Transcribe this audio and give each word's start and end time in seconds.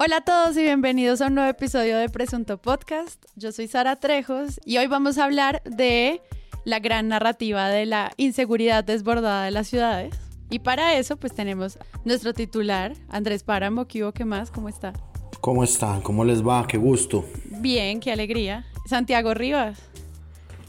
Hola 0.00 0.18
a 0.18 0.20
todos 0.20 0.56
y 0.56 0.62
bienvenidos 0.62 1.20
a 1.20 1.26
un 1.26 1.34
nuevo 1.34 1.50
episodio 1.50 1.98
de 1.98 2.08
Presunto 2.08 2.58
Podcast. 2.58 3.24
Yo 3.34 3.50
soy 3.50 3.66
Sara 3.66 3.96
Trejos 3.96 4.60
y 4.64 4.78
hoy 4.78 4.86
vamos 4.86 5.18
a 5.18 5.24
hablar 5.24 5.60
de 5.64 6.22
la 6.64 6.78
gran 6.78 7.08
narrativa 7.08 7.68
de 7.68 7.84
la 7.84 8.12
inseguridad 8.16 8.84
desbordada 8.84 9.44
de 9.44 9.50
las 9.50 9.66
ciudades. 9.66 10.14
Y 10.50 10.60
para 10.60 10.96
eso 10.96 11.16
pues 11.16 11.34
tenemos 11.34 11.80
nuestro 12.04 12.32
titular, 12.32 12.92
Andrés 13.08 13.42
Páramo. 13.42 13.88
¿Qué 13.88 14.08
¿Qué 14.14 14.24
más? 14.24 14.52
¿Cómo 14.52 14.68
está? 14.68 14.92
¿Cómo 15.40 15.64
están? 15.64 16.00
¿Cómo 16.02 16.24
les 16.24 16.46
va? 16.46 16.64
Qué 16.68 16.78
gusto. 16.78 17.24
Bien, 17.46 17.98
qué 17.98 18.12
alegría. 18.12 18.66
Santiago 18.86 19.34
Rivas. 19.34 19.80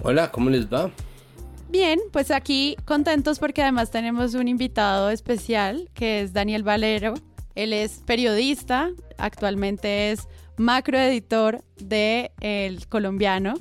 Hola, 0.02 0.31
¿cómo 0.31 0.49
les 0.49 0.66
va? 0.73 0.89
Bien, 1.69 1.99
pues 2.11 2.31
aquí 2.31 2.75
contentos 2.85 3.38
porque 3.38 3.61
además 3.61 3.91
tenemos 3.91 4.33
un 4.33 4.47
invitado 4.47 5.11
especial 5.11 5.88
que 5.93 6.21
es 6.21 6.33
Daniel 6.33 6.63
Valero. 6.63 7.13
Él 7.55 7.73
es 7.73 8.02
periodista, 8.05 8.91
actualmente 9.17 10.12
es 10.12 10.27
macroeditor 10.58 11.63
de 11.77 12.31
El 12.41 12.88
Colombiano. 12.88 13.55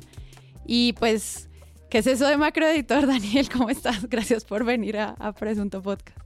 Y 0.66 0.92
pues, 0.94 1.48
¿qué 1.88 1.98
es 1.98 2.06
eso 2.06 2.26
de 2.26 2.36
macroeditor, 2.36 3.06
Daniel? 3.06 3.48
¿Cómo 3.50 3.70
estás? 3.70 4.08
Gracias 4.08 4.44
por 4.44 4.64
venir 4.64 4.98
a, 4.98 5.32
Presunto 5.38 5.82
Podcast. 5.82 6.18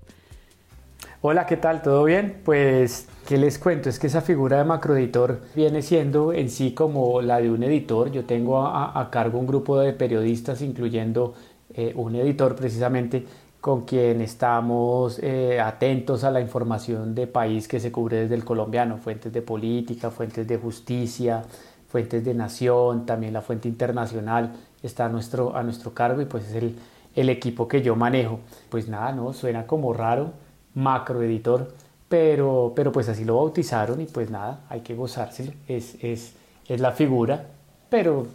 Hola, 1.25 1.47
¿qué 1.47 1.57
tal? 1.57 1.83
¿Todo 1.83 2.02
bien? 2.02 2.41
Pues, 2.45 3.07
¿qué 3.29 3.37
les 3.38 3.59
cuento? 3.59 3.88
Es 3.88 4.01
que 4.01 4.09
esa 4.09 4.23
figura 4.23 4.59
de 4.59 4.65
macroeditor 4.65 5.43
viene 5.55 5.80
siendo 5.83 6.33
en 6.33 6.51
sí 6.51 6.73
como 6.74 7.23
la 7.23 7.41
de 7.41 7.49
un 7.49 7.63
editor. 7.63 8.10
Yo 8.10 8.24
tengo 8.24 8.66
a, 8.66 8.99
a 9.01 9.10
cargo 9.10 9.38
un 9.38 9.47
grupo 9.47 9.79
de 9.79 9.93
periodistas, 9.93 10.63
incluyendo 10.63 11.35
eh, 11.74 11.93
un 11.97 12.15
editor 12.16 12.54
precisamente 12.54 13.24
con 13.63 13.82
quien 13.82 14.21
estamos 14.21 15.21
eh, 15.21 15.60
atentos 15.60 16.24
a 16.24 16.32
la 16.32 16.41
información 16.41 17.15
de 17.15 17.29
país 17.29 17.69
que 17.69 17.79
se 17.79 17.93
cubre 17.93 18.23
desde 18.23 18.35
el 18.35 18.45
colombiano, 18.45 18.99
fuentes 18.99 19.32
de 19.32 19.41
política, 19.41 20.10
fuentes 20.10 20.49
de 20.49 20.59
justicia, 20.59 21.45
fuentes 21.87 22.24
de 22.24 22.35
nación, 22.35 23.07
también 23.07 23.32
la 23.32 23.41
fuente 23.41 23.69
internacional 23.69 24.52
está 24.82 25.07
a 25.07 25.09
nuestro, 25.09 25.54
a 25.54 25.63
nuestro 25.63 25.95
cargo 25.95 26.21
y 26.21 26.24
pues 26.24 26.49
es 26.49 26.57
el, 26.57 26.77
el 27.15 27.29
equipo 27.29 27.69
que 27.69 27.82
yo 27.82 27.95
manejo. 27.95 28.41
Pues 28.69 28.88
nada, 28.88 29.13
no, 29.13 29.32
suena 29.32 29.65
como 29.65 29.93
raro, 29.93 30.32
macroeditor, 30.74 31.73
pero, 32.09 32.73
pero 32.74 32.91
pues 32.91 33.09
así 33.09 33.24
lo 33.24 33.37
bautizaron 33.37 34.01
y 34.01 34.07
pues 34.07 34.29
nada, 34.29 34.65
hay 34.71 34.80
que 34.80 34.97
gozárselo, 34.97 35.52
es, 35.69 36.02
es, 36.02 36.35
es 36.66 36.80
la 36.80 36.91
figura, 36.91 37.47
pero 37.88 38.26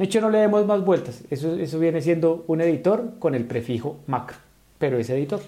de 0.00 0.06
hecho, 0.06 0.22
no 0.22 0.30
le 0.30 0.38
demos 0.38 0.64
más 0.64 0.82
vueltas. 0.82 1.24
Eso, 1.28 1.56
eso 1.56 1.78
viene 1.78 2.00
siendo 2.00 2.42
un 2.46 2.62
editor 2.62 3.18
con 3.18 3.34
el 3.34 3.44
prefijo 3.44 3.98
macro, 4.06 4.38
pero 4.78 4.98
es 4.98 5.10
editor. 5.10 5.42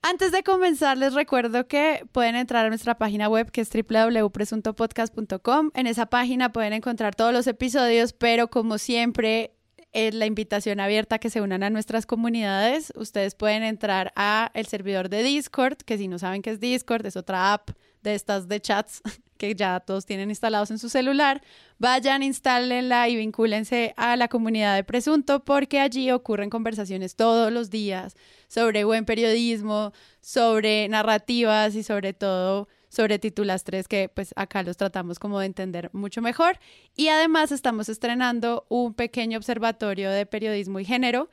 Antes 0.00 0.32
de 0.32 0.42
comenzar, 0.42 0.96
les 0.96 1.12
recuerdo 1.12 1.68
que 1.68 2.06
pueden 2.10 2.34
entrar 2.34 2.64
a 2.64 2.70
nuestra 2.70 2.96
página 2.96 3.28
web 3.28 3.50
que 3.50 3.60
es 3.60 3.68
www.presuntopodcast.com. 3.70 5.72
En 5.74 5.86
esa 5.86 6.06
página 6.06 6.50
pueden 6.50 6.72
encontrar 6.72 7.14
todos 7.14 7.34
los 7.34 7.46
episodios, 7.46 8.14
pero 8.14 8.48
como 8.48 8.78
siempre, 8.78 9.52
es 9.92 10.14
la 10.14 10.24
invitación 10.24 10.80
abierta 10.80 11.18
que 11.18 11.28
se 11.28 11.42
unan 11.42 11.62
a 11.62 11.68
nuestras 11.68 12.06
comunidades. 12.06 12.94
Ustedes 12.96 13.34
pueden 13.34 13.64
entrar 13.64 14.14
a 14.16 14.50
el 14.54 14.64
servidor 14.64 15.10
de 15.10 15.22
Discord, 15.22 15.76
que 15.76 15.98
si 15.98 16.08
no 16.08 16.18
saben 16.18 16.40
qué 16.40 16.52
es 16.52 16.60
Discord, 16.60 17.04
es 17.04 17.16
otra 17.16 17.52
app 17.52 17.68
de 18.00 18.14
estas 18.14 18.48
de 18.48 18.60
chats 18.60 19.02
que 19.40 19.54
ya 19.54 19.80
todos 19.80 20.04
tienen 20.04 20.28
instalados 20.28 20.70
en 20.70 20.78
su 20.78 20.90
celular, 20.90 21.40
vayan, 21.78 22.22
instálenla 22.22 23.08
y 23.08 23.16
vincúlense 23.16 23.94
a 23.96 24.14
la 24.18 24.28
comunidad 24.28 24.76
de 24.76 24.84
Presunto 24.84 25.42
porque 25.42 25.80
allí 25.80 26.10
ocurren 26.10 26.50
conversaciones 26.50 27.16
todos 27.16 27.50
los 27.50 27.70
días 27.70 28.14
sobre 28.48 28.84
buen 28.84 29.06
periodismo, 29.06 29.94
sobre 30.20 30.86
narrativas 30.88 31.74
y 31.74 31.82
sobre 31.82 32.12
todo 32.12 32.68
sobre 32.90 33.18
3 33.18 33.88
que 33.88 34.10
pues 34.14 34.34
acá 34.36 34.62
los 34.62 34.76
tratamos 34.76 35.18
como 35.18 35.40
de 35.40 35.46
entender 35.46 35.88
mucho 35.94 36.20
mejor. 36.20 36.58
Y 36.94 37.08
además 37.08 37.50
estamos 37.50 37.88
estrenando 37.88 38.66
un 38.68 38.92
pequeño 38.92 39.38
observatorio 39.38 40.10
de 40.10 40.26
periodismo 40.26 40.80
y 40.80 40.84
género 40.84 41.30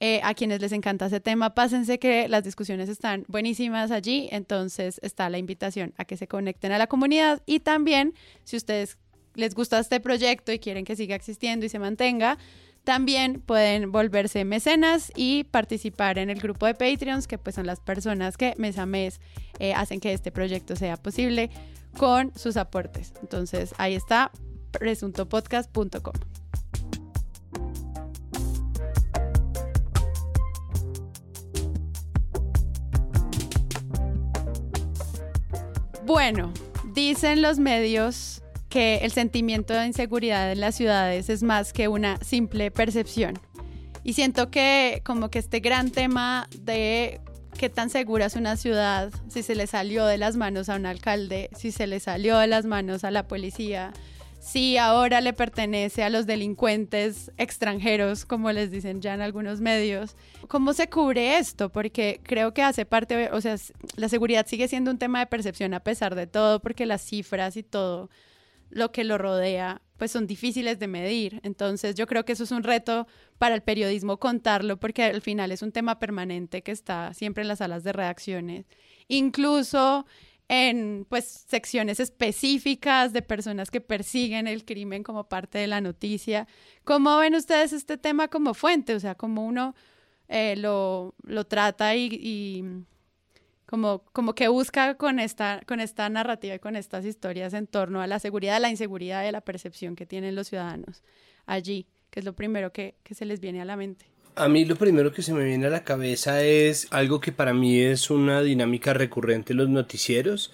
eh, 0.00 0.20
a 0.22 0.34
quienes 0.34 0.60
les 0.60 0.72
encanta 0.72 1.06
ese 1.06 1.20
tema, 1.20 1.54
pásense 1.54 1.98
que 1.98 2.28
las 2.28 2.42
discusiones 2.44 2.88
están 2.88 3.24
buenísimas 3.28 3.90
allí, 3.90 4.28
entonces 4.32 5.00
está 5.02 5.30
la 5.30 5.38
invitación 5.38 5.94
a 5.96 6.04
que 6.04 6.16
se 6.16 6.26
conecten 6.26 6.72
a 6.72 6.78
la 6.78 6.86
comunidad 6.86 7.42
y 7.46 7.60
también 7.60 8.14
si 8.44 8.56
ustedes 8.56 8.98
les 9.34 9.54
gusta 9.54 9.78
este 9.78 10.00
proyecto 10.00 10.52
y 10.52 10.58
quieren 10.58 10.84
que 10.84 10.96
siga 10.96 11.14
existiendo 11.14 11.66
y 11.66 11.68
se 11.68 11.78
mantenga, 11.78 12.38
también 12.84 13.40
pueden 13.40 13.92
volverse 13.92 14.44
mecenas 14.44 15.10
y 15.16 15.44
participar 15.44 16.18
en 16.18 16.28
el 16.28 16.38
grupo 16.38 16.66
de 16.66 16.74
Patreons, 16.74 17.26
que 17.26 17.38
pues 17.38 17.54
son 17.54 17.66
las 17.66 17.80
personas 17.80 18.36
que 18.36 18.54
mes 18.58 18.78
a 18.78 18.86
mes 18.86 19.20
eh, 19.58 19.72
hacen 19.74 20.00
que 20.00 20.12
este 20.12 20.30
proyecto 20.30 20.76
sea 20.76 20.96
posible 20.96 21.50
con 21.96 22.32
sus 22.36 22.56
aportes. 22.56 23.14
Entonces 23.22 23.74
ahí 23.78 23.94
está, 23.94 24.30
presuntopodcast.com. 24.72 26.43
Bueno, 36.06 36.52
dicen 36.92 37.40
los 37.40 37.58
medios 37.58 38.42
que 38.68 38.96
el 38.98 39.10
sentimiento 39.10 39.72
de 39.72 39.86
inseguridad 39.86 40.52
en 40.52 40.60
las 40.60 40.74
ciudades 40.74 41.30
es 41.30 41.42
más 41.42 41.72
que 41.72 41.88
una 41.88 42.18
simple 42.18 42.70
percepción. 42.70 43.38
Y 44.02 44.12
siento 44.12 44.50
que 44.50 45.00
como 45.02 45.30
que 45.30 45.38
este 45.38 45.60
gran 45.60 45.90
tema 45.90 46.46
de 46.58 47.22
qué 47.56 47.70
tan 47.70 47.88
segura 47.88 48.26
es 48.26 48.36
una 48.36 48.58
ciudad, 48.58 49.12
si 49.28 49.42
se 49.42 49.54
le 49.54 49.66
salió 49.66 50.04
de 50.04 50.18
las 50.18 50.36
manos 50.36 50.68
a 50.68 50.76
un 50.76 50.84
alcalde, 50.84 51.48
si 51.56 51.72
se 51.72 51.86
le 51.86 52.00
salió 52.00 52.36
de 52.36 52.48
las 52.48 52.66
manos 52.66 53.02
a 53.04 53.10
la 53.10 53.26
policía, 53.26 53.94
si 54.44 54.76
ahora 54.76 55.22
le 55.22 55.32
pertenece 55.32 56.02
a 56.02 56.10
los 56.10 56.26
delincuentes 56.26 57.32
extranjeros, 57.38 58.26
como 58.26 58.52
les 58.52 58.70
dicen 58.70 59.00
ya 59.00 59.14
en 59.14 59.22
algunos 59.22 59.62
medios. 59.62 60.16
¿Cómo 60.48 60.74
se 60.74 60.90
cubre 60.90 61.38
esto? 61.38 61.72
Porque 61.72 62.20
creo 62.22 62.52
que 62.52 62.60
hace 62.60 62.84
parte, 62.84 63.30
o 63.32 63.40
sea, 63.40 63.56
la 63.96 64.10
seguridad 64.10 64.46
sigue 64.46 64.68
siendo 64.68 64.90
un 64.90 64.98
tema 64.98 65.20
de 65.20 65.26
percepción 65.26 65.72
a 65.72 65.80
pesar 65.80 66.14
de 66.14 66.26
todo, 66.26 66.60
porque 66.60 66.84
las 66.84 67.00
cifras 67.00 67.56
y 67.56 67.62
todo 67.62 68.10
lo 68.68 68.92
que 68.92 69.04
lo 69.04 69.16
rodea, 69.16 69.80
pues 69.96 70.10
son 70.10 70.26
difíciles 70.26 70.78
de 70.78 70.88
medir. 70.88 71.40
Entonces 71.42 71.94
yo 71.94 72.06
creo 72.06 72.26
que 72.26 72.32
eso 72.32 72.44
es 72.44 72.50
un 72.50 72.64
reto 72.64 73.06
para 73.38 73.54
el 73.54 73.62
periodismo 73.62 74.18
contarlo, 74.18 74.78
porque 74.78 75.04
al 75.04 75.22
final 75.22 75.52
es 75.52 75.62
un 75.62 75.72
tema 75.72 75.98
permanente 75.98 76.62
que 76.62 76.72
está 76.72 77.14
siempre 77.14 77.40
en 77.40 77.48
las 77.48 77.60
salas 77.60 77.82
de 77.82 77.94
redacciones. 77.94 78.66
Incluso 79.08 80.04
en 80.54 81.06
pues 81.08 81.24
secciones 81.48 82.00
específicas 82.00 83.12
de 83.12 83.22
personas 83.22 83.70
que 83.70 83.80
persiguen 83.80 84.46
el 84.46 84.64
crimen 84.64 85.02
como 85.02 85.28
parte 85.28 85.58
de 85.58 85.66
la 85.66 85.80
noticia. 85.80 86.46
¿Cómo 86.84 87.18
ven 87.18 87.34
ustedes 87.34 87.72
este 87.72 87.96
tema 87.96 88.28
como 88.28 88.54
fuente? 88.54 88.94
O 88.94 89.00
sea, 89.00 89.14
cómo 89.14 89.44
uno 89.44 89.74
eh, 90.28 90.56
lo, 90.56 91.14
lo, 91.22 91.44
trata 91.44 91.94
y, 91.96 92.08
y, 92.12 92.64
como, 93.66 94.04
como 94.12 94.34
que 94.34 94.48
busca 94.48 94.96
con 94.96 95.18
esta, 95.18 95.60
con 95.66 95.80
esta 95.80 96.08
narrativa 96.08 96.54
y 96.54 96.58
con 96.58 96.76
estas 96.76 97.04
historias 97.04 97.54
en 97.54 97.66
torno 97.66 98.00
a 98.00 98.06
la 98.06 98.18
seguridad, 98.18 98.60
la 98.60 98.70
inseguridad 98.70 99.26
y 99.26 99.32
la 99.32 99.40
percepción 99.40 99.96
que 99.96 100.06
tienen 100.06 100.34
los 100.34 100.48
ciudadanos 100.48 101.02
allí, 101.46 101.86
que 102.10 102.20
es 102.20 102.26
lo 102.26 102.34
primero 102.34 102.72
que, 102.72 102.96
que 103.02 103.14
se 103.14 103.24
les 103.24 103.40
viene 103.40 103.60
a 103.60 103.64
la 103.64 103.76
mente. 103.76 104.13
A 104.36 104.48
mí 104.48 104.64
lo 104.64 104.74
primero 104.74 105.12
que 105.12 105.22
se 105.22 105.32
me 105.32 105.44
viene 105.44 105.66
a 105.66 105.70
la 105.70 105.84
cabeza 105.84 106.42
es 106.42 106.88
algo 106.90 107.20
que 107.20 107.30
para 107.30 107.54
mí 107.54 107.80
es 107.80 108.10
una 108.10 108.42
dinámica 108.42 108.92
recurrente 108.92 109.52
en 109.52 109.58
los 109.58 109.68
noticieros 109.68 110.50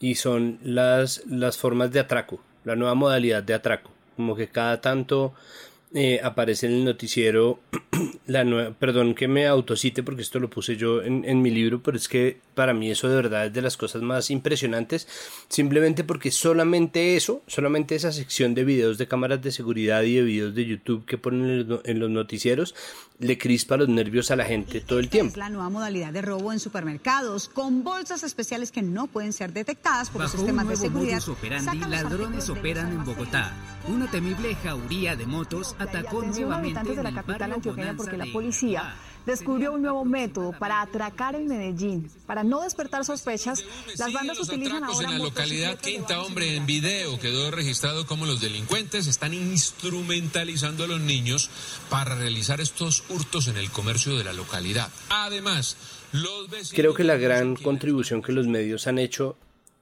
y 0.00 0.16
son 0.16 0.58
las, 0.64 1.22
las 1.26 1.56
formas 1.56 1.92
de 1.92 2.00
atraco, 2.00 2.42
la 2.64 2.74
nueva 2.74 2.94
modalidad 2.94 3.44
de 3.44 3.54
atraco. 3.54 3.92
Como 4.16 4.34
que 4.34 4.48
cada 4.48 4.80
tanto 4.80 5.32
eh, 5.94 6.20
aparece 6.24 6.66
en 6.66 6.72
el 6.72 6.84
noticiero 6.84 7.60
la 8.26 8.42
nueva, 8.42 8.72
perdón 8.72 9.14
que 9.14 9.28
me 9.28 9.46
autocite 9.46 10.02
porque 10.02 10.22
esto 10.22 10.40
lo 10.40 10.50
puse 10.50 10.76
yo 10.76 11.02
en, 11.02 11.24
en, 11.24 11.40
mi 11.40 11.50
libro, 11.50 11.82
pero 11.82 11.96
es 11.96 12.08
que 12.08 12.38
para 12.60 12.74
mí 12.74 12.90
eso 12.90 13.08
de 13.08 13.16
verdad 13.16 13.46
es 13.46 13.54
de 13.54 13.62
las 13.62 13.78
cosas 13.78 14.02
más 14.02 14.30
impresionantes, 14.30 15.08
simplemente 15.48 16.04
porque 16.04 16.30
solamente 16.30 17.16
eso, 17.16 17.40
solamente 17.46 17.94
esa 17.94 18.12
sección 18.12 18.52
de 18.52 18.64
videos 18.64 18.98
de 18.98 19.08
cámaras 19.08 19.40
de 19.40 19.50
seguridad 19.50 20.02
y 20.02 20.16
de 20.16 20.22
videos 20.22 20.54
de 20.54 20.66
YouTube 20.66 21.06
que 21.06 21.16
ponen 21.16 21.80
en 21.82 21.98
los 21.98 22.10
noticieros 22.10 22.74
le 23.18 23.38
crispa 23.38 23.78
los 23.78 23.88
nervios 23.88 24.30
a 24.30 24.36
la 24.36 24.44
gente 24.44 24.82
todo 24.82 24.98
el 24.98 25.08
tiempo. 25.08 25.32
Es 25.32 25.36
la 25.38 25.48
nueva 25.48 25.70
modalidad 25.70 26.12
de 26.12 26.20
robo 26.20 26.52
en 26.52 26.60
supermercados 26.60 27.48
con 27.48 27.82
bolsas 27.82 28.24
especiales 28.24 28.72
que 28.72 28.82
no 28.82 29.06
pueden 29.06 29.32
ser 29.32 29.54
detectadas 29.54 30.10
por 30.10 30.20
Bajo 30.20 30.36
los 30.36 30.40
sistemas 30.42 30.66
un 30.66 30.70
de 30.70 30.76
seguridad. 30.76 31.20
modus 31.20 31.28
operandi, 31.28 31.78
ladrones 31.78 32.48
operan 32.50 32.92
en 32.92 33.04
Bogotá. 33.06 33.54
Una 33.88 34.10
temible 34.10 34.54
jauría 34.56 35.16
de 35.16 35.24
motos 35.24 35.74
atacó 35.78 36.22
nuevamente 36.22 36.78
habitantes 36.78 36.96
de 36.96 37.02
la 37.02 37.14
capital 37.14 37.52
antioqueña 37.52 37.96
porque 37.96 38.18
la 38.18 38.26
de 38.26 38.32
policía 38.32 38.80
Bogotá. 38.80 39.09
Descubrió 39.26 39.72
un 39.72 39.82
nuevo 39.82 40.04
método 40.04 40.52
para 40.52 40.80
atracar 40.80 41.34
en 41.34 41.46
Medellín. 41.48 42.10
Para 42.26 42.44
no 42.44 42.62
despertar 42.62 43.04
sospechas, 43.04 43.64
las 43.98 44.12
bandas 44.12 44.38
los 44.38 44.48
utilizan 44.48 44.84
ahora 44.84 45.08
en 45.08 45.18
la 45.18 45.24
localidad 45.24 45.78
Quinta 45.78 46.22
Hombre 46.22 46.56
en 46.56 46.66
video 46.66 47.18
quedó 47.18 47.50
registrado 47.50 48.06
como 48.06 48.26
los 48.26 48.40
delincuentes 48.40 49.06
están 49.06 49.34
instrumentalizando 49.34 50.84
a 50.84 50.86
los 50.86 51.00
niños 51.00 51.50
para 51.88 52.14
realizar 52.14 52.60
estos 52.60 53.04
hurtos 53.08 53.48
en 53.48 53.56
el 53.56 53.70
comercio 53.70 54.16
de 54.16 54.24
la 54.24 54.32
localidad. 54.32 54.88
Además, 55.08 55.76
los 56.12 56.48
vecinos 56.50 56.72
Creo 56.74 56.94
que 56.94 57.04
la 57.04 57.16
gran 57.16 57.56
contribución 57.56 58.22
que 58.22 58.32
los 58.32 58.46
medios 58.46 58.86
han 58.86 58.98
hecho 58.98 59.36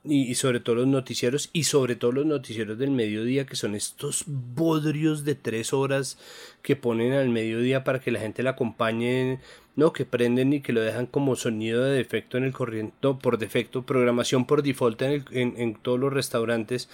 y, 0.08 0.34
sobre 0.34 0.60
todo 0.60 0.76
los 0.76 0.86
noticieros 0.86 1.50
y 1.52 1.64
sobre 1.64 1.94
todo 1.94 2.12
los 2.12 2.26
noticieros 2.26 2.78
del 2.78 2.90
mediodía 2.90 3.46
que 3.46 3.56
son 3.56 3.74
estos 3.74 4.24
bodrios 4.26 5.24
de 5.24 5.34
tres 5.34 5.72
horas 5.72 6.18
que 6.62 6.76
ponen 6.76 7.12
al 7.12 7.28
mediodía 7.28 7.84
para 7.84 8.00
que 8.00 8.10
la 8.10 8.20
gente 8.20 8.42
la 8.42 8.50
acompañe 8.50 9.40
no 9.76 9.92
que 9.92 10.04
prenden 10.04 10.52
y 10.52 10.60
que 10.60 10.72
lo 10.72 10.80
dejan 10.80 11.06
como 11.06 11.36
sonido 11.36 11.84
de 11.84 11.96
defecto 11.96 12.38
en 12.38 12.44
el 12.44 12.52
corriente 12.52 12.94
no, 13.02 13.18
por 13.18 13.38
defecto 13.38 13.82
programación 13.82 14.46
por 14.46 14.62
default 14.62 15.02
en, 15.02 15.24
en, 15.30 15.74
todos 15.74 16.00
los 16.00 16.12
restaurantes. 16.12 16.88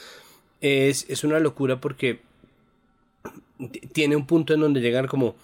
Es, 0.61 1.07
es 1.09 1.25
una 1.25 1.39
locura 1.39 1.81
porque 1.81 2.21
tiene 3.93 4.17
un 4.17 4.27
punto 4.27 4.55
en 4.55 4.61
donde 4.61 4.81
llegan 4.81 5.07
como 5.07 5.37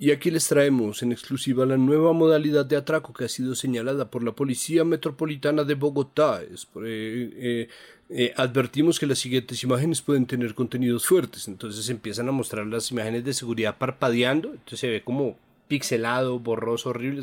y 0.00 0.12
aquí 0.12 0.30
les 0.30 0.48
traemos 0.48 1.02
en 1.02 1.12
exclusiva 1.12 1.66
la 1.66 1.76
nueva 1.76 2.14
modalidad 2.14 2.64
de 2.64 2.78
atraco 2.78 3.12
que 3.12 3.26
ha 3.26 3.28
sido 3.28 3.54
señalada 3.54 4.10
por 4.10 4.24
la 4.24 4.32
Policía 4.32 4.82
Metropolitana 4.82 5.62
de 5.62 5.74
Bogotá. 5.74 6.40
Eh, 6.42 6.56
eh, 6.86 7.68
eh, 8.08 8.32
advertimos 8.34 8.98
que 8.98 9.04
las 9.04 9.18
siguientes 9.18 9.62
imágenes 9.62 10.00
pueden 10.00 10.24
tener 10.24 10.54
contenidos 10.54 11.06
fuertes. 11.06 11.48
Entonces 11.48 11.86
empiezan 11.90 12.30
a 12.30 12.32
mostrar 12.32 12.66
las 12.66 12.90
imágenes 12.90 13.26
de 13.26 13.34
seguridad 13.34 13.76
parpadeando. 13.76 14.48
Entonces 14.48 14.80
se 14.80 14.88
ve 14.88 15.02
como 15.02 15.36
pixelado, 15.68 16.38
borroso, 16.38 16.88
horrible. 16.88 17.22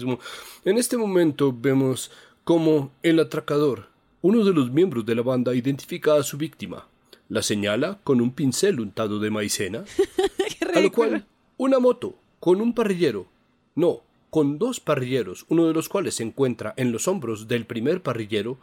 En 0.63 0.77
este 0.77 0.97
momento 0.97 1.57
vemos 1.59 2.11
como 2.43 2.91
el 3.01 3.19
atracador, 3.19 3.87
uno 4.21 4.45
de 4.45 4.53
los 4.53 4.69
miembros 4.69 5.03
de 5.03 5.15
la 5.15 5.23
banda, 5.23 5.55
identifica 5.55 6.13
a 6.13 6.21
su 6.21 6.37
víctima. 6.37 6.87
La 7.27 7.41
señala 7.41 7.97
con 8.03 8.21
un 8.21 8.33
pincel 8.33 8.79
untado 8.79 9.17
de 9.17 9.31
maicena. 9.31 9.83
a 10.75 10.79
lo 10.79 10.91
cual 10.91 11.25
una 11.57 11.79
moto 11.79 12.19
con 12.39 12.61
un 12.61 12.73
parrillero, 12.73 13.27
no, 13.75 14.01
con 14.29 14.57
dos 14.59 14.79
parrilleros, 14.79 15.45
uno 15.49 15.67
de 15.67 15.73
los 15.73 15.89
cuales 15.89 16.15
se 16.15 16.23
encuentra 16.23 16.73
en 16.77 16.91
los 16.91 17.07
hombros 17.07 17.47
del 17.47 17.65
primer 17.65 18.01
parrillero, 18.01 18.57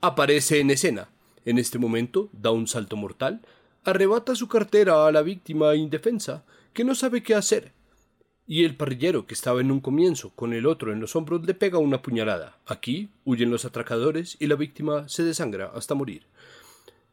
aparece 0.00 0.60
en 0.60 0.70
escena. 0.70 1.08
En 1.44 1.58
este 1.58 1.78
momento 1.78 2.28
da 2.32 2.50
un 2.50 2.66
salto 2.66 2.96
mortal, 2.96 3.40
arrebata 3.84 4.34
su 4.34 4.48
cartera 4.48 5.06
a 5.06 5.12
la 5.12 5.22
víctima 5.22 5.74
indefensa, 5.74 6.44
que 6.72 6.84
no 6.84 6.94
sabe 6.94 7.22
qué 7.22 7.34
hacer, 7.34 7.72
y 8.46 8.64
el 8.64 8.76
parrillero 8.76 9.26
que 9.26 9.34
estaba 9.34 9.60
en 9.60 9.72
un 9.72 9.80
comienzo 9.80 10.30
con 10.30 10.52
el 10.52 10.66
otro 10.66 10.92
en 10.92 11.00
los 11.00 11.16
hombros 11.16 11.44
le 11.44 11.54
pega 11.54 11.78
una 11.78 12.02
puñalada. 12.02 12.58
Aquí 12.66 13.10
huyen 13.24 13.50
los 13.50 13.64
atracadores 13.64 14.36
y 14.38 14.46
la 14.46 14.54
víctima 14.54 15.08
se 15.08 15.24
desangra 15.24 15.72
hasta 15.74 15.94
morir. 15.94 16.26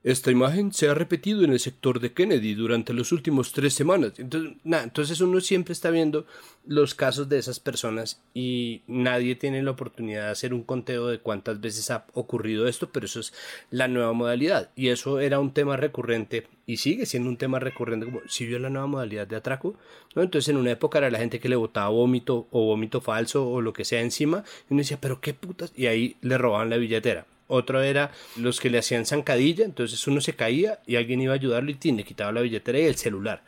Esta 0.03 0.31
imagen 0.31 0.73
se 0.73 0.89
ha 0.89 0.93
repetido 0.93 1.45
en 1.45 1.53
el 1.53 1.61
sector 1.61 2.01
de 2.01 2.11
Kennedy 2.11 2.55
durante 2.55 2.93
las 2.93 3.13
últimas 3.13 3.53
tres 3.53 3.73
semanas. 3.73 4.11
Entonces, 4.17 4.57
entonces 4.65 5.21
uno 5.21 5.39
siempre 5.39 5.71
está 5.71 5.91
viendo 5.91 6.25
los 6.65 6.93
casos 6.93 7.29
de 7.29 7.37
esas 7.37 7.61
personas 7.61 8.21
y 8.33 8.81
nadie 8.87 9.35
tiene 9.35 9.63
la 9.63 9.71
oportunidad 9.71 10.25
de 10.25 10.31
hacer 10.31 10.53
un 10.53 10.63
conteo 10.63 11.07
de 11.07 11.19
cuántas 11.19 11.61
veces 11.61 11.89
ha 11.89 12.05
ocurrido 12.15 12.67
esto, 12.67 12.89
pero 12.91 13.05
eso 13.05 13.21
es 13.21 13.33
la 13.71 13.87
nueva 13.87 14.11
modalidad. 14.11 14.71
Y 14.75 14.89
eso 14.89 15.21
era 15.21 15.39
un 15.39 15.53
tema 15.53 15.77
recurrente 15.77 16.47
y 16.65 16.77
sigue 16.77 17.05
siendo 17.05 17.29
un 17.29 17.37
tema 17.37 17.59
recurrente 17.59 18.05
como 18.05 18.19
si 18.27 18.45
vio 18.45 18.59
la 18.59 18.69
nueva 18.69 18.87
modalidad 18.87 19.25
de 19.25 19.37
atraco. 19.37 19.77
¿no? 20.15 20.21
Entonces 20.21 20.49
en 20.49 20.57
una 20.57 20.71
época 20.71 20.97
era 20.97 21.11
la 21.11 21.19
gente 21.19 21.39
que 21.39 21.47
le 21.47 21.55
botaba 21.55 21.87
vómito 21.87 22.49
o 22.51 22.65
vómito 22.65 22.99
falso 22.99 23.47
o 23.49 23.61
lo 23.61 23.71
que 23.71 23.85
sea 23.85 24.01
encima 24.01 24.43
y 24.69 24.73
uno 24.73 24.81
decía, 24.81 24.97
pero 24.99 25.21
qué 25.21 25.33
putas, 25.33 25.71
y 25.77 25.85
ahí 25.85 26.17
le 26.19 26.37
robaban 26.37 26.69
la 26.69 26.75
billetera 26.75 27.25
otro 27.47 27.81
era 27.81 28.11
los 28.37 28.59
que 28.59 28.69
le 28.69 28.79
hacían 28.79 29.05
zancadilla, 29.05 29.65
entonces 29.65 30.07
uno 30.07 30.21
se 30.21 30.33
caía 30.33 30.79
y 30.85 30.95
alguien 30.95 31.21
iba 31.21 31.33
a 31.33 31.35
ayudarlo 31.35 31.71
y 31.71 31.91
le 31.91 32.03
quitaba 32.03 32.31
la 32.31 32.41
billetera 32.41 32.79
y 32.79 32.85
el 32.85 32.95
celular. 32.95 33.43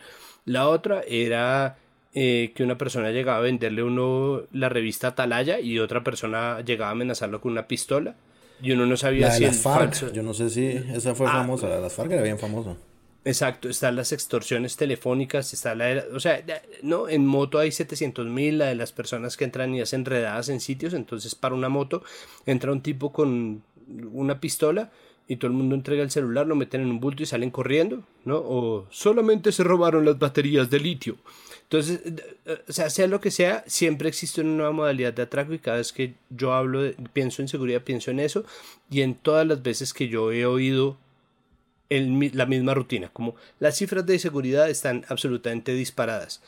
La 0.46 0.68
otra 0.68 1.02
era 1.08 1.78
eh, 2.14 2.54
que 2.56 2.64
una 2.64 2.78
persona 2.78 3.12
llegaba 3.12 3.40
a 3.40 3.42
venderle 3.42 3.84
uno 3.84 4.44
la 4.52 4.70
revista 4.70 5.10
Atalaya 5.10 5.60
y 5.60 5.80
otra 5.80 6.04
persona 6.04 6.62
llegaba 6.62 6.90
a 6.90 6.92
amenazarlo 6.92 7.42
con 7.42 7.52
una 7.52 7.68
pistola 7.68 8.16
y 8.62 8.72
uno 8.72 8.86
no 8.86 8.96
sabía 8.96 9.32
si 9.32 9.44
las 9.44 9.60
FARC, 9.60 10.14
yo 10.14 10.24
no 10.24 10.34
sé 10.34 10.50
si 10.50 10.66
esa 10.66 11.14
fue 11.14 11.28
ah. 11.28 11.32
famosa, 11.32 11.68
la 11.68 11.76
de 11.76 11.82
las 11.82 11.94
FARC 11.94 12.12
era 12.12 12.22
bien 12.22 12.40
famosa. 12.40 12.78
Exacto, 13.26 13.70
están 13.70 13.96
las 13.96 14.12
extorsiones 14.12 14.78
telefónicas, 14.78 15.52
está 15.52 15.74
la, 15.74 16.04
o 16.14 16.20
sea, 16.20 16.44
no, 16.84 17.10
en 17.10 17.26
moto 17.26 17.58
hay 17.58 17.72
700 17.72 18.28
mil, 18.28 18.60
la 18.60 18.68
de 18.68 18.76
las 18.76 18.92
personas 18.92 19.36
que 19.36 19.46
entran 19.46 19.74
y 19.74 19.82
hacen 19.82 20.02
enredadas 20.02 20.50
en 20.50 20.60
sitios, 20.60 20.94
entonces 20.94 21.34
para 21.34 21.56
una 21.56 21.68
moto 21.68 22.04
entra 22.46 22.72
un 22.72 22.82
tipo 22.82 23.12
con 23.12 23.64
una 24.12 24.40
pistola 24.40 24.92
y 25.28 25.38
todo 25.38 25.50
el 25.50 25.58
mundo 25.58 25.76
entrega 25.76 26.04
el 26.04 26.12
celular, 26.12 26.46
lo 26.46 26.56
meten 26.56 26.82
en 26.82 26.90
un 26.90 27.00
bulto 27.00 27.24
y 27.24 27.26
salen 27.26 27.50
corriendo, 27.50 28.04
¿no? 28.26 28.38
O 28.38 28.86
solamente 28.92 29.52
se 29.52 29.64
robaron 29.64 30.06
las 30.06 30.20
baterías 30.20 30.70
de 30.70 30.80
litio. 30.80 31.18
Entonces, 31.64 32.00
eh, 32.46 32.62
o 32.68 32.72
sea, 32.72 33.08
lo 33.08 33.20
que 33.20 33.32
sea, 33.32 33.64
siempre 33.66 34.08
existe 34.08 34.42
una 34.42 34.52
nueva 34.52 34.72
modalidad 34.72 35.14
de 35.14 35.24
atraco 35.24 35.54
y 35.54 35.60
cada 35.60 35.78
vez 35.78 35.92
que 35.92 36.14
yo 36.30 36.54
hablo, 36.54 36.82
pienso 37.12 37.42
en 37.42 37.48
seguridad, 37.48 37.82
pienso 37.82 38.12
en 38.12 38.20
eso 38.20 38.46
y 38.92 39.02
en 39.02 39.16
todas 39.16 39.48
las 39.48 39.64
veces 39.64 39.94
que 39.94 40.08
yo 40.08 40.32
he 40.32 40.46
oído 40.46 40.98
la 41.90 42.46
misma 42.46 42.74
rutina, 42.74 43.10
como 43.14 43.36
las 43.60 43.78
cifras 43.78 44.06
de 44.06 44.20
seguridad 44.20 44.70
están 44.70 45.06
absolutamente 45.08 45.74
disparadas. 45.74 46.42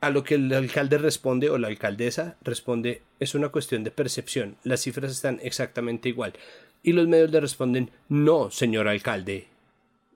A 0.00 0.10
lo 0.10 0.22
que 0.22 0.34
el 0.34 0.52
alcalde 0.52 0.98
responde 0.98 1.50
o 1.50 1.58
la 1.58 1.68
alcaldesa 1.68 2.36
responde 2.42 3.02
es 3.20 3.34
una 3.34 3.48
cuestión 3.48 3.84
de 3.84 3.90
percepción. 3.90 4.56
Las 4.62 4.82
cifras 4.82 5.12
están 5.12 5.40
exactamente 5.42 6.08
igual. 6.08 6.34
Y 6.82 6.92
los 6.92 7.08
medios 7.08 7.30
le 7.30 7.40
responden 7.40 7.90
no, 8.08 8.50
señor 8.50 8.88
alcalde 8.88 9.48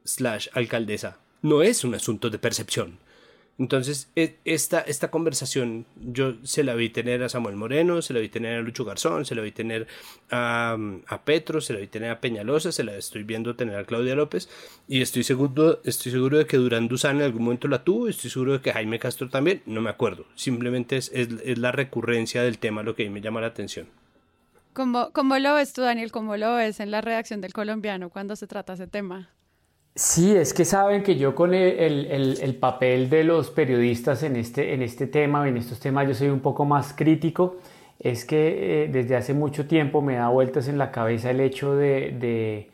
slash 0.05 0.49
alcaldesa. 0.55 1.19
No 1.43 1.63
es 1.63 1.85
un 1.85 1.95
asunto 1.95 2.31
de 2.31 2.39
percepción. 2.39 2.99
Entonces, 3.59 4.09
e, 4.15 4.37
esta, 4.45 4.81
esta 4.81 5.11
conversación 5.11 5.85
yo 5.97 6.35
se 6.45 6.63
la 6.63 6.75
vi 6.75 6.91
tener 6.91 7.25
a 7.25 7.29
Samuel 7.29 7.57
Moreno, 7.57 8.03
se 8.03 8.15
la 8.15 8.21
vi 8.21 8.29
tener 8.29 8.57
a 8.57 8.63
Lucho 8.63 8.85
Garzón, 8.85 9.25
se 9.25 9.35
la 9.35 9.43
vi 9.43 9.51
tener 9.51 9.89
a, 10.31 10.77
a 11.09 11.23
Petro, 11.23 11.61
se 11.61 11.73
la 11.73 11.81
vi 11.81 11.89
tener 11.89 12.13
a 12.13 12.21
Peñalosa, 12.21 12.71
se 12.71 12.85
la 12.85 12.97
estoy 12.97 13.25
viendo 13.25 13.57
tener 13.57 13.75
a 13.75 13.85
Claudia 13.85 14.15
López 14.15 14.49
y 14.87 15.03
estoy 15.03 15.25
seguro, 15.25 15.81
estoy 15.85 16.13
seguro 16.13 16.39
de 16.39 16.47
que 16.47 16.57
Durán 16.57 16.87
Duzán 16.87 17.17
en 17.17 17.23
algún 17.23 17.43
momento 17.43 17.67
la 17.67 17.83
tuvo, 17.83 18.07
estoy 18.07 18.31
seguro 18.31 18.53
de 18.53 18.61
que 18.61 18.73
Jaime 18.73 19.01
Castro 19.01 19.29
también, 19.29 19.61
no 19.67 19.81
me 19.81 19.91
acuerdo, 19.91 20.25
simplemente 20.37 20.97
es, 20.97 21.11
es, 21.13 21.59
la 21.59 21.73
recurrencia 21.73 22.45
del 22.45 22.59
tema 22.59 22.85
lo 22.85 22.95
que 22.95 23.11
me 23.11 23.21
llama 23.21 23.41
la 23.41 23.49
atención. 23.49 23.89
¿Cómo, 24.73 25.11
¿Cómo 25.11 25.37
lo 25.41 25.55
ves 25.55 25.73
tú, 25.73 25.83
Daniel? 25.83 26.13
¿Cómo 26.13 26.37
lo 26.37 26.55
ves 26.55 26.79
en 26.79 26.93
la 26.93 27.01
redacción 27.01 27.41
del 27.41 27.53
colombiano 27.53 28.11
cuando 28.11 28.37
se 28.37 28.47
trata 28.47 28.75
ese 28.75 28.87
tema? 28.87 29.31
Sí, 29.95 30.37
es 30.37 30.55
que 30.55 30.65
saben 30.65 31.03
que 31.03 31.17
yo 31.17 31.35
con 31.35 31.55
el, 31.55 32.57
papel 32.61 33.11
de 33.11 33.25
los 33.25 33.51
periodistas 33.51 34.23
en 34.23 34.37
este, 34.37 34.73
en 34.73 34.83
este 34.83 35.09
tema, 35.09 35.49
en 35.49 35.57
estos 35.57 35.81
temas, 35.81 36.07
yo 36.07 36.15
soy 36.15 36.29
un 36.29 36.41
poco 36.41 36.65
más 36.65 36.93
crítico. 36.95 37.57
Es 37.99 38.25
que 38.25 38.85
eh, 38.85 38.89
desde 38.89 39.17
hace 39.17 39.35
mucho 39.35 39.67
tiempo 39.67 40.01
me 40.01 40.15
da 40.15 40.29
vueltas 40.29 40.69
en 40.69 40.79
la 40.79 40.93
cabeza 40.93 41.31
el 41.31 41.41
hecho 41.41 41.75
de, 41.75 42.71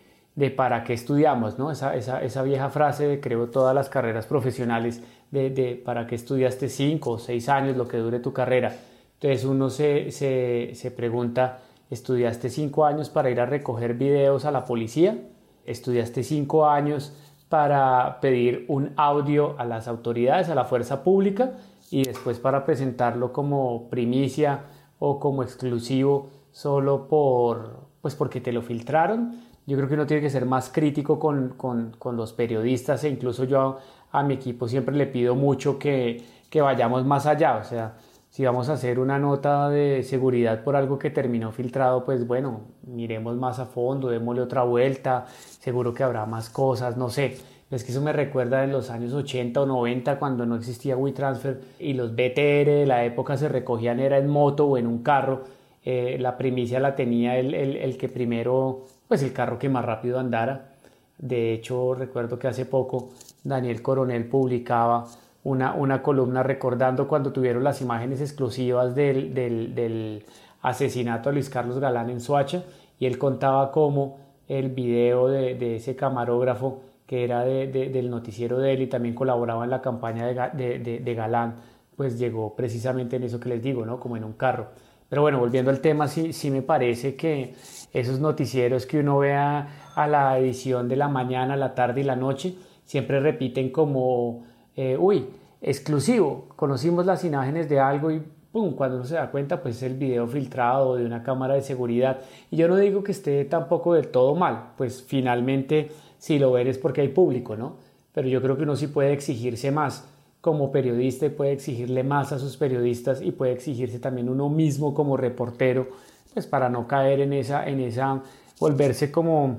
para 0.55 0.85
qué 0.85 0.93
estudiamos, 0.93 1.59
¿no? 1.59 1.71
Esa, 1.71 1.95
esa, 1.97 2.43
vieja 2.43 2.69
frase 2.69 3.07
de 3.09 3.21
creo 3.21 3.49
todas 3.49 3.75
las 3.75 3.89
carreras 3.89 4.27
profesionales 4.27 5.03
de, 5.31 5.81
para 5.83 6.07
qué 6.07 6.17
estudiaste 6.17 6.69
cinco 6.69 7.13
o 7.13 7.19
seis 7.19 7.49
años, 7.49 7.77
lo 7.77 7.89
que 7.89 7.97
dure 7.97 8.19
tu 8.21 8.35
carrera. 8.35 8.77
Entonces 9.15 9.45
uno 9.47 9.71
se, 9.71 10.11
se, 10.11 10.73
se 10.75 10.91
pregunta, 10.91 11.63
¿estudiaste 11.91 12.51
cinco 12.51 12.85
años 12.85 13.09
para 13.09 13.31
ir 13.31 13.41
a 13.41 13.47
recoger 13.47 13.95
videos 13.95 14.45
a 14.45 14.51
la 14.51 14.67
policía? 14.67 15.17
Estudiaste 15.67 16.23
cinco 16.23 16.67
años 16.67 17.13
para 17.49 18.21
pedir 18.21 18.65
un 18.69 18.93
audio 18.97 19.55
a 19.59 19.65
las 19.65 19.87
autoridades, 19.89 20.49
a 20.49 20.55
la 20.55 20.65
fuerza 20.65 21.05
pública 21.05 21.53
y 21.91 22.05
después 22.05 22.39
para 22.39 22.65
presentarlo 22.65 23.33
como 23.33 23.89
primicia 23.89 24.65
o 24.99 25.21
como 25.21 25.43
exclusivo 25.43 26.31
solo 26.51 27.09
por, 27.09 27.87
pues 28.01 28.15
porque 28.15 28.41
te 28.41 28.53
lo 28.53 28.63
filtraron. 28.63 29.37
Yo 29.67 29.77
creo 29.77 29.89
que 29.89 29.95
uno 29.95 30.07
tiene 30.07 30.23
que 30.23 30.31
ser 30.31 30.47
más 30.47 30.71
crítico 30.71 31.19
con, 31.19 31.51
con, 31.51 31.95
con 31.99 32.17
los 32.17 32.33
periodistas 32.33 33.05
e 33.05 33.09
incluso 33.09 33.45
yo 33.45 33.79
a, 34.13 34.23
mi 34.23 34.35
equipo 34.35 34.69
siempre 34.69 34.95
le 34.95 35.07
pido 35.07 35.35
mucho 35.35 35.79
que, 35.79 36.23
que 36.51 36.61
vayamos 36.61 37.05
más 37.05 37.27
allá. 37.27 37.57
O 37.57 37.65
sea, 37.65 37.97
si 38.35 38.45
vamos 38.45 38.69
a 38.69 38.73
hacer 38.73 38.99
una 38.99 39.17
nota 39.17 39.71
de 39.71 40.03
seguridad 40.03 40.65
por 40.65 40.75
algo 40.75 40.99
que 40.99 41.09
terminó 41.09 41.53
filtrado, 41.53 42.05
pues 42.05 42.27
bueno, 42.27 42.63
miremos 42.83 43.37
más 43.37 43.61
a 43.61 43.67
fondo, 43.67 44.09
démosle 44.09 44.43
otra 44.43 44.65
vuelta, 44.65 45.27
seguro 45.61 45.95
que 45.95 46.03
habrá 46.03 46.27
más 46.27 46.51
cosas, 46.51 46.97
no 46.97 47.11
sé. 47.11 47.37
Es 47.71 47.85
que 47.85 47.93
eso 47.93 48.01
me 48.01 48.13
recuerda 48.13 48.63
de 48.63 48.67
los 48.67 48.91
años 48.91 49.13
80 49.13 49.61
o 49.61 49.67
90 49.67 50.19
cuando 50.19 50.47
no 50.47 50.57
existía 50.57 50.97
WeTransfer 50.97 51.61
y 51.79 51.93
los 51.93 52.17
BTR 52.17 52.71
de 52.71 52.87
la 52.89 53.05
época 53.05 53.37
se 53.37 53.49
recogían 53.49 54.01
era 54.01 54.19
en 54.19 54.27
moto 54.27 54.67
o 54.67 54.79
en 54.79 54.89
un 54.89 55.05
carro. 55.05 55.45
Eh, 55.85 56.17
la 56.19 56.37
primicia 56.37 56.81
la 56.81 56.97
tenía 56.97 57.39
el, 57.39 57.55
el, 57.55 57.77
el 57.77 57.97
que 57.97 58.09
primero, 58.09 58.87
pues 59.07 59.23
el 59.23 59.33
carro 59.33 59.61
que 59.61 59.69
más 59.69 59.85
rápido 59.85 60.19
andara. 60.19 60.73
De 61.19 61.53
hecho, 61.53 61.95
recuerdo 61.95 62.37
que 62.41 62.49
hace 62.49 62.67
poco 62.67 63.11
Daniel 63.45 63.81
Coronel 63.81 64.27
publicaba 64.27 65.07
una, 65.45 66.03
columna 66.03 66.43
recordando 66.43 67.07
cuando 67.07 67.33
tuvieron 67.33 67.63
las 67.63 67.81
imágenes 67.81 68.21
exclusivas 68.21 68.95
del, 68.95 70.25
asesinato 70.63 71.29
de 71.29 71.35
Luis 71.35 71.51
Carlos 71.51 71.79
Galán 71.79 72.09
en 72.09 72.21
Soacha 72.21 72.65
y 72.99 73.07
él 73.07 73.19
contaba 73.19 73.71
cómo 73.71 74.19
el 74.49 74.71
video 74.71 75.29
de, 75.29 75.77
ese 75.77 75.95
camarógrafo 75.95 76.81
que 77.07 77.25
era 77.25 77.45
del 77.45 78.11
noticiero 78.11 78.59
de 78.59 78.73
él 78.73 78.83
y 78.83 78.87
también 78.87 79.15
colaboraba 79.15 79.65
en 79.65 79.71
la 79.71 79.83
campaña 79.83 80.27
de, 80.27 81.15
Galán, 81.15 81.57
pues 81.95 82.19
llegó 82.19 82.57
precisamente 82.57 83.17
en 83.17 83.25
eso 83.25 83.39
que 83.39 83.51
les 83.51 83.63
digo, 83.63 83.85
¿no? 83.85 84.01
Como 84.01 84.17
en 84.17 84.25
un 84.25 84.33
carro. 84.33 84.69
Pero 85.11 85.21
bueno, 85.21 85.39
volviendo 85.39 85.71
al 85.71 85.81
tema, 85.81 86.09
sí, 86.09 86.33
sí 86.33 86.51
me 86.51 86.63
parece 86.63 87.15
que 87.15 87.55
esos 87.93 88.19
noticieros 88.21 88.87
que 88.87 89.01
uno 89.01 89.19
vea 89.19 89.93
a 89.95 90.09
la 90.09 90.39
edición 90.39 90.89
de 90.89 90.97
la 90.97 91.09
mañana, 91.09 91.57
la 91.57 91.75
tarde 91.75 92.01
y 92.01 92.05
la 92.05 92.17
noche, 92.17 92.55
siempre 92.85 93.21
repiten 93.21 93.71
como, 93.71 94.45
eh, 94.77 94.97
uy, 94.99 95.27
exclusivo, 95.61 96.49
conocimos 96.57 97.07
las 97.07 97.25
imágenes 97.25 97.69
de 97.69 97.81
algo 97.81 98.11
y 98.11 98.23
pum, 98.53 98.75
cuando 98.75 98.97
uno 98.97 99.05
se 99.05 99.15
da 99.15 99.31
cuenta, 99.31 99.61
pues 99.61 99.77
es 99.77 99.83
el 99.83 99.95
video 99.95 100.27
filtrado 100.29 100.97
de 100.97 101.05
una 101.05 101.23
cámara 101.23 101.55
de 101.55 101.63
seguridad. 101.63 102.21
Y 102.51 102.57
yo 102.57 102.69
no 102.69 102.77
digo 102.77 103.03
que 103.03 103.13
esté 103.13 103.45
tampoco 103.45 103.95
del 103.95 104.09
todo 104.09 104.35
mal, 104.35 104.73
pues 104.77 105.03
finalmente 105.03 105.91
si 106.19 106.39
lo 106.39 106.53
ven 106.53 106.69
es 106.69 106.79
porque 106.79 107.01
hay 107.01 107.09
público, 107.09 107.57
¿no? 107.57 107.77
Pero 108.13 108.29
yo 108.29 108.41
creo 108.41 108.57
que 108.57 108.63
uno 108.63 108.77
sí 108.77 108.87
puede 108.87 109.13
exigirse 109.13 109.71
más 109.71 110.09
como 110.41 110.71
periodista 110.71 111.27
y 111.27 111.31
puede 111.31 111.53
exigirle 111.53 112.05
más 112.05 112.31
a 112.31 112.39
sus 112.39 112.57
periodistas 112.57 113.23
y 113.23 113.33
puede 113.33 113.53
exigirse 113.53 113.99
también 113.99 114.29
uno 114.29 114.49
mismo 114.49 114.95
como 114.95 115.17
reportero, 115.17 115.89
pues 116.33 116.47
para 116.47 116.69
no 116.69 116.87
caer 116.87 117.21
en 117.21 117.33
esa, 117.33 117.67
en 117.67 117.81
esa, 117.81 118.23
volverse 118.61 119.11
como, 119.11 119.59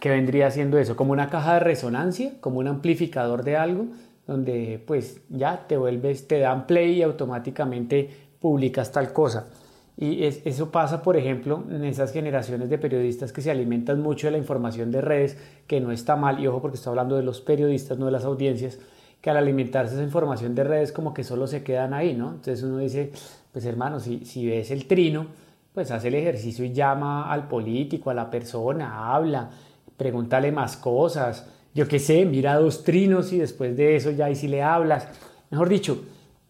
que 0.00 0.10
vendría 0.10 0.50
siendo 0.50 0.78
eso? 0.78 0.96
Como 0.96 1.12
una 1.12 1.28
caja 1.28 1.54
de 1.54 1.60
resonancia, 1.60 2.32
como 2.40 2.58
un 2.58 2.66
amplificador 2.66 3.44
de 3.44 3.56
algo, 3.56 3.86
donde 4.26 4.82
pues 4.86 5.20
ya 5.28 5.66
te 5.66 5.76
vuelves, 5.76 6.28
te 6.28 6.38
dan 6.38 6.66
play 6.66 6.98
y 6.98 7.02
automáticamente 7.02 8.08
publicas 8.40 8.92
tal 8.92 9.12
cosa. 9.12 9.48
Y 9.96 10.24
eso 10.24 10.70
pasa, 10.70 11.02
por 11.02 11.16
ejemplo, 11.16 11.64
en 11.70 11.84
esas 11.84 12.12
generaciones 12.12 12.70
de 12.70 12.78
periodistas 12.78 13.32
que 13.32 13.42
se 13.42 13.50
alimentan 13.50 14.00
mucho 14.00 14.26
de 14.26 14.32
la 14.32 14.38
información 14.38 14.90
de 14.90 15.02
redes, 15.02 15.36
que 15.66 15.80
no 15.80 15.92
está 15.92 16.16
mal, 16.16 16.40
y 16.40 16.46
ojo 16.46 16.62
porque 16.62 16.76
estoy 16.76 16.90
hablando 16.90 17.16
de 17.16 17.22
los 17.22 17.40
periodistas, 17.42 17.98
no 17.98 18.06
de 18.06 18.12
las 18.12 18.24
audiencias, 18.24 18.78
que 19.20 19.30
al 19.30 19.36
alimentarse 19.36 19.94
esa 19.94 20.02
información 20.02 20.54
de 20.54 20.64
redes 20.64 20.92
como 20.92 21.12
que 21.12 21.24
solo 21.24 21.46
se 21.46 21.62
quedan 21.62 21.92
ahí, 21.94 22.14
¿no? 22.14 22.30
Entonces 22.30 22.62
uno 22.62 22.78
dice, 22.78 23.12
pues 23.52 23.64
hermano, 23.66 24.00
si, 24.00 24.24
si 24.24 24.46
ves 24.46 24.70
el 24.70 24.86
trino, 24.86 25.26
pues 25.74 25.90
hace 25.90 26.08
el 26.08 26.14
ejercicio 26.14 26.64
y 26.64 26.72
llama 26.72 27.30
al 27.30 27.46
político, 27.46 28.10
a 28.10 28.14
la 28.14 28.30
persona, 28.30 29.14
habla, 29.14 29.50
pregúntale 29.96 30.50
más 30.52 30.76
cosas, 30.76 31.46
yo 31.74 31.88
qué 31.88 31.98
sé, 31.98 32.24
mira 32.24 32.56
dos 32.56 32.84
trinos 32.84 33.32
y 33.32 33.38
después 33.38 33.76
de 33.76 33.96
eso 33.96 34.10
ya 34.10 34.26
ahí 34.26 34.36
sí 34.36 34.48
le 34.48 34.62
hablas. 34.62 35.08
Mejor 35.50 35.68
dicho, 35.68 36.04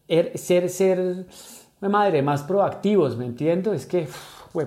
er, 0.09 0.37
ser, 0.38 0.69
ser, 0.69 1.26
madre, 1.81 2.23
más 2.23 2.43
proactivos, 2.43 3.17
¿me 3.17 3.26
entiendo? 3.26 3.73
Es 3.73 3.87
que, 3.87 4.09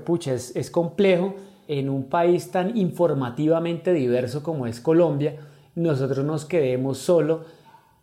pucha, 0.04 0.34
es, 0.34 0.56
es 0.56 0.70
complejo 0.70 1.36
en 1.68 1.90
un 1.90 2.06
país 2.06 2.52
tan 2.52 2.78
informativamente 2.78 3.94
diverso 3.94 4.44
como 4.44 4.68
es 4.68 4.80
Colombia, 4.80 5.38
nosotros 5.76 6.26
nos 6.26 6.46
quedemos 6.46 7.00
solo 7.00 7.46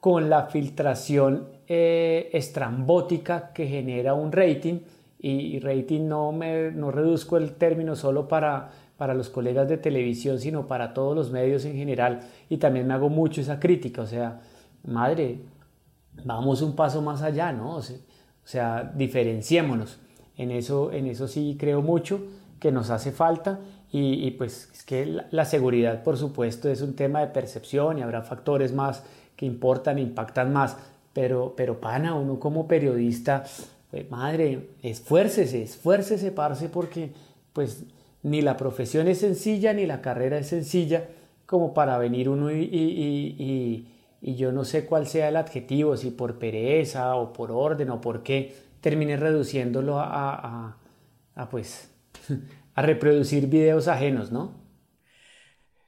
con 0.00 0.28
la 0.28 0.46
filtración 0.46 1.48
eh, 1.68 2.28
estrambótica 2.32 3.52
que 3.52 3.66
genera 3.66 4.14
un 4.14 4.32
rating 4.32 4.80
y, 5.20 5.60
rating 5.60 6.08
no, 6.08 6.32
me, 6.32 6.72
no 6.72 6.90
reduzco 6.90 7.36
el 7.36 7.52
término 7.52 7.94
solo 7.94 8.26
para, 8.26 8.70
para 9.02 9.14
los 9.14 9.30
colegas 9.30 9.68
de 9.68 9.78
televisión, 9.78 10.38
sino 10.38 10.68
para 10.68 10.94
todos 10.94 11.16
los 11.16 11.32
medios 11.32 11.64
en 11.64 11.74
general 11.74 12.20
y 12.48 12.58
también 12.58 12.86
me 12.86 12.94
hago 12.94 13.08
mucho 13.08 13.40
esa 13.40 13.58
crítica, 13.58 14.02
o 14.02 14.06
sea, 14.06 14.42
madre, 14.84 15.40
vamos 16.24 16.62
un 16.62 16.76
paso 16.76 17.02
más 17.02 17.20
allá, 17.20 17.50
¿no? 17.50 17.78
O 17.78 17.82
sea, 18.44 18.92
diferenciémonos. 18.94 19.98
En 20.36 20.52
eso, 20.52 20.92
en 20.92 21.08
eso 21.08 21.26
sí 21.26 21.56
creo 21.58 21.82
mucho 21.82 22.24
que 22.60 22.70
nos 22.70 22.90
hace 22.90 23.10
falta 23.10 23.58
y, 23.90 24.30
pues 24.38 24.70
es 24.72 24.84
que 24.84 25.04
la, 25.04 25.26
la, 25.32 25.46
seguridad, 25.46 26.04
por 26.04 26.16
supuesto, 26.16 26.68
es 26.68 26.80
un 26.80 26.94
tema 26.94 27.22
de 27.22 27.26
percepción 27.26 27.98
y 27.98 28.02
habrá 28.02 28.22
factores 28.22 28.72
más 28.72 29.02
que 29.34 29.46
importan, 29.46 29.98
impactan 29.98 30.52
más. 30.52 30.76
Pero, 31.12 31.54
pero 31.56 31.80
pana, 31.80 32.14
uno 32.14 32.38
como 32.38 32.68
periodista, 32.68 33.42
pues, 33.90 34.08
madre, 34.12 34.68
esfuércese, 34.80 35.64
esfuércese, 35.64 36.30
parce, 36.30 36.68
porque 36.68 37.10
pues 37.52 37.84
ni 38.22 38.40
la 38.42 38.56
profesión 38.56 39.08
es 39.08 39.18
sencilla, 39.18 39.72
ni 39.72 39.86
la 39.86 40.00
carrera 40.00 40.38
es 40.38 40.48
sencilla, 40.48 41.08
como 41.46 41.74
para 41.74 41.98
venir 41.98 42.28
uno 42.28 42.50
y, 42.50 42.62
y, 42.62 43.86
y, 44.20 44.34
yo 44.36 44.52
no 44.52 44.64
sé 44.64 44.86
cuál 44.86 45.06
sea 45.06 45.28
el 45.28 45.36
adjetivo, 45.36 45.96
si 45.96 46.10
por 46.10 46.38
pereza 46.38 47.16
o 47.16 47.32
por 47.32 47.50
orden 47.50 47.90
o 47.90 48.00
por 48.00 48.22
qué, 48.22 48.54
termine 48.80 49.16
reduciéndolo 49.16 49.98
a, 49.98 50.34
a, 50.34 50.76
a 51.34 51.48
pues, 51.48 51.90
a 52.74 52.82
reproducir 52.82 53.48
videos 53.48 53.88
ajenos, 53.88 54.30
¿no? 54.32 54.62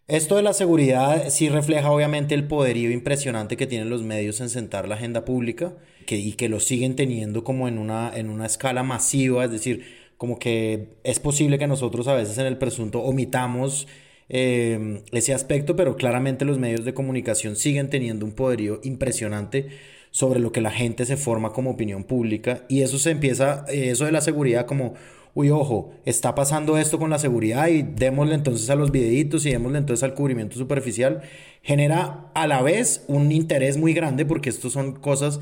Esto 0.06 0.36
de 0.36 0.42
la 0.42 0.52
seguridad 0.52 1.30
sí 1.30 1.48
refleja 1.48 1.90
obviamente 1.90 2.34
el 2.34 2.46
poderío 2.46 2.90
impresionante 2.90 3.56
que 3.56 3.66
tienen 3.66 3.88
los 3.88 4.02
medios 4.02 4.38
en 4.42 4.50
sentar 4.50 4.86
la 4.86 4.96
agenda 4.96 5.24
pública 5.24 5.72
que, 6.04 6.16
y 6.16 6.32
que 6.32 6.50
lo 6.50 6.60
siguen 6.60 6.94
teniendo 6.94 7.42
como 7.42 7.68
en 7.68 7.78
una, 7.78 8.14
en 8.14 8.28
una 8.28 8.44
escala 8.44 8.82
masiva, 8.82 9.46
es 9.46 9.50
decir, 9.50 10.03
como 10.16 10.38
que 10.38 10.96
es 11.04 11.20
posible 11.20 11.58
que 11.58 11.66
nosotros 11.66 12.08
a 12.08 12.14
veces 12.14 12.38
en 12.38 12.46
el 12.46 12.58
presunto 12.58 13.00
omitamos 13.00 13.86
eh, 14.28 15.02
ese 15.12 15.34
aspecto, 15.34 15.76
pero 15.76 15.96
claramente 15.96 16.44
los 16.44 16.58
medios 16.58 16.84
de 16.84 16.94
comunicación 16.94 17.56
siguen 17.56 17.90
teniendo 17.90 18.24
un 18.24 18.32
poderío 18.32 18.80
impresionante 18.82 19.68
sobre 20.10 20.40
lo 20.40 20.52
que 20.52 20.60
la 20.60 20.70
gente 20.70 21.04
se 21.06 21.16
forma 21.16 21.52
como 21.52 21.70
opinión 21.70 22.04
pública. 22.04 22.64
Y 22.68 22.82
eso 22.82 22.98
se 22.98 23.10
empieza, 23.10 23.64
eh, 23.68 23.90
eso 23.90 24.04
de 24.04 24.12
la 24.12 24.20
seguridad 24.20 24.66
como 24.66 24.94
uy, 25.34 25.50
ojo, 25.50 25.92
está 26.04 26.34
pasando 26.34 26.78
esto 26.78 26.98
con 26.98 27.10
la 27.10 27.18
seguridad 27.18 27.66
y 27.68 27.82
démosle 27.82 28.34
entonces 28.34 28.70
a 28.70 28.76
los 28.76 28.92
videitos 28.92 29.44
y 29.44 29.50
démosle 29.50 29.78
entonces 29.78 30.04
al 30.04 30.14
cubrimiento 30.14 30.56
superficial, 30.56 31.22
genera 31.62 32.30
a 32.34 32.46
la 32.46 32.62
vez 32.62 33.04
un 33.08 33.32
interés 33.32 33.76
muy 33.76 33.92
grande 33.92 34.24
porque 34.24 34.48
estos 34.48 34.72
son 34.72 34.92
cosas 34.92 35.40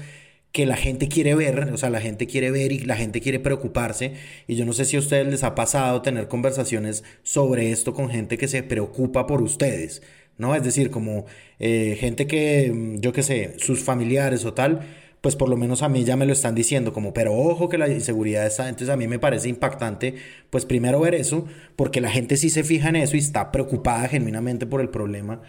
que 0.52 0.66
la 0.66 0.76
gente 0.76 1.08
quiere 1.08 1.34
ver, 1.34 1.70
o 1.72 1.78
sea, 1.78 1.88
la 1.90 2.00
gente 2.00 2.26
quiere 2.26 2.50
ver 2.50 2.72
y 2.72 2.80
la 2.80 2.96
gente 2.96 3.20
quiere 3.20 3.40
preocuparse. 3.40 4.12
Y 4.46 4.54
yo 4.54 4.66
no 4.66 4.74
sé 4.74 4.84
si 4.84 4.96
a 4.96 5.00
ustedes 5.00 5.26
les 5.26 5.44
ha 5.44 5.54
pasado 5.54 6.02
tener 6.02 6.28
conversaciones 6.28 7.04
sobre 7.22 7.72
esto 7.72 7.94
con 7.94 8.10
gente 8.10 8.36
que 8.38 8.48
se 8.48 8.62
preocupa 8.62 9.26
por 9.26 9.42
ustedes, 9.42 10.02
¿no? 10.36 10.54
Es 10.54 10.62
decir, 10.62 10.90
como 10.90 11.24
eh, 11.58 11.96
gente 11.98 12.26
que, 12.26 12.96
yo 13.00 13.12
qué 13.12 13.22
sé, 13.22 13.54
sus 13.58 13.82
familiares 13.82 14.44
o 14.44 14.52
tal, 14.52 14.80
pues 15.22 15.36
por 15.36 15.48
lo 15.48 15.56
menos 15.56 15.82
a 15.82 15.88
mí 15.88 16.04
ya 16.04 16.16
me 16.16 16.26
lo 16.26 16.32
están 16.32 16.54
diciendo, 16.54 16.92
como, 16.92 17.14
pero 17.14 17.32
ojo 17.32 17.68
que 17.68 17.78
la 17.78 17.88
inseguridad 17.88 18.44
está, 18.44 18.68
entonces 18.68 18.90
a 18.90 18.96
mí 18.96 19.06
me 19.06 19.20
parece 19.20 19.48
impactante, 19.48 20.16
pues 20.50 20.66
primero 20.66 20.98
ver 21.00 21.14
eso, 21.14 21.46
porque 21.76 22.00
la 22.00 22.10
gente 22.10 22.36
sí 22.36 22.50
se 22.50 22.64
fija 22.64 22.88
en 22.88 22.96
eso 22.96 23.16
y 23.16 23.20
está 23.20 23.52
preocupada 23.52 24.08
genuinamente 24.08 24.66
por 24.66 24.80
el 24.80 24.88
problema 24.88 25.40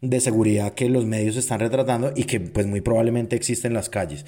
de 0.00 0.20
seguridad 0.20 0.74
que 0.74 0.88
los 0.88 1.04
medios 1.06 1.36
están 1.36 1.60
retratando 1.60 2.12
y 2.16 2.24
que 2.24 2.40
pues 2.40 2.66
muy 2.66 2.80
probablemente 2.80 3.36
existe 3.36 3.68
en 3.68 3.74
las 3.74 3.88
calles. 3.88 4.24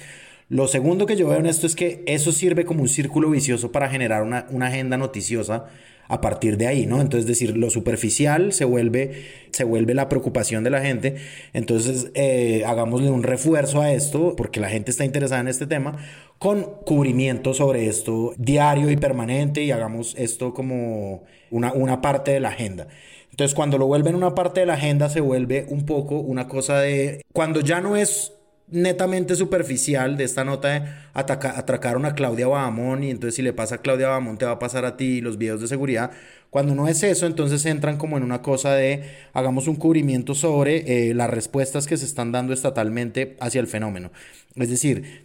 Lo 0.49 0.67
segundo 0.67 1.05
que 1.05 1.15
yo 1.15 1.27
veo 1.27 1.39
en 1.39 1.45
esto 1.45 1.65
es 1.65 1.75
que 1.75 2.03
eso 2.05 2.31
sirve 2.31 2.65
como 2.65 2.81
un 2.81 2.89
círculo 2.89 3.29
vicioso 3.29 3.71
para 3.71 3.89
generar 3.89 4.23
una, 4.23 4.45
agenda 4.67 4.97
noticiosa 4.97 5.65
a 6.07 6.21
partir 6.21 6.57
de 6.57 6.67
ahí, 6.67 6.85
¿no? 6.85 7.01
Entonces, 7.01 7.25
decir, 7.25 7.55
lo 7.57 7.69
superficial 7.69 8.51
se 8.51 8.65
vuelve, 8.65 9.23
se 9.51 9.63
vuelve 9.63 9.93
la 9.93 10.09
preocupación 10.09 10.63
de 10.63 10.69
la 10.69 10.81
gente. 10.81 11.15
Entonces, 11.53 12.11
eh, 12.13 12.63
hagámosle 12.67 13.09
un 13.09 13.23
refuerzo 13.23 13.81
a 13.81 13.93
esto, 13.93 14.35
porque 14.35 14.59
la 14.59 14.69
gente 14.69 14.91
está 14.91 15.05
interesada 15.05 15.41
en 15.41 15.47
este 15.47 15.65
tema, 15.65 15.97
con 16.37 16.63
cubrimiento 16.85 17.53
sobre 17.53 17.87
esto 17.87 18.33
diario 18.37 18.91
y 18.91 18.97
permanente 18.97 19.63
y 19.63 19.71
hagamos 19.71 20.13
esto 20.19 20.53
como 20.53 21.23
una, 21.49 21.71
una 21.73 22.01
parte 22.01 22.31
de 22.31 22.41
la 22.41 22.49
agenda. 22.49 22.89
Entonces, 23.33 23.55
cuando 23.55 23.79
lo 23.79 23.87
vuelven 23.87 24.13
una 24.13 24.35
parte 24.35 24.59
de 24.59 24.67
la 24.67 24.75
agenda, 24.75 25.09
se 25.09 25.19
vuelve 25.19 25.65
un 25.67 25.87
poco 25.87 26.19
una 26.19 26.47
cosa 26.47 26.79
de, 26.81 27.25
cuando 27.33 27.61
ya 27.61 27.81
no 27.81 27.95
es 27.95 28.31
netamente 28.67 29.35
superficial 29.35 30.17
de 30.17 30.23
esta 30.23 30.43
nota 30.43 30.69
de 30.69 30.83
atracaron 31.13 32.05
a 32.05 32.13
Claudia 32.13 32.47
Bahamón 32.47 33.03
y 33.03 33.09
entonces 33.09 33.35
si 33.35 33.41
le 33.41 33.53
pasa 33.53 33.75
a 33.75 33.77
Claudia 33.79 34.07
Bahamón 34.07 34.37
te 34.37 34.45
va 34.45 34.51
a 34.51 34.59
pasar 34.59 34.85
a 34.85 34.95
ti 34.95 35.19
los 35.19 35.39
videos 35.39 35.61
de 35.61 35.67
seguridad. 35.67 36.11
Cuando 36.51 36.75
no 36.75 36.87
es 36.87 37.01
eso, 37.01 37.25
entonces 37.25 37.65
entran 37.65 37.97
como 37.97 38.17
en 38.17 38.23
una 38.23 38.43
cosa 38.43 38.75
de 38.75 39.03
hagamos 39.33 39.67
un 39.67 39.77
cubrimiento 39.77 40.35
sobre 40.35 41.09
eh, 41.09 41.15
las 41.15 41.31
respuestas 41.31 41.87
que 41.87 41.97
se 41.97 42.05
están 42.05 42.31
dando 42.31 42.53
estatalmente 42.53 43.35
hacia 43.39 43.61
el 43.61 43.67
fenómeno. 43.67 44.11
Es 44.55 44.69
decir, 44.69 45.23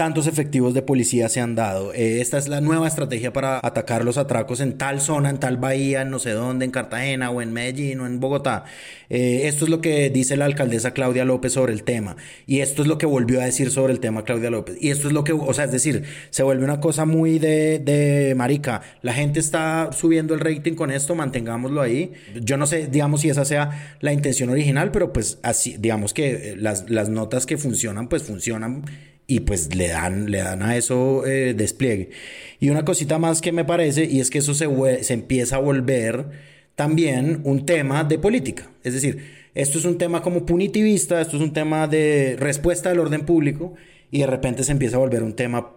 tantos 0.00 0.26
efectivos 0.26 0.72
de 0.72 0.80
policía 0.80 1.28
se 1.28 1.40
han 1.40 1.54
dado. 1.54 1.92
Eh, 1.92 2.22
esta 2.22 2.38
es 2.38 2.48
la 2.48 2.62
nueva 2.62 2.88
estrategia 2.88 3.34
para 3.34 3.60
atacar 3.62 4.02
los 4.02 4.16
atracos 4.16 4.60
en 4.60 4.78
tal 4.78 4.98
zona, 4.98 5.28
en 5.28 5.38
tal 5.38 5.58
bahía, 5.58 6.00
en 6.00 6.08
no 6.08 6.18
sé 6.18 6.30
dónde, 6.30 6.64
en 6.64 6.70
Cartagena 6.70 7.30
o 7.30 7.42
en 7.42 7.52
Medellín 7.52 8.00
o 8.00 8.06
en 8.06 8.18
Bogotá. 8.18 8.64
Eh, 9.10 9.42
esto 9.44 9.66
es 9.66 9.70
lo 9.70 9.82
que 9.82 10.08
dice 10.08 10.38
la 10.38 10.46
alcaldesa 10.46 10.92
Claudia 10.92 11.26
López 11.26 11.52
sobre 11.52 11.74
el 11.74 11.82
tema. 11.82 12.16
Y 12.46 12.60
esto 12.60 12.80
es 12.80 12.88
lo 12.88 12.96
que 12.96 13.04
volvió 13.04 13.42
a 13.42 13.44
decir 13.44 13.70
sobre 13.70 13.92
el 13.92 14.00
tema 14.00 14.24
Claudia 14.24 14.48
López. 14.48 14.78
Y 14.80 14.88
esto 14.88 15.06
es 15.06 15.12
lo 15.12 15.22
que, 15.22 15.34
o 15.34 15.52
sea, 15.52 15.66
es 15.66 15.72
decir, 15.72 16.04
se 16.30 16.42
vuelve 16.42 16.64
una 16.64 16.80
cosa 16.80 17.04
muy 17.04 17.38
de, 17.38 17.78
de 17.78 18.34
marica. 18.34 18.80
La 19.02 19.12
gente 19.12 19.38
está 19.38 19.90
subiendo 19.92 20.32
el 20.32 20.40
rating 20.40 20.76
con 20.76 20.90
esto, 20.90 21.14
mantengámoslo 21.14 21.82
ahí. 21.82 22.12
Yo 22.40 22.56
no 22.56 22.64
sé, 22.64 22.86
digamos, 22.86 23.20
si 23.20 23.28
esa 23.28 23.44
sea 23.44 23.96
la 24.00 24.14
intención 24.14 24.48
original, 24.48 24.92
pero 24.92 25.12
pues 25.12 25.40
así, 25.42 25.76
digamos 25.78 26.14
que 26.14 26.54
las, 26.56 26.88
las 26.88 27.10
notas 27.10 27.44
que 27.44 27.58
funcionan, 27.58 28.08
pues 28.08 28.22
funcionan 28.22 28.84
y 29.30 29.40
pues 29.40 29.72
le 29.76 29.86
dan, 29.86 30.28
le 30.28 30.38
dan 30.38 30.60
a 30.60 30.76
eso 30.76 31.24
eh, 31.24 31.54
despliegue. 31.54 32.10
Y 32.58 32.68
una 32.68 32.84
cosita 32.84 33.20
más 33.20 33.40
que 33.40 33.52
me 33.52 33.64
parece, 33.64 34.04
y 34.04 34.18
es 34.18 34.28
que 34.28 34.38
eso 34.38 34.54
se, 34.54 34.66
se 35.04 35.14
empieza 35.14 35.54
a 35.54 35.60
volver 35.60 36.26
también 36.74 37.40
un 37.44 37.64
tema 37.64 38.02
de 38.02 38.18
política. 38.18 38.72
Es 38.82 38.92
decir, 38.92 39.24
esto 39.54 39.78
es 39.78 39.84
un 39.84 39.98
tema 39.98 40.20
como 40.20 40.44
punitivista, 40.44 41.20
esto 41.20 41.36
es 41.36 41.42
un 41.42 41.52
tema 41.52 41.86
de 41.86 42.34
respuesta 42.40 42.88
del 42.88 42.98
orden 42.98 43.24
público, 43.24 43.74
y 44.10 44.18
de 44.18 44.26
repente 44.26 44.64
se 44.64 44.72
empieza 44.72 44.96
a 44.96 44.98
volver 44.98 45.22
un 45.22 45.36
tema 45.36 45.76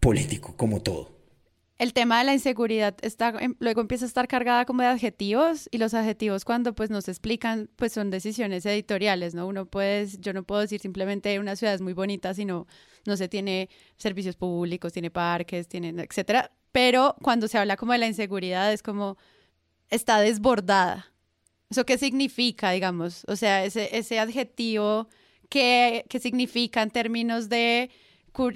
político, 0.00 0.54
como 0.56 0.80
todo. 0.80 1.13
El 1.78 1.92
tema 1.92 2.18
de 2.18 2.24
la 2.24 2.32
inseguridad 2.34 2.96
está, 3.02 3.30
em, 3.40 3.56
luego 3.58 3.80
empieza 3.80 4.04
a 4.04 4.08
estar 4.08 4.28
cargada 4.28 4.64
como 4.64 4.82
de 4.82 4.88
adjetivos 4.88 5.68
y 5.72 5.78
los 5.78 5.92
adjetivos 5.94 6.44
cuando 6.44 6.74
pues 6.74 6.90
nos 6.90 7.08
explican 7.08 7.68
pues 7.76 7.92
son 7.92 8.10
decisiones 8.10 8.64
editoriales, 8.64 9.34
¿no? 9.34 9.46
Uno 9.46 9.66
puede, 9.66 10.06
yo 10.20 10.32
no 10.32 10.44
puedo 10.44 10.60
decir 10.60 10.80
simplemente 10.80 11.38
una 11.38 11.56
ciudad 11.56 11.74
es 11.74 11.80
muy 11.80 11.92
bonita, 11.92 12.32
sino 12.32 12.66
no 13.06 13.16
se 13.16 13.28
tiene 13.28 13.68
servicios 13.96 14.36
públicos, 14.36 14.92
tiene 14.92 15.10
parques, 15.10 15.66
tiene, 15.68 15.88
etcétera. 16.00 16.52
Pero 16.70 17.16
cuando 17.22 17.48
se 17.48 17.58
habla 17.58 17.76
como 17.76 17.92
de 17.92 17.98
la 17.98 18.06
inseguridad 18.06 18.72
es 18.72 18.82
como 18.82 19.16
está 19.90 20.20
desbordada. 20.20 21.12
¿Eso 21.70 21.84
qué 21.84 21.98
significa, 21.98 22.70
digamos? 22.70 23.24
O 23.26 23.36
sea, 23.36 23.64
ese, 23.64 23.96
ese 23.96 24.20
adjetivo, 24.20 25.08
¿qué, 25.48 26.04
¿qué 26.08 26.20
significa 26.20 26.82
en 26.82 26.90
términos 26.90 27.48
de, 27.48 27.90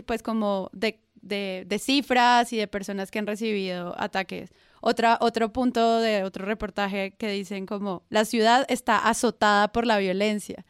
pues 0.07 0.23
como 0.23 0.71
de 0.73 1.01
de, 1.23 1.79
cifras 1.81 2.53
y 2.53 2.57
de 2.57 2.67
personas 2.67 3.11
que 3.11 3.19
han 3.19 3.27
recibido 3.27 3.95
ataques. 3.99 4.51
Otra, 4.81 5.19
otro 5.21 5.53
punto 5.53 6.01
de 6.01 6.25
otro 6.25 6.45
reportaje 6.45 7.13
que 7.19 7.31
dicen 7.31 7.67
como 7.67 8.05
la 8.11 8.25
ciudad 8.25 8.65
está 8.69 8.99
azotada 8.99 9.73
por 9.73 9.87
la 9.87 9.99
violencia. 9.99 10.65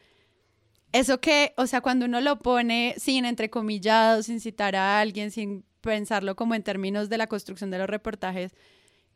Eso 0.91 1.19
que, 1.21 1.53
o 1.57 1.67
sea, 1.67 1.81
cuando 1.81 2.05
uno 2.05 2.19
lo 2.19 2.39
pone 2.39 2.95
sin 2.97 3.25
entrecomillados, 3.25 4.25
sin 4.25 4.39
citar 4.39 4.75
a 4.75 4.99
alguien, 4.99 5.29
sin 5.29 5.63
pensarlo 5.81 6.35
como 6.35 6.55
en 6.55 6.63
términos 6.63 7.09
de 7.09 7.17
la 7.17 7.27
construcción 7.27 7.69
de 7.69 7.77
los 7.77 7.87
reportajes, 7.87 8.55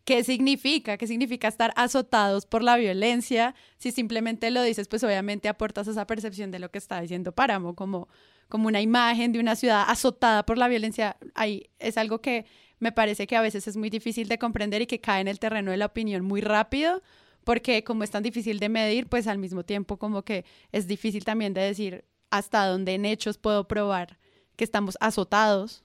¿qué 0.06 0.24
significa? 0.24 0.98
¿Qué 0.98 1.08
significa 1.08 1.48
estar 1.48 1.74
azotados 1.76 2.46
por 2.46 2.62
la 2.62 2.78
violencia? 2.78 3.56
Si 3.78 3.92
simplemente 3.92 4.52
lo 4.52 4.62
dices, 4.62 4.88
pues 4.88 5.04
obviamente 5.04 5.50
aportas 5.50 5.88
esa 5.88 6.06
percepción 6.06 6.52
de 6.52 6.60
lo 6.60 6.70
que 6.70 6.78
está 6.78 7.02
diciendo 7.02 7.32
Páramo, 7.32 7.76
como 7.76 8.08
como 8.50 8.68
una 8.68 8.82
imagen 8.82 9.32
de 9.32 9.40
una 9.40 9.56
ciudad 9.56 9.86
azotada 9.88 10.46
por 10.46 10.58
la 10.58 10.68
violencia, 10.68 11.18
ahí 11.36 11.70
es 11.80 11.98
algo 11.98 12.22
que 12.22 12.46
me 12.80 12.92
parece 12.92 13.28
que 13.28 13.36
a 13.36 13.42
veces 13.42 13.68
es 13.68 13.78
muy 13.78 13.90
difícil 13.90 14.28
de 14.28 14.38
comprender 14.38 14.82
y 14.82 14.88
que 14.88 15.00
cae 15.00 15.22
en 15.22 15.28
el 15.28 15.40
terreno 15.40 15.72
de 15.72 15.78
la 15.78 15.88
opinión 15.88 16.26
muy 16.26 16.42
rápido, 16.42 17.02
porque 17.44 17.84
como 17.84 18.04
es 18.04 18.12
tan 18.12 18.24
difícil 18.24 18.60
de 18.60 18.70
medir, 18.70 19.08
pues 19.08 19.28
al 19.28 19.38
mismo 19.38 19.64
tiempo 19.64 19.98
como 19.98 20.24
que 20.24 20.46
es 20.72 20.88
difícil 20.88 21.24
también 21.24 21.54
de 21.54 21.62
decir 21.62 22.06
hasta 22.30 22.66
dónde 22.66 22.94
en 22.94 23.06
hechos 23.06 23.38
puedo 23.38 23.68
probar 23.68 24.18
que 24.56 24.64
estamos 24.64 24.98
azotados 25.00 25.84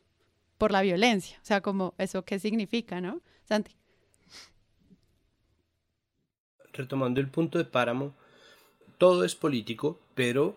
por 0.56 0.72
la 0.72 0.82
violencia. 0.82 1.38
O 1.42 1.44
sea, 1.44 1.60
como 1.60 1.94
eso 1.98 2.24
qué 2.24 2.38
significa, 2.38 3.00
¿no? 3.00 3.20
Santi. 3.44 3.72
Retomando 6.72 7.20
el 7.20 7.28
punto 7.28 7.58
de 7.58 7.64
Páramo, 7.64 8.14
todo 8.98 9.24
es 9.24 9.34
político, 9.34 9.98
pero 10.14 10.56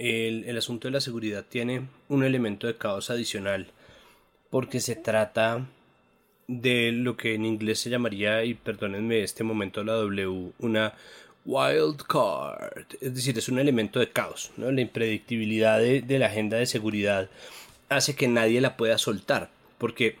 el, 0.00 0.56
asunto 0.56 0.88
de 0.88 0.92
la 0.92 1.00
seguridad 1.00 1.44
tiene 1.46 1.82
un 2.08 2.24
elemento 2.24 2.66
de 2.66 2.76
caos 2.76 3.10
adicional 3.10 3.68
porque 4.48 4.80
se 4.80 4.96
trata 4.96 5.66
de 6.48 6.90
lo 6.90 7.16
que 7.16 7.34
en 7.34 7.44
inglés 7.44 7.78
se 7.80 7.90
llamaría, 7.90 8.42
y 8.44 8.54
perdónenme 8.54 9.22
este 9.22 9.44
momento 9.44 9.84
la 9.84 9.92
W, 9.92 10.52
una 10.58 10.94
wild 11.44 12.02
card, 12.08 12.86
es 13.00 13.14
decir, 13.14 13.38
es 13.38 13.48
un 13.48 13.58
elemento 13.58 14.00
de 14.00 14.10
caos, 14.10 14.50
¿no? 14.56 14.72
la 14.72 14.80
impredictibilidad 14.80 15.78
de, 15.78 16.02
de 16.02 16.18
la 16.18 16.26
agenda 16.26 16.56
de 16.56 16.66
seguridad 16.66 17.30
hace 17.88 18.16
que 18.16 18.26
nadie 18.26 18.60
la 18.60 18.76
pueda 18.76 18.98
soltar, 18.98 19.50
porque 19.78 20.16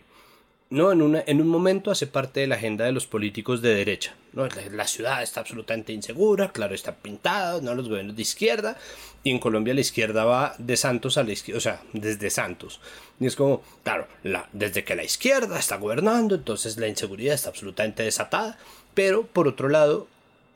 no, 0.68 0.92
en, 0.92 1.02
una, 1.02 1.24
en 1.26 1.40
un 1.40 1.48
momento 1.48 1.90
hace 1.90 2.06
parte 2.06 2.40
de 2.40 2.46
la 2.46 2.54
agenda 2.54 2.84
de 2.84 2.92
los 2.92 3.06
políticos 3.06 3.60
de 3.62 3.74
derecha. 3.74 4.14
¿No? 4.32 4.46
La, 4.72 4.86
ciudad 4.86 5.22
está 5.22 5.40
absolutamente 5.40 5.92
insegura, 5.92 6.52
claro, 6.52 6.74
está 6.74 6.94
pintada, 6.94 7.60
¿no? 7.60 7.74
los 7.74 7.88
gobiernos 7.88 8.16
de 8.16 8.22
izquierda, 8.22 8.76
y 9.22 9.30
en 9.30 9.38
Colombia 9.38 9.74
la 9.74 9.80
izquierda 9.80 10.24
va 10.24 10.54
de 10.58 10.76
Santos 10.76 11.18
a 11.18 11.22
la 11.22 11.32
izquierda, 11.32 11.58
o 11.58 11.60
sea, 11.60 11.82
desde 11.92 12.30
Santos. 12.30 12.80
Y 13.18 13.26
es 13.26 13.36
como, 13.36 13.62
claro, 13.82 14.06
la, 14.22 14.48
desde 14.52 14.84
que 14.84 14.96
la 14.96 15.04
izquierda 15.04 15.58
está 15.58 15.76
gobernando, 15.76 16.34
entonces 16.34 16.76
la 16.76 16.88
inseguridad 16.88 17.34
está 17.34 17.50
absolutamente 17.50 18.02
desatada, 18.02 18.58
pero 18.94 19.26
por 19.26 19.48
otro 19.48 19.68
lado, 19.68 20.08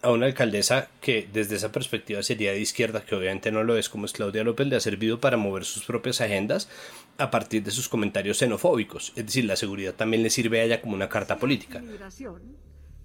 a 0.05 0.11
una 0.11 0.27
alcaldesa 0.27 0.89
que 1.01 1.27
desde 1.33 1.57
esa 1.57 1.73
perspectiva 1.73 2.23
sería 2.23 2.53
de 2.53 2.61
izquierda, 2.61 3.05
que 3.05 3.15
obviamente 3.15 3.51
no 3.51 3.65
lo 3.65 3.77
es 3.77 3.89
como 3.89 4.05
es 4.05 4.13
Claudia 4.13 4.45
López, 4.45 4.67
le 4.67 4.77
ha 4.77 4.81
servido 4.81 5.19
para 5.19 5.39
mover 5.39 5.65
sus 5.65 5.85
propias 5.85 6.21
agendas 6.21 6.69
a 7.17 7.31
partir 7.31 7.63
de 7.63 7.71
sus 7.71 7.89
comentarios 7.89 8.39
xenofóbicos. 8.39 9.13
Es 9.17 9.27
decir, 9.27 9.47
la 9.47 9.57
seguridad 9.57 9.95
también 9.95 10.23
le 10.23 10.31
sirve 10.31 10.61
a 10.61 10.65
ella 10.65 10.81
como 10.83 10.95
una 10.95 11.09
carta 11.09 11.39
política. 11.39 11.83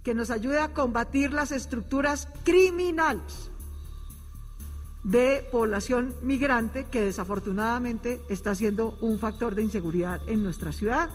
Que 0.03 0.13
nos 0.13 0.29
ayude 0.29 0.59
a 0.59 0.73
combatir 0.73 1.33
las 1.33 1.51
estructuras 1.51 2.27
criminales 2.43 3.51
de 5.03 5.47
población 5.51 6.13
migrante 6.21 6.85
que 6.85 7.01
desafortunadamente 7.01 8.21
está 8.29 8.53
siendo 8.53 8.97
un 9.01 9.17
factor 9.17 9.55
de 9.55 9.63
inseguridad 9.63 10.19
en 10.27 10.43
nuestra 10.43 10.71
ciudad 10.73 11.09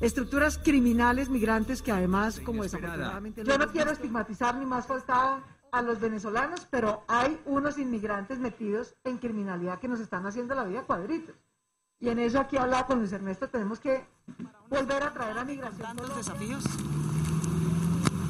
estructuras 0.00 0.58
criminales 0.58 1.28
migrantes 1.28 1.82
que 1.82 1.92
además, 1.92 2.40
como 2.40 2.62
desafortunadamente... 2.62 3.44
Yo 3.44 3.58
no 3.58 3.68
quiero 3.68 3.90
estigmatizar 3.90 4.54
ni 4.56 4.66
más 4.66 4.86
faltaba 4.86 5.42
a 5.72 5.82
los 5.82 6.00
venezolanos, 6.00 6.66
pero 6.70 7.04
hay 7.08 7.40
unos 7.46 7.78
inmigrantes 7.78 8.38
metidos 8.38 8.94
en 9.04 9.18
criminalidad 9.18 9.78
que 9.78 9.88
nos 9.88 10.00
están 10.00 10.26
haciendo 10.26 10.54
la 10.54 10.64
vida 10.64 10.82
cuadritos. 10.82 11.34
Y 11.98 12.10
en 12.10 12.18
eso 12.18 12.38
aquí 12.38 12.56
hablaba 12.56 12.86
con 12.86 12.98
Luis 12.98 13.12
Ernesto, 13.12 13.48
tenemos 13.48 13.80
que 13.80 14.04
volver 14.68 15.02
a 15.02 15.12
traer 15.12 15.38
a 15.38 15.44
migración. 15.44 15.96
los 15.96 16.16
desafíos. 16.16 16.64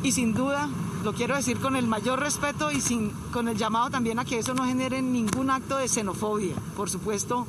Y 0.07 0.13
sin 0.13 0.35
duda, 0.35 0.69
lo 1.03 1.15
quiero 1.15 1.35
decir 1.35 1.59
con 1.59 1.75
el 1.75 1.89
mayor 1.89 2.21
respeto 2.21 2.71
y 2.71 2.81
sin, 2.81 3.11
con 3.33 3.49
el 3.49 3.57
llamado 3.57 3.91
también 3.91 4.21
a 4.21 4.25
que 4.25 4.39
eso 4.39 4.55
no 4.55 4.65
genere 4.65 5.03
ningún 5.03 5.51
acto 5.51 5.79
de 5.79 5.89
xenofobia. 5.89 6.55
Por 6.77 6.89
supuesto, 6.89 7.45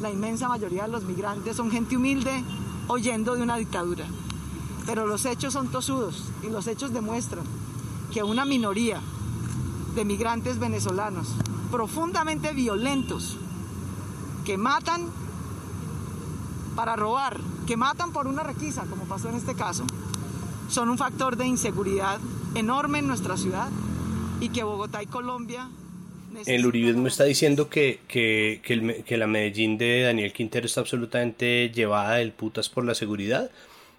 la 0.00 0.10
inmensa 0.10 0.48
mayoría 0.48 0.82
de 0.82 0.88
los 0.88 1.04
migrantes 1.04 1.56
son 1.56 1.70
gente 1.70 1.96
humilde, 1.96 2.42
oyendo 2.88 3.36
de 3.36 3.44
una 3.44 3.58
dictadura. 3.58 4.06
Pero 4.86 5.06
los 5.06 5.24
hechos 5.24 5.52
son 5.52 5.68
tosudos 5.68 6.24
y 6.42 6.50
los 6.50 6.66
hechos 6.66 6.92
demuestran 6.92 7.44
que 8.12 8.24
una 8.24 8.44
minoría 8.44 9.00
de 9.94 10.04
migrantes 10.04 10.58
venezolanos 10.58 11.28
profundamente 11.70 12.52
violentos 12.52 13.36
que 14.44 14.58
matan 14.58 15.06
para 16.74 16.96
robar, 16.96 17.38
que 17.68 17.76
matan 17.76 18.10
por 18.10 18.26
una 18.26 18.42
requisa, 18.42 18.82
como 18.90 19.04
pasó 19.04 19.28
en 19.28 19.36
este 19.36 19.54
caso, 19.54 19.84
son 20.70 20.88
un 20.88 20.98
factor 20.98 21.36
de 21.36 21.46
inseguridad 21.46 22.20
enorme 22.54 23.00
en 23.00 23.06
nuestra 23.06 23.36
ciudad 23.36 23.68
y 24.40 24.50
que 24.50 24.62
Bogotá 24.64 25.02
y 25.02 25.06
Colombia 25.06 25.68
el 26.46 26.64
uribismo 26.64 27.08
está 27.08 27.24
diciendo 27.24 27.68
que, 27.68 27.98
que, 28.06 28.60
que, 28.62 29.16
la 29.16 29.26
Medellín 29.26 29.78
de 29.78 30.02
Daniel 30.02 30.32
Quintero 30.32 30.66
está 30.66 30.80
absolutamente 30.80 31.70
llevada 31.74 32.16
del 32.16 32.32
putas 32.32 32.68
por 32.68 32.84
la 32.84 32.94
seguridad 32.94 33.50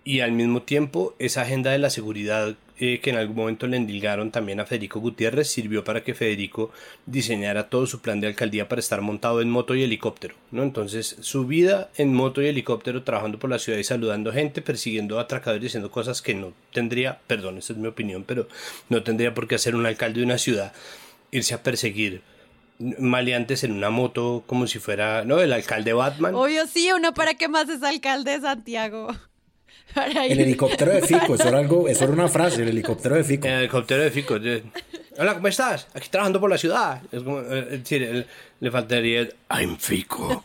y 0.04 0.22
al 0.22 0.32
mismo 0.32 0.62
tiempo 0.62 1.14
esa 1.20 1.42
agenda 1.42 1.72
de 1.72 1.80
la 1.80 1.90
seguridad 1.90 2.56
eh, 2.84 3.00
que 3.00 3.12
en 3.12 3.18
algún 3.18 3.36
momento 3.36 3.68
le 3.68 3.78
endilgaron 3.78 4.32
también 4.32 4.60
a 4.60 4.66
Federico 4.66 5.00
Gutiérrez 5.00 5.48
sirvió 5.48 5.84
para 5.84 6.04
que 6.04 6.16
Federico 6.16 6.72
diseñara 7.06 7.70
todo 7.70 7.86
su 7.86 8.02
plan 8.02 8.20
de 8.20 8.26
alcaldía 8.26 8.68
para 8.68 8.80
estar 8.80 9.02
montado 9.02 9.40
en 9.40 9.52
moto 9.52 9.76
y 9.76 9.84
helicóptero, 9.84 10.34
¿no? 10.50 10.64
Entonces 10.64 11.16
su 11.20 11.46
vida 11.46 11.92
en 11.98 12.12
moto 12.12 12.42
y 12.42 12.48
helicóptero 12.48 13.04
trabajando 13.04 13.38
por 13.38 13.52
la 13.52 13.60
ciudad 13.60 13.78
y 13.78 13.84
saludando 13.84 14.34
gente, 14.34 14.64
persiguiendo 14.64 15.20
atracadores 15.20 15.64
y 15.64 15.68
haciendo 15.68 15.92
cosas 15.92 16.24
que 16.24 16.34
no 16.34 16.54
tendría, 16.74 17.20
perdón, 17.28 17.60
esa 17.60 17.74
es 17.74 17.78
mi 17.78 17.88
opinión, 17.88 18.24
pero 18.24 18.48
no 18.90 19.04
tendría 19.04 19.36
por 19.36 19.48
qué 19.48 19.54
hacer 19.54 19.76
un 19.76 19.86
alcalde 19.86 20.22
de 20.22 20.26
una 20.26 20.40
ciudad 20.40 20.74
irse 21.30 21.54
a 21.54 21.62
perseguir 21.62 22.24
maleantes 22.80 23.64
en 23.64 23.74
una 23.74 23.92
moto 23.92 24.44
como 24.48 24.66
si 24.66 24.80
fuera, 24.80 25.24
¿no? 25.24 25.40
El 25.40 25.54
alcalde 25.54 25.94
Batman. 25.94 26.34
Obvio, 26.34 26.66
sí, 26.66 26.92
uno 26.92 27.14
para 27.14 27.36
qué 27.36 27.48
más 27.48 27.70
es 27.70 27.84
alcalde 27.84 28.32
de 28.32 28.42
Santiago. 28.42 29.16
El 29.96 30.40
helicóptero 30.40 30.92
de 30.92 31.02
Fico, 31.08 31.36
eso 31.36 31.48
era 31.48 31.60
algo, 31.60 31.88
eso 31.88 32.04
era 32.04 32.14
una 32.14 32.28
frase, 32.28 32.62
el 32.62 32.70
helicóptero 32.70 33.16
de 33.16 33.24
Fico. 33.24 33.48
El 33.48 33.54
helicóptero 33.54 34.04
de 34.04 34.12
Fico. 34.12 34.36
Hola, 35.18 35.36
¿cómo 35.36 35.48
estás? 35.48 35.88
Aquí 35.94 36.10
trabajando 36.10 36.40
por 36.40 36.50
la 36.50 36.58
ciudad. 36.58 37.02
Es 37.12 37.24
como, 37.24 37.42
eh, 37.42 37.78
decir, 37.78 38.28
le 38.60 38.72
faltaría 38.72 39.28
I'm 39.50 39.78
Fico. 39.78 40.44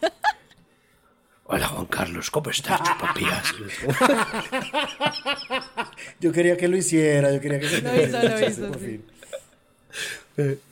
Hola 1.48 1.68
Juan 1.68 1.86
Carlos, 1.86 2.28
¿cómo 2.28 2.50
estás, 2.50 2.80
chupapías? 2.82 3.54
yo 6.20 6.32
quería 6.32 6.56
que 6.56 6.66
lo 6.66 6.76
hiciera, 6.76 7.32
yo 7.32 7.40
quería 7.40 7.60
que 7.60 7.68
se 7.68 7.82
lo 7.82 7.94
hizo, 7.94 8.20
lo 8.20 8.48
hizo, 8.48 8.66
por 8.66 8.80
fin. 8.80 9.04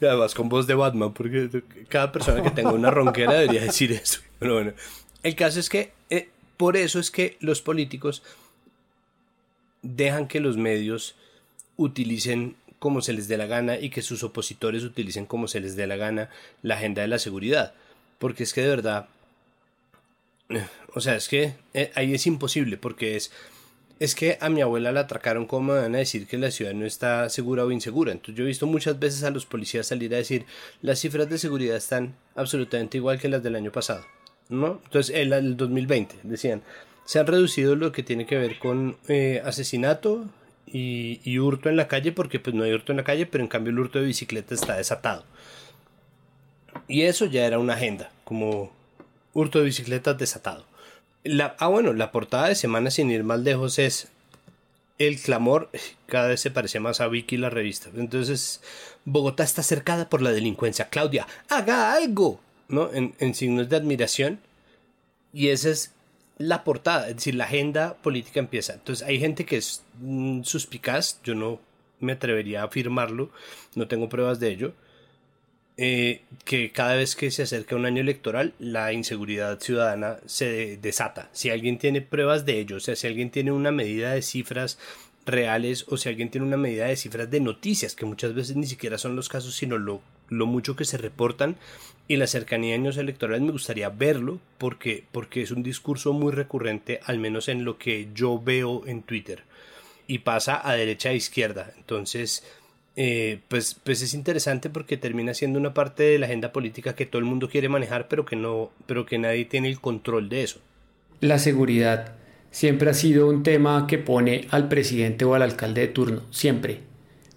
Además 0.02 0.34
con 0.34 0.48
voz 0.48 0.66
de 0.66 0.74
Batman, 0.74 1.14
porque 1.14 1.62
cada 1.88 2.10
persona 2.10 2.42
que 2.42 2.50
tenga 2.50 2.72
una 2.72 2.90
ronquera 2.90 3.34
debería 3.34 3.62
decir 3.62 3.92
eso. 3.92 4.20
Pero 4.40 4.54
bueno, 4.54 4.72
el 5.22 5.36
caso 5.36 5.60
es 5.60 5.68
que 5.68 5.92
eh, 6.10 6.30
por 6.56 6.76
eso 6.76 6.98
es 6.98 7.12
que 7.12 7.36
los 7.38 7.62
políticos 7.62 8.24
dejan 9.84 10.26
que 10.26 10.40
los 10.40 10.56
medios 10.56 11.14
utilicen 11.76 12.56
como 12.80 13.00
se 13.00 13.12
les 13.12 13.28
dé 13.28 13.36
la 13.36 13.46
gana 13.46 13.78
y 13.78 13.90
que 13.90 14.02
sus 14.02 14.24
opositores 14.24 14.82
utilicen 14.82 15.26
como 15.26 15.46
se 15.46 15.60
les 15.60 15.76
dé 15.76 15.86
la 15.86 15.96
gana 15.96 16.30
la 16.62 16.74
agenda 16.74 17.02
de 17.02 17.08
la 17.08 17.18
seguridad. 17.18 17.74
Porque 18.18 18.42
es 18.42 18.52
que 18.52 18.62
de 18.62 18.68
verdad, 18.68 19.08
o 20.94 21.00
sea, 21.00 21.16
es 21.16 21.28
que 21.28 21.54
eh, 21.72 21.92
ahí 21.94 22.14
es 22.14 22.26
imposible 22.26 22.76
porque 22.76 23.16
es 23.16 23.30
es 24.00 24.14
que 24.14 24.38
a 24.40 24.48
mi 24.48 24.60
abuela 24.60 24.92
la 24.92 25.00
atracaron, 25.00 25.46
como 25.46 25.72
van 25.72 25.94
a 25.94 25.98
decir 25.98 26.26
que 26.26 26.36
la 26.36 26.50
ciudad 26.50 26.74
no 26.74 26.84
está 26.84 27.28
segura 27.28 27.64
o 27.64 27.70
insegura? 27.70 28.12
Entonces 28.12 28.34
yo 28.34 28.44
he 28.44 28.48
visto 28.48 28.66
muchas 28.66 28.98
veces 28.98 29.22
a 29.22 29.30
los 29.30 29.46
policías 29.46 29.86
salir 29.86 30.12
a 30.14 30.18
decir 30.18 30.46
las 30.82 30.98
cifras 30.98 31.28
de 31.30 31.38
seguridad 31.38 31.76
están 31.76 32.14
absolutamente 32.34 32.98
igual 32.98 33.20
que 33.20 33.28
las 33.28 33.42
del 33.42 33.54
año 33.54 33.70
pasado, 33.70 34.04
¿no? 34.48 34.80
Entonces 34.84 35.14
el, 35.14 35.32
el 35.32 35.56
2020 35.56 36.16
decían 36.24 36.62
se 37.04 37.18
han 37.18 37.26
reducido 37.26 37.76
lo 37.76 37.92
que 37.92 38.02
tiene 38.02 38.26
que 38.26 38.38
ver 38.38 38.58
con 38.58 38.96
eh, 39.08 39.42
asesinato 39.44 40.26
y, 40.66 41.38
hurto 41.38 41.68
en 41.68 41.76
la 41.76 41.86
calle, 41.86 42.10
porque 42.10 42.40
pues 42.40 42.56
no 42.56 42.64
hay 42.64 42.72
hurto 42.72 42.92
en 42.92 42.96
la 42.96 43.04
calle, 43.04 43.26
pero 43.26 43.44
en 43.44 43.48
cambio 43.48 43.70
el 43.70 43.78
hurto 43.78 44.00
de 44.00 44.06
bicicleta 44.06 44.54
está 44.54 44.76
desatado. 44.76 45.24
Y 46.88 47.02
eso 47.02 47.26
ya 47.26 47.46
era 47.46 47.60
una 47.60 47.74
agenda, 47.74 48.10
como 48.24 48.72
hurto 49.34 49.60
de 49.60 49.66
bicicletas 49.66 50.18
desatado. 50.18 50.64
La, 51.22 51.54
ah, 51.60 51.68
bueno, 51.68 51.92
la 51.92 52.10
portada 52.10 52.48
de 52.48 52.56
Semana 52.56 52.90
sin 52.90 53.10
ir 53.10 53.22
más 53.22 53.40
lejos 53.40 53.78
es 53.78 54.08
el 54.98 55.20
clamor, 55.20 55.70
cada 56.06 56.28
vez 56.28 56.40
se 56.40 56.50
parece 56.50 56.80
más 56.80 57.00
a 57.00 57.06
Vicky 57.06 57.36
la 57.36 57.50
revista. 57.50 57.90
Entonces, 57.96 58.60
Bogotá 59.04 59.44
está 59.44 59.62
cercada 59.62 60.08
por 60.08 60.22
la 60.22 60.32
delincuencia. 60.32 60.88
Claudia, 60.88 61.26
haga 61.48 61.94
algo, 61.94 62.40
¿no? 62.68 62.92
En, 62.92 63.14
en 63.20 63.34
signos 63.34 63.68
de 63.68 63.76
admiración. 63.76 64.40
Y 65.32 65.48
esa 65.48 65.70
es 65.70 65.92
la 66.38 66.64
portada, 66.64 67.08
es 67.08 67.16
decir, 67.16 67.34
la 67.34 67.44
agenda 67.44 67.94
política 67.94 68.40
empieza. 68.40 68.74
Entonces 68.74 69.06
hay 69.06 69.20
gente 69.20 69.44
que 69.44 69.56
es 69.56 69.84
mm, 70.00 70.42
suspicaz, 70.42 71.20
yo 71.22 71.34
no 71.34 71.60
me 72.00 72.12
atrevería 72.12 72.62
a 72.62 72.66
afirmarlo, 72.66 73.30
no 73.74 73.88
tengo 73.88 74.08
pruebas 74.08 74.40
de 74.40 74.50
ello, 74.50 74.74
eh, 75.76 76.22
que 76.44 76.70
cada 76.70 76.94
vez 76.94 77.16
que 77.16 77.32
se 77.32 77.42
acerca 77.42 77.74
un 77.74 77.84
año 77.84 78.00
electoral 78.00 78.54
la 78.60 78.92
inseguridad 78.92 79.58
ciudadana 79.60 80.18
se 80.26 80.76
desata. 80.76 81.30
Si 81.32 81.50
alguien 81.50 81.78
tiene 81.78 82.00
pruebas 82.00 82.44
de 82.44 82.60
ello, 82.60 82.76
o 82.76 82.80
sea, 82.80 82.94
si 82.94 83.06
alguien 83.06 83.30
tiene 83.30 83.50
una 83.50 83.72
medida 83.72 84.12
de 84.12 84.22
cifras 84.22 84.78
reales 85.26 85.86
o 85.88 85.96
si 85.96 86.08
alguien 86.08 86.30
tiene 86.30 86.46
una 86.46 86.56
medida 86.56 86.86
de 86.86 86.96
cifras 86.96 87.30
de 87.30 87.40
noticias, 87.40 87.94
que 87.94 88.06
muchas 88.06 88.34
veces 88.34 88.56
ni 88.56 88.66
siquiera 88.66 88.98
son 88.98 89.16
los 89.16 89.28
casos, 89.28 89.54
sino 89.56 89.78
lo, 89.78 90.00
lo 90.28 90.46
mucho 90.46 90.76
que 90.76 90.84
se 90.84 90.98
reportan 90.98 91.56
y 92.06 92.16
la 92.16 92.26
cercanía 92.26 92.70
de 92.70 92.80
años 92.80 92.96
electorales 92.96 93.42
me 93.42 93.52
gustaría 93.52 93.88
verlo 93.88 94.38
porque, 94.58 95.04
porque 95.10 95.42
es 95.42 95.50
un 95.50 95.62
discurso 95.62 96.12
muy 96.12 96.32
recurrente, 96.32 97.00
al 97.04 97.18
menos 97.18 97.48
en 97.48 97.64
lo 97.64 97.78
que 97.78 98.08
yo 98.14 98.40
veo 98.40 98.86
en 98.86 99.02
Twitter, 99.02 99.44
y 100.06 100.18
pasa 100.18 100.60
a 100.68 100.74
derecha 100.74 101.10
e 101.10 101.16
izquierda. 101.16 101.72
Entonces, 101.76 102.44
eh, 102.96 103.40
pues, 103.48 103.74
pues 103.82 104.02
es 104.02 104.14
interesante 104.14 104.70
porque 104.70 104.96
termina 104.96 105.34
siendo 105.34 105.58
una 105.58 105.74
parte 105.74 106.02
de 106.02 106.18
la 106.18 106.26
agenda 106.26 106.52
política 106.52 106.94
que 106.94 107.06
todo 107.06 107.20
el 107.20 107.24
mundo 107.24 107.48
quiere 107.48 107.68
manejar, 107.68 108.08
pero 108.08 108.24
que 108.24 108.36
no, 108.36 108.70
pero 108.86 109.06
que 109.06 109.18
nadie 109.18 109.46
tiene 109.46 109.68
el 109.68 109.80
control 109.80 110.28
de 110.28 110.42
eso. 110.42 110.60
La 111.20 111.38
seguridad 111.38 112.16
siempre 112.50 112.90
ha 112.90 112.94
sido 112.94 113.28
un 113.28 113.42
tema 113.42 113.86
que 113.86 113.98
pone 113.98 114.46
al 114.50 114.68
presidente 114.68 115.24
o 115.24 115.34
al 115.34 115.42
alcalde 115.42 115.80
de 115.80 115.88
turno, 115.88 116.22
siempre. 116.30 116.82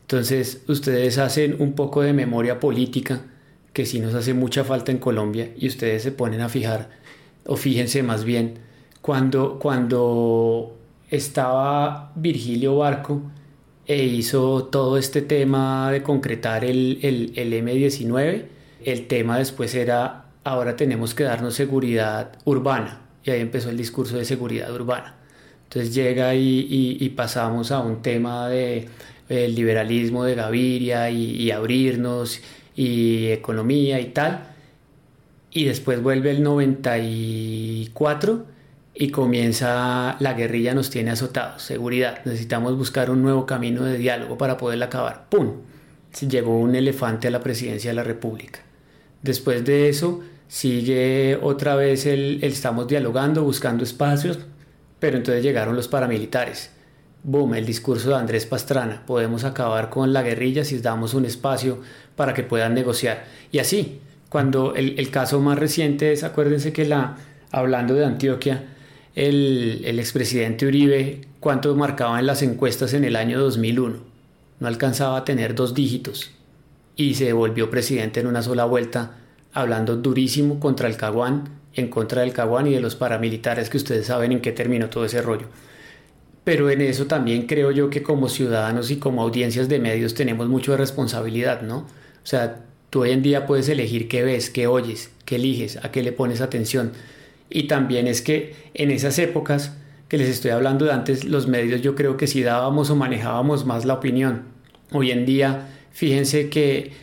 Entonces, 0.07 0.63
ustedes 0.69 1.17
hacen 1.17 1.57
un 1.59 1.73
poco 1.73 2.01
de 2.01 2.13
memoria 2.13 2.61
política 2.61 3.23
que 3.73 3.85
sí 3.85 3.99
nos 3.99 4.13
hace 4.13 4.33
mucha 4.33 4.63
falta 4.63 4.89
en 4.93 4.99
Colombia 4.99 5.51
y 5.57 5.67
ustedes 5.67 6.01
se 6.01 6.13
ponen 6.13 6.39
a 6.39 6.47
fijar, 6.47 6.89
o 7.45 7.57
fíjense 7.57 8.03
más 8.03 8.23
bien, 8.23 8.53
cuando, 9.01 9.59
cuando 9.59 10.77
estaba 11.11 12.13
Virgilio 12.15 12.77
Barco 12.77 13.21
e 13.85 14.05
hizo 14.05 14.63
todo 14.65 14.97
este 14.97 15.21
tema 15.21 15.91
de 15.91 16.01
concretar 16.03 16.63
el, 16.63 16.99
el, 17.01 17.33
el 17.35 17.51
M19, 17.51 18.45
el 18.85 19.07
tema 19.07 19.37
después 19.37 19.75
era, 19.75 20.27
ahora 20.45 20.77
tenemos 20.77 21.13
que 21.13 21.25
darnos 21.25 21.53
seguridad 21.53 22.39
urbana, 22.45 23.01
y 23.25 23.31
ahí 23.31 23.41
empezó 23.41 23.69
el 23.71 23.77
discurso 23.77 24.15
de 24.15 24.23
seguridad 24.23 24.73
urbana. 24.73 25.15
Entonces 25.65 25.93
llega 25.93 26.33
y, 26.33 26.97
y, 26.97 27.09
pasamos 27.09 27.73
a 27.73 27.81
un 27.81 28.01
tema 28.01 28.47
de 28.47 28.87
el 29.29 29.55
liberalismo 29.55 30.23
de 30.23 30.35
Gaviria 30.35 31.09
y, 31.09 31.51
abrirnos 31.51 32.39
y 32.75 33.27
economía 33.27 33.99
y 33.99 34.07
tal. 34.07 34.47
Y 35.51 35.65
después 35.65 36.01
vuelve 36.01 36.31
el 36.31 36.43
94 36.43 38.45
y 38.93 39.09
comienza 39.09 40.17
la 40.19 40.33
guerrilla 40.33 40.73
nos 40.73 40.89
tiene 40.89 41.11
azotados, 41.11 41.61
seguridad, 41.61 42.19
necesitamos 42.25 42.75
buscar 42.75 43.11
un 43.11 43.21
nuevo 43.21 43.45
camino 43.45 43.83
de 43.83 43.97
diálogo 43.97 44.37
para 44.37 44.57
poderla 44.57 44.85
acabar. 44.85 45.27
¡Pum! 45.29 45.61
Llegó 46.27 46.57
un 46.57 46.75
elefante 46.75 47.27
a 47.27 47.31
la 47.31 47.41
presidencia 47.41 47.91
de 47.91 47.95
la 47.95 48.03
República. 48.03 48.61
Después 49.21 49.63
de 49.65 49.89
eso 49.89 50.21
sigue 50.47 51.37
otra 51.41 51.75
vez 51.75 52.07
el, 52.07 52.39
el 52.41 52.51
estamos 52.51 52.87
dialogando, 52.87 53.43
buscando 53.43 53.83
espacios, 53.83 54.39
pero 54.99 55.17
entonces 55.17 55.43
llegaron 55.43 55.75
los 55.75 55.87
paramilitares 55.87 56.71
boom, 57.23 57.55
el 57.55 57.65
discurso 57.65 58.09
de 58.09 58.15
Andrés 58.15 58.45
Pastrana, 58.45 59.03
podemos 59.05 59.43
acabar 59.43 59.89
con 59.89 60.13
la 60.13 60.23
guerrilla 60.23 60.63
si 60.63 60.79
damos 60.79 61.13
un 61.13 61.25
espacio 61.25 61.81
para 62.15 62.33
que 62.33 62.43
puedan 62.43 62.73
negociar. 62.73 63.25
Y 63.51 63.59
así, 63.59 63.99
cuando 64.29 64.75
el, 64.75 65.09
caso 65.09 65.39
más 65.39 65.57
reciente 65.57 66.11
es, 66.11 66.23
acuérdense 66.23 66.73
que 66.73 66.85
la, 66.85 67.17
hablando 67.51 67.93
de 67.95 68.05
Antioquia, 68.05 68.65
el, 69.15 69.81
el 69.85 69.99
expresidente 69.99 70.67
Uribe, 70.67 71.21
¿cuánto 71.39 71.75
marcaba 71.75 72.19
en 72.19 72.27
las 72.27 72.41
encuestas 72.41 72.93
en 72.93 73.03
el 73.03 73.15
año 73.15 73.39
2001? 73.39 73.97
No 74.59 74.67
alcanzaba 74.67 75.17
a 75.17 75.25
tener 75.25 75.53
dos 75.55 75.73
dígitos 75.73 76.31
y 76.95 77.15
se 77.15 77.33
volvió 77.33 77.69
presidente 77.69 78.19
en 78.19 78.27
una 78.27 78.41
sola 78.41 78.65
vuelta, 78.65 79.17
hablando 79.53 79.97
durísimo 79.97 80.59
contra 80.59 80.87
el 80.87 80.97
Caguán, 80.97 81.49
en 81.73 81.89
contra 81.89 82.21
del 82.21 82.33
Caguán 82.33 82.67
y 82.67 82.73
de 82.73 82.81
los 82.81 82.95
paramilitares 82.95 83.69
que 83.69 83.77
ustedes 83.77 84.07
saben 84.07 84.31
en 84.31 84.41
qué 84.41 84.51
terminó 84.51 84.89
todo 84.89 85.05
ese 85.05 85.21
rollo 85.21 85.47
pero 86.47 86.69
en 86.69 86.79
eso 86.79 87.07
también 87.07 87.45
creo 87.45 87.71
yo 87.71 87.89
que 87.89 88.03
como 88.03 88.29
ciudadanos 88.29 88.89
y 88.89 88.95
como 88.95 89.21
audiencias 89.21 89.67
de 89.67 89.79
medios 89.79 90.13
tenemos 90.13 90.47
mucho 90.47 90.71
de 90.71 90.77
responsabilidad, 90.77 91.61
¿no? 91.61 91.79
O 91.79 91.85
sea, 92.23 92.63
tú 92.89 93.01
hoy 93.01 93.11
en 93.11 93.21
día 93.21 93.45
puedes 93.45 93.67
elegir 93.67 94.07
qué 94.07 94.23
ves, 94.23 94.49
qué 94.49 94.65
oyes, 94.65 95.11
qué 95.25 95.35
eliges, 95.35 95.75
a 95.83 95.91
qué 95.91 96.01
le 96.03 96.13
pones 96.13 96.39
atención. 96.39 96.93
Y 97.49 97.63
también 97.63 98.07
es 98.07 98.21
que 98.21 98.55
en 98.75 98.91
esas 98.91 99.19
épocas 99.19 99.75
que 100.07 100.17
les 100.17 100.29
estoy 100.29 100.51
hablando 100.51 100.85
de 100.85 100.93
antes, 100.93 101.25
los 101.25 101.49
medios 101.49 101.81
yo 101.81 101.95
creo 101.95 102.15
que 102.15 102.27
sí 102.27 102.43
dábamos 102.43 102.89
o 102.91 102.95
manejábamos 102.95 103.65
más 103.65 103.83
la 103.83 103.95
opinión. 103.95 104.43
Hoy 104.93 105.11
en 105.11 105.25
día, 105.25 105.67
fíjense 105.91 106.47
que 106.47 106.93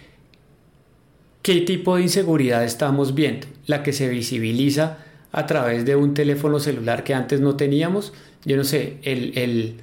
qué 1.43 1.61
tipo 1.61 1.97
de 1.97 2.05
inseguridad 2.05 2.65
estamos 2.65 3.15
viendo, 3.15 3.47
la 3.67 3.83
que 3.83 3.93
se 3.93 4.09
visibiliza 4.09 5.04
a 5.37 5.47
través 5.47 5.85
de 5.85 5.97
un 5.97 6.15
teléfono 6.15 6.59
celular 6.59 7.05
que 7.05 7.13
antes 7.13 7.41
no 7.41 7.57
teníamos 7.57 8.13
yo 8.45 8.57
no 8.57 8.65
sé, 8.65 8.99
el, 9.03 9.37
el, 9.39 9.81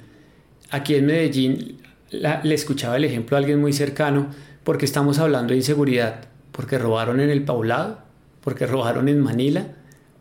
aquí 0.70 0.94
en 0.94 1.06
Medellín 1.06 1.78
le 2.10 2.54
escuchaba 2.54 2.96
el 2.96 3.04
ejemplo 3.04 3.36
a 3.36 3.40
alguien 3.40 3.60
muy 3.60 3.72
cercano 3.72 4.28
porque 4.62 4.84
estamos 4.84 5.18
hablando 5.18 5.52
de 5.52 5.58
inseguridad, 5.58 6.26
porque 6.52 6.78
robaron 6.78 7.18
en 7.20 7.30
el 7.30 7.44
Paulado, 7.44 7.98
porque 8.42 8.66
robaron 8.66 9.08
en 9.08 9.20
Manila. 9.20 9.66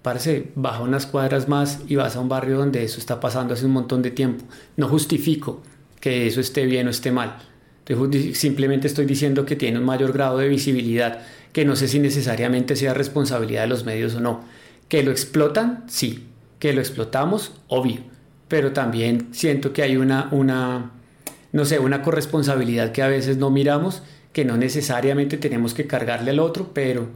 Parece, 0.02 0.52
baja 0.56 0.82
unas 0.82 1.06
cuadras 1.06 1.48
más 1.48 1.82
y 1.88 1.96
vas 1.96 2.16
a 2.16 2.20
un 2.20 2.30
barrio 2.30 2.58
donde 2.58 2.84
eso 2.84 2.98
está 2.98 3.20
pasando 3.20 3.54
hace 3.54 3.66
un 3.68 3.74
montón 3.74 4.02
de 4.02 4.10
tiempo. 4.10 4.44
No 4.76 4.88
justifico 4.88 5.62
que 6.00 6.26
eso 6.26 6.42
esté 6.42 6.66
bien 6.66 6.88
o 6.88 6.90
esté 6.90 7.12
mal. 7.12 7.38
Simplemente 8.34 8.88
estoy 8.88 9.06
diciendo 9.06 9.46
que 9.46 9.56
tiene 9.56 9.78
un 9.78 9.86
mayor 9.86 10.14
grado 10.14 10.40
de 10.40 10.48
visibilidad, 10.48 11.20
que 11.54 11.66
no 11.66 11.76
sé 11.76 11.88
si 11.88 12.00
necesariamente 12.00 12.76
sea 12.76 12.96
responsabilidad 12.96 13.64
de 13.64 13.68
los 13.68 13.86
medios 13.86 14.16
o 14.16 14.22
no. 14.22 14.44
Que 14.92 15.02
lo 15.02 15.12
explotan, 15.12 15.86
sí. 15.88 16.28
Que 16.60 16.74
lo 16.74 16.82
explotamos, 16.82 17.54
obvio 17.68 18.12
pero 18.52 18.74
también 18.74 19.30
siento 19.32 19.72
que 19.72 19.82
hay 19.82 19.96
una, 19.96 20.28
una, 20.32 20.92
no 21.54 21.64
sé, 21.64 21.80
una 21.80 22.02
corresponsabilidad 22.02 22.92
que 22.92 23.02
a 23.02 23.08
veces 23.08 23.38
no 23.38 23.50
miramos, 23.50 24.04
que 24.34 24.44
no 24.44 24.58
necesariamente 24.58 25.38
tenemos 25.38 25.74
que 25.74 25.88
cargarle 25.88 26.32
al 26.32 26.40
otro, 26.40 26.72
pero, 26.74 27.08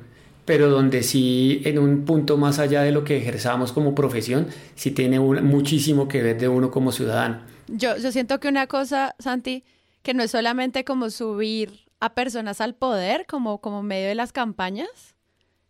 pero 0.46 0.70
donde 0.70 1.04
sí 1.04 1.62
en 1.66 1.78
un 1.78 2.06
punto 2.06 2.38
más 2.38 2.58
allá 2.58 2.84
de 2.84 2.94
lo 2.94 3.04
que 3.04 3.18
ejerzamos 3.18 3.74
como 3.74 3.94
profesión, 3.96 4.48
sí 4.76 4.92
tiene 4.92 5.20
muchísimo 5.20 6.08
que 6.08 6.24
ver 6.24 6.40
de 6.40 6.48
uno 6.48 6.72
como 6.72 6.94
ciudadano. 6.94 7.42
Yo, 7.68 7.98
yo 7.98 8.14
siento 8.14 8.40
que 8.40 8.48
una 8.48 8.68
cosa, 8.68 9.14
Santi, 9.20 9.66
que 10.04 10.14
no 10.14 10.24
es 10.24 10.32
solamente 10.32 10.86
como 10.86 11.10
subir 11.10 11.82
a 12.00 12.14
personas 12.14 12.62
al 12.62 12.76
poder 12.76 13.26
como, 13.26 13.60
como 13.60 13.84
medio 13.84 14.08
de 14.08 14.16
las 14.16 14.32
campañas, 14.32 15.15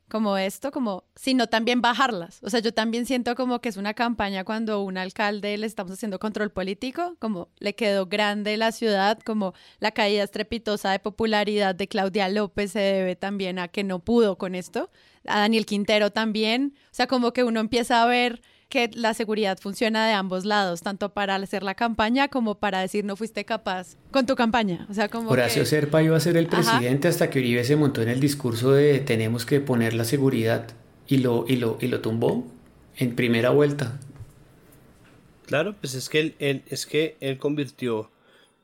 como 0.09 0.37
esto, 0.37 0.71
como, 0.71 1.03
sino 1.15 1.47
también 1.47 1.81
bajarlas. 1.81 2.39
O 2.43 2.49
sea, 2.49 2.59
yo 2.59 2.73
también 2.73 3.05
siento 3.05 3.35
como 3.35 3.59
que 3.59 3.69
es 3.69 3.77
una 3.77 3.93
campaña 3.93 4.43
cuando 4.43 4.81
un 4.81 4.97
alcalde 4.97 5.57
le 5.57 5.65
estamos 5.65 5.93
haciendo 5.93 6.19
control 6.19 6.51
político, 6.51 7.15
como 7.19 7.49
le 7.59 7.75
quedó 7.75 8.05
grande 8.05 8.57
la 8.57 8.71
ciudad, 8.71 9.19
como 9.19 9.53
la 9.79 9.91
caída 9.91 10.23
estrepitosa 10.23 10.91
de 10.91 10.99
popularidad 10.99 11.73
de 11.75 11.87
Claudia 11.87 12.29
López 12.29 12.71
se 12.71 12.79
debe 12.79 13.15
también 13.15 13.57
a 13.59 13.67
que 13.67 13.83
no 13.83 13.99
pudo 13.99 14.37
con 14.37 14.53
esto, 14.55 14.91
a 15.27 15.39
Daniel 15.39 15.65
Quintero 15.65 16.11
también, 16.11 16.75
o 16.85 16.93
sea, 16.93 17.07
como 17.07 17.33
que 17.33 17.43
uno 17.43 17.59
empieza 17.59 18.03
a 18.03 18.05
ver 18.05 18.41
que 18.69 18.89
la 18.93 19.13
seguridad 19.13 19.57
funciona 19.59 20.07
de 20.07 20.13
ambos 20.13 20.45
lados, 20.45 20.81
tanto 20.81 21.09
para 21.09 21.35
hacer 21.35 21.63
la 21.63 21.75
campaña 21.75 22.27
como 22.27 22.55
para 22.55 22.79
decir 22.79 23.05
no 23.05 23.15
fuiste 23.15 23.45
capaz 23.45 23.95
con 24.11 24.25
tu 24.25 24.35
campaña. 24.35 24.87
O 24.89 24.93
sea, 24.93 25.09
como 25.09 25.29
Horacio 25.29 25.65
Serpa 25.65 26.01
iba 26.01 26.17
a 26.17 26.19
ser 26.19 26.37
el 26.37 26.47
presidente 26.47 27.07
hasta 27.07 27.29
que 27.29 27.39
Uribe 27.39 27.63
se 27.63 27.75
montó 27.75 28.01
en 28.01 28.09
el 28.09 28.19
discurso 28.19 28.71
de 28.71 28.99
tenemos 28.99 29.45
que 29.45 29.59
poner 29.59 29.93
la 29.93 30.03
seguridad 30.03 30.67
y 31.07 31.17
lo, 31.17 31.45
y 31.47 31.57
lo, 31.57 31.77
y 31.79 31.87
lo 31.87 32.01
tumbó 32.01 32.45
en 32.97 33.15
primera 33.15 33.51
vuelta. 33.51 33.99
Claro, 35.45 35.75
pues 35.79 35.93
es 35.93 36.09
que 36.09 36.33
él, 36.39 36.63
es 36.67 36.87
que 36.87 37.17
él 37.19 37.37
convirtió 37.37 38.09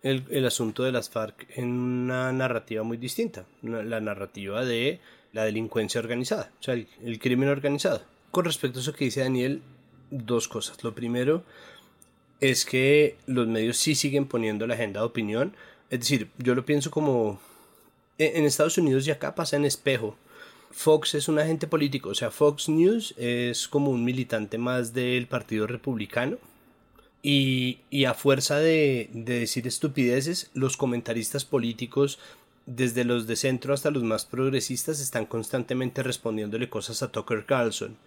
el, 0.01 0.23
el, 0.31 0.47
asunto 0.47 0.83
de 0.83 0.91
las 0.91 1.11
FARC 1.11 1.47
en 1.55 1.69
una 1.69 2.31
narrativa 2.31 2.81
muy 2.81 2.97
distinta, 2.97 3.45
la 3.61 4.01
narrativa 4.01 4.65
de 4.65 4.99
la 5.31 5.45
delincuencia 5.45 6.01
organizada, 6.01 6.51
o 6.59 6.63
sea, 6.63 6.73
el 6.73 7.19
crimen 7.19 7.49
organizado. 7.49 8.01
Con 8.31 8.45
respecto 8.45 8.79
a 8.79 8.81
eso 8.81 8.93
que 8.93 9.05
dice 9.05 9.21
Daniel, 9.21 9.61
dos 10.11 10.47
cosas. 10.47 10.83
Lo 10.83 10.93
primero 10.93 11.43
es 12.39 12.65
que 12.65 13.15
los 13.25 13.47
medios 13.47 13.77
sí 13.77 13.95
siguen 13.95 14.25
poniendo 14.25 14.67
la 14.67 14.73
agenda 14.75 14.99
de 14.99 15.05
opinión. 15.05 15.55
Es 15.89 16.01
decir, 16.01 16.29
yo 16.37 16.53
lo 16.55 16.65
pienso 16.65 16.91
como 16.91 17.39
e, 18.17 18.33
en 18.37 18.45
Estados 18.45 18.77
Unidos 18.77 19.07
y 19.07 19.11
acá 19.11 19.33
pasa 19.33 19.55
en 19.55 19.65
espejo. 19.65 20.15
Fox 20.71 21.15
es 21.15 21.27
un 21.27 21.37
agente 21.37 21.67
político, 21.67 22.09
o 22.09 22.15
sea, 22.15 22.31
Fox 22.31 22.69
News 22.69 23.13
es 23.17 23.67
como 23.67 23.91
un 23.91 24.05
militante 24.05 24.57
más 24.57 24.93
del 24.93 25.27
Partido 25.27 25.67
Republicano. 25.67 26.37
Y, 27.23 27.79
y 27.91 28.05
a 28.05 28.15
fuerza 28.15 28.57
de, 28.57 29.09
de 29.13 29.41
decir 29.41 29.67
estupideces, 29.67 30.49
los 30.55 30.75
comentaristas 30.75 31.45
políticos 31.45 32.17
desde 32.65 33.03
los 33.03 33.27
de 33.27 33.35
centro 33.35 33.73
hasta 33.73 33.91
los 33.91 34.03
más 34.03 34.25
progresistas 34.25 34.99
están 34.99 35.25
constantemente 35.25 36.01
respondiéndole 36.01 36.69
cosas 36.69 37.03
a 37.03 37.11
Tucker 37.11 37.45
Carlson. 37.45 37.97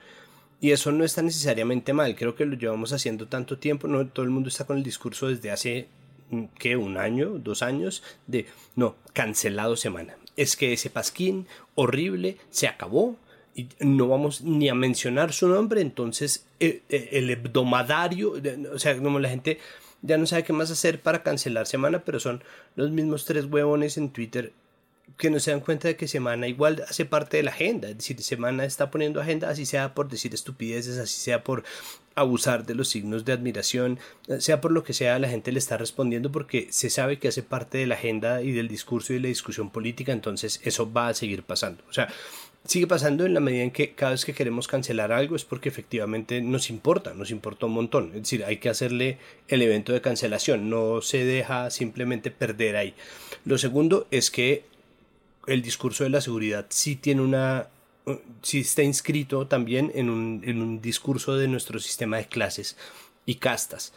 Y 0.64 0.72
eso 0.72 0.92
no 0.92 1.04
está 1.04 1.20
necesariamente 1.20 1.92
mal, 1.92 2.16
creo 2.16 2.34
que 2.34 2.46
lo 2.46 2.56
llevamos 2.56 2.94
haciendo 2.94 3.28
tanto 3.28 3.58
tiempo, 3.58 3.86
no 3.86 4.06
todo 4.06 4.24
el 4.24 4.30
mundo 4.30 4.48
está 4.48 4.64
con 4.64 4.78
el 4.78 4.82
discurso 4.82 5.28
desde 5.28 5.50
hace 5.50 5.88
mm, 6.30 6.44
¿qué? 6.58 6.74
un 6.74 6.96
año, 6.96 7.38
dos 7.38 7.62
años 7.62 8.02
de 8.26 8.46
no, 8.74 8.96
cancelado 9.12 9.76
semana. 9.76 10.16
Es 10.38 10.56
que 10.56 10.72
ese 10.72 10.88
pasquín 10.88 11.46
horrible 11.74 12.38
se 12.48 12.66
acabó 12.66 13.18
y 13.54 13.68
no 13.78 14.08
vamos 14.08 14.40
ni 14.40 14.70
a 14.70 14.74
mencionar 14.74 15.34
su 15.34 15.48
nombre, 15.48 15.82
entonces 15.82 16.46
eh, 16.60 16.80
eh, 16.88 17.10
el, 17.12 17.28
hebdomadario, 17.28 18.32
o 18.72 18.78
sea, 18.78 18.96
como 18.96 19.18
la 19.18 19.28
gente 19.28 19.58
ya 20.00 20.16
no 20.16 20.24
sabe 20.24 20.44
qué 20.44 20.54
más 20.54 20.70
hacer 20.70 21.02
para 21.02 21.22
cancelar 21.22 21.66
semana, 21.66 22.06
pero 22.06 22.20
son 22.20 22.42
los 22.74 22.90
mismos 22.90 23.26
tres 23.26 23.44
huevones 23.44 23.98
en 23.98 24.08
Twitter 24.08 24.54
que 25.16 25.30
no 25.30 25.38
se 25.38 25.50
dan 25.50 25.60
cuenta 25.60 25.88
de 25.88 25.96
que 25.96 26.08
Semana 26.08 26.48
igual 26.48 26.84
hace 26.88 27.04
parte 27.04 27.36
de 27.36 27.44
la 27.44 27.50
agenda, 27.50 27.88
es 27.88 27.98
decir, 27.98 28.20
Semana 28.22 28.64
está 28.64 28.90
poniendo 28.90 29.20
agenda, 29.20 29.48
así 29.48 29.64
sea 29.64 29.94
por 29.94 30.08
decir 30.08 30.34
estupideces, 30.34 30.98
así 30.98 31.20
sea 31.20 31.44
por 31.44 31.62
abusar 32.16 32.64
de 32.66 32.74
los 32.74 32.88
signos 32.88 33.24
de 33.24 33.32
admiración, 33.32 33.98
sea 34.38 34.60
por 34.60 34.72
lo 34.72 34.84
que 34.84 34.92
sea, 34.92 35.18
la 35.18 35.28
gente 35.28 35.52
le 35.52 35.58
está 35.58 35.76
respondiendo 35.76 36.32
porque 36.32 36.68
se 36.70 36.90
sabe 36.90 37.18
que 37.18 37.28
hace 37.28 37.42
parte 37.42 37.78
de 37.78 37.86
la 37.86 37.94
agenda 37.94 38.42
y 38.42 38.52
del 38.52 38.68
discurso 38.68 39.12
y 39.12 39.16
de 39.16 39.22
la 39.22 39.28
discusión 39.28 39.70
política, 39.70 40.12
entonces 40.12 40.60
eso 40.64 40.92
va 40.92 41.08
a 41.08 41.14
seguir 41.14 41.42
pasando. 41.42 41.82
O 41.88 41.92
sea, 41.92 42.08
sigue 42.64 42.86
pasando 42.86 43.26
en 43.26 43.34
la 43.34 43.40
medida 43.40 43.62
en 43.62 43.70
que 43.70 43.94
cada 43.94 44.12
vez 44.12 44.24
que 44.24 44.32
queremos 44.32 44.68
cancelar 44.68 45.12
algo 45.12 45.36
es 45.36 45.44
porque 45.44 45.68
efectivamente 45.68 46.40
nos 46.40 46.70
importa, 46.70 47.14
nos 47.14 47.30
importa 47.30 47.66
un 47.66 47.72
montón. 47.72 48.08
Es 48.08 48.22
decir, 48.22 48.44
hay 48.44 48.56
que 48.56 48.68
hacerle 48.68 49.18
el 49.48 49.62
evento 49.62 49.92
de 49.92 50.00
cancelación, 50.00 50.70
no 50.70 51.02
se 51.02 51.24
deja 51.24 51.70
simplemente 51.70 52.30
perder 52.30 52.76
ahí. 52.76 52.94
Lo 53.44 53.58
segundo 53.58 54.06
es 54.10 54.30
que 54.30 54.64
el 55.46 55.62
discurso 55.62 56.04
de 56.04 56.10
la 56.10 56.20
seguridad 56.20 56.66
sí 56.68 56.96
tiene 56.96 57.22
una 57.22 57.68
sí 58.42 58.60
está 58.60 58.82
inscrito 58.82 59.46
también 59.46 59.90
en 59.94 60.10
un, 60.10 60.42
en 60.44 60.60
un 60.60 60.80
discurso 60.82 61.36
de 61.36 61.48
nuestro 61.48 61.78
sistema 61.78 62.18
de 62.18 62.26
clases 62.26 62.76
y 63.24 63.36
castas. 63.36 63.92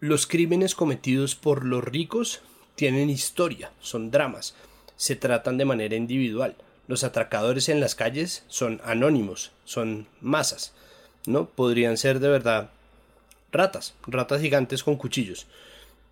Los 0.00 0.26
crímenes 0.26 0.74
cometidos 0.74 1.36
por 1.36 1.64
los 1.64 1.84
ricos 1.84 2.40
tienen 2.74 3.10
historia, 3.10 3.70
son 3.80 4.10
dramas, 4.10 4.54
se 4.96 5.14
tratan 5.14 5.58
de 5.58 5.64
manera 5.64 5.94
individual. 5.94 6.56
Los 6.88 7.04
atracadores 7.04 7.68
en 7.68 7.80
las 7.80 7.94
calles 7.94 8.44
son 8.48 8.80
anónimos, 8.84 9.52
son 9.64 10.08
masas, 10.20 10.72
¿no? 11.26 11.46
Podrían 11.46 11.96
ser 11.96 12.18
de 12.18 12.28
verdad 12.28 12.70
ratas, 13.52 13.94
ratas 14.06 14.40
gigantes 14.40 14.82
con 14.82 14.96
cuchillos 14.96 15.46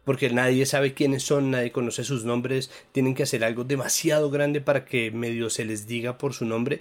porque 0.04 0.30
nadie 0.30 0.66
sabe 0.66 0.94
quiénes 0.94 1.22
son, 1.22 1.50
nadie 1.50 1.72
conoce 1.72 2.04
sus 2.04 2.24
nombres, 2.24 2.70
tienen 2.92 3.14
que 3.14 3.22
hacer 3.22 3.44
algo 3.44 3.64
demasiado 3.64 4.30
grande 4.30 4.60
para 4.60 4.84
que 4.84 5.10
medio 5.10 5.50
se 5.50 5.64
les 5.64 5.86
diga 5.86 6.18
por 6.18 6.34
su 6.34 6.44
nombre. 6.44 6.80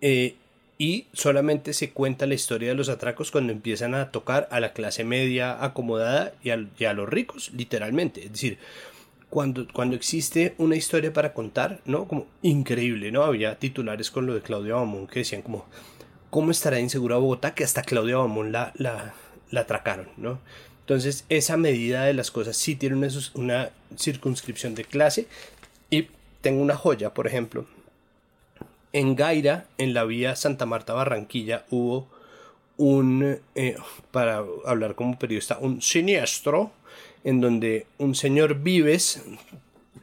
Eh, 0.00 0.36
y 0.78 1.06
solamente 1.12 1.72
se 1.72 1.90
cuenta 1.90 2.26
la 2.26 2.34
historia 2.34 2.68
de 2.68 2.76
los 2.76 2.88
atracos 2.88 3.32
cuando 3.32 3.52
empiezan 3.52 3.96
a 3.96 4.12
tocar 4.12 4.48
a 4.52 4.60
la 4.60 4.72
clase 4.72 5.02
media 5.02 5.62
acomodada 5.64 6.34
y 6.42 6.50
a, 6.50 6.92
los 6.92 7.08
ricos, 7.08 7.50
literalmente. 7.52 8.24
Es 8.24 8.32
decir, 8.32 8.58
cuando, 9.28 9.66
cuando 9.72 9.96
existe 9.96 10.54
una 10.56 10.76
historia 10.76 11.12
para 11.12 11.34
contar, 11.34 11.80
¿no? 11.84 12.06
Como 12.06 12.26
increíble, 12.42 13.10
¿no? 13.10 13.24
Había 13.24 13.58
titulares 13.58 14.12
con 14.12 14.26
lo 14.26 14.34
de 14.34 14.40
Claudia 14.40 14.74
Bamón 14.74 15.08
que 15.08 15.20
decían 15.20 15.42
como, 15.42 15.66
¿cómo 16.30 16.52
estará 16.52 16.78
insegura 16.78 17.16
Bogotá 17.16 17.54
que 17.54 17.64
hasta 17.64 17.82
Claudia 17.82 18.18
Bamón 18.18 18.52
la, 18.52 18.72
la, 18.76 19.14
la 19.50 19.62
atracaron, 19.62 20.08
¿no? 20.16 20.38
Entonces, 20.88 21.26
esa 21.28 21.58
medida 21.58 22.04
de 22.04 22.14
las 22.14 22.30
cosas 22.30 22.56
sí 22.56 22.74
tiene 22.74 22.96
una, 23.34 23.70
circunscripción 23.98 24.74
de 24.74 24.86
clase. 24.86 25.26
Y 25.90 26.08
tengo 26.40 26.62
una 26.62 26.76
joya, 26.76 27.12
por 27.12 27.26
ejemplo. 27.26 27.66
En 28.94 29.14
Gaira, 29.14 29.66
en 29.76 29.92
la 29.92 30.04
vía 30.04 30.34
Santa 30.34 30.64
Marta 30.64 30.94
Barranquilla, 30.94 31.66
hubo 31.68 32.08
un, 32.78 33.38
eh, 33.54 33.76
para 34.12 34.42
hablar 34.64 34.94
como 34.94 35.18
periodista, 35.18 35.58
un 35.60 35.82
siniestro 35.82 36.70
en 37.22 37.42
donde 37.42 37.84
un 37.98 38.14
señor 38.14 38.54
Vives 38.60 39.22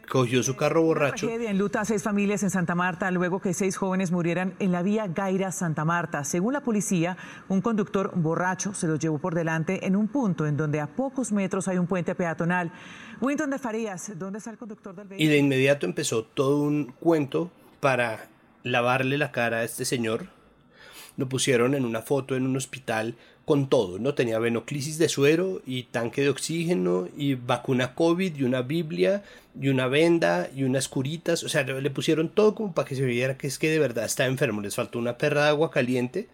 cogió 0.10 0.44
su 0.44 0.56
carro 0.56 0.82
borracho. 0.82 1.28
Tragedia 1.28 1.52
en 1.52 1.58
luta 1.58 1.82
a 1.82 1.86
seis 1.86 2.04
familias 2.04 2.44
en 2.44 2.50
Santa 2.50 2.76
Marta 2.76 3.12
luego 3.12 3.40
que 3.40 3.54
seis 3.54 3.78
jóvenes 3.78 4.12
murieran 4.12 4.54
en 4.60 4.72
la 4.72 4.82
vía 4.82 5.08
Gaira-Santa 5.08 5.86
Marta. 5.86 6.24
Según 6.24 6.54
la 6.54 6.62
policía, 6.62 7.18
un 7.48 7.62
conductor 7.62 8.12
borracho 8.16 8.74
se 8.74 8.88
los 8.88 9.00
llevó 9.00 9.18
por 9.18 9.36
delante 9.36 9.86
en 9.86 9.96
un 9.96 10.08
punto 10.08 10.46
en 10.46 10.58
donde 10.58 10.80
a 10.80 10.88
pocos 10.88 11.32
metros 11.32 11.68
hay 11.68 11.78
un 11.78 11.88
puente 11.88 12.16
peatonal. 12.16 12.72
Winton 13.22 13.50
de 13.50 13.60
Farías, 13.60 14.12
¿dónde 14.18 14.40
está 14.40 14.52
el 14.52 14.58
conductor 14.58 14.96
del 14.96 15.08
vehículo? 15.08 15.26
Y 15.26 15.32
de 15.32 15.38
inmediato 15.38 15.86
empezó 15.86 16.24
todo 16.24 16.62
un 16.62 16.94
cuento 17.00 17.52
para 17.80 18.28
lavarle 18.64 19.18
la 19.18 19.32
cara 19.32 19.58
a 19.58 19.64
este 19.64 19.86
señor. 19.86 20.28
Lo 21.18 21.30
pusieron 21.30 21.76
en 21.76 21.86
una 21.86 22.02
foto 22.02 22.36
en 22.36 22.46
un 22.46 22.58
hospital 22.58 23.16
con 23.46 23.70
todo, 23.70 24.00
¿no? 24.00 24.16
Tenía 24.16 24.40
venoclisis 24.40 24.98
de 24.98 25.08
suero 25.08 25.62
y 25.66 25.84
tanque 25.84 26.24
de 26.24 26.30
oxígeno 26.30 27.08
y 27.16 27.36
vacuna 27.36 27.94
COVID 27.94 28.36
y 28.36 28.44
una 28.44 28.64
Biblia 28.64 29.24
y 29.60 29.70
una 29.70 29.88
venda 29.88 30.50
y 30.54 30.64
unas 30.64 30.90
curitas, 30.90 31.44
o 31.44 31.50
sea, 31.50 31.64
le 31.64 31.90
pusieron 31.92 32.30
todo 32.30 32.56
como 32.56 32.74
para 32.74 32.88
que 32.88 32.96
se 32.96 33.06
viera 33.06 33.38
que 33.38 33.48
es 33.48 33.60
que 33.60 33.70
de 33.70 33.80
verdad 33.80 34.06
está 34.06 34.26
enfermo, 34.26 34.62
les 34.62 34.76
faltó 34.76 34.98
una 35.00 35.18
perra 35.18 35.44
de 35.44 35.50
agua 35.50 35.72
caliente. 35.72 36.28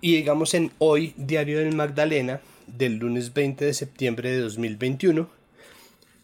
Y 0.00 0.16
digamos 0.16 0.52
en 0.54 0.72
hoy, 0.78 1.14
Diario 1.16 1.60
del 1.60 1.74
Magdalena, 1.74 2.40
del 2.66 2.96
lunes 2.96 3.32
20 3.32 3.64
de 3.64 3.72
septiembre 3.72 4.30
de 4.30 4.40
2021, 4.40 5.28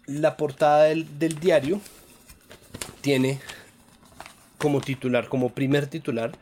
la 0.06 0.36
portada 0.36 0.84
del, 0.84 1.18
del 1.18 1.38
diario 1.38 1.80
tiene 3.00 3.38
como 4.58 4.80
titular, 4.80 5.28
como 5.28 5.50
primer 5.50 5.86
titular, 5.86 6.32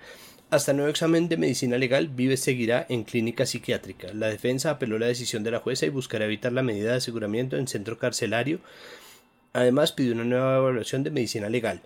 hasta 0.51 0.73
nuevo 0.73 0.89
examen 0.89 1.29
de 1.29 1.37
medicina 1.37 1.77
legal, 1.77 2.09
Vives 2.09 2.41
seguirá 2.41 2.87
en 2.89 3.05
clínica 3.05 3.45
psiquiátrica. 3.45 4.09
La 4.15 4.29
defensa 4.29 4.71
apeló 4.71 4.99
la 4.99 5.07
decisión 5.07 5.43
de 5.45 5.51
la 5.51 5.61
jueza 5.61 5.85
y 5.85 5.91
buscará 5.91 6.25
evitar 6.25 6.53
la 6.53 6.63
medida 6.63 6.93
de 6.93 6.97
aseguramiento 6.97 7.57
en 7.57 7.69
centro 7.69 7.99
carcelario. 7.99 8.61
Además, 9.53 9.93
pidió 9.93 10.15
una 10.15 10.25
nueva 10.25 10.57
evaluación 10.57 11.03
de 11.03 11.11
medicina 11.11 11.51
legal. 11.51 11.83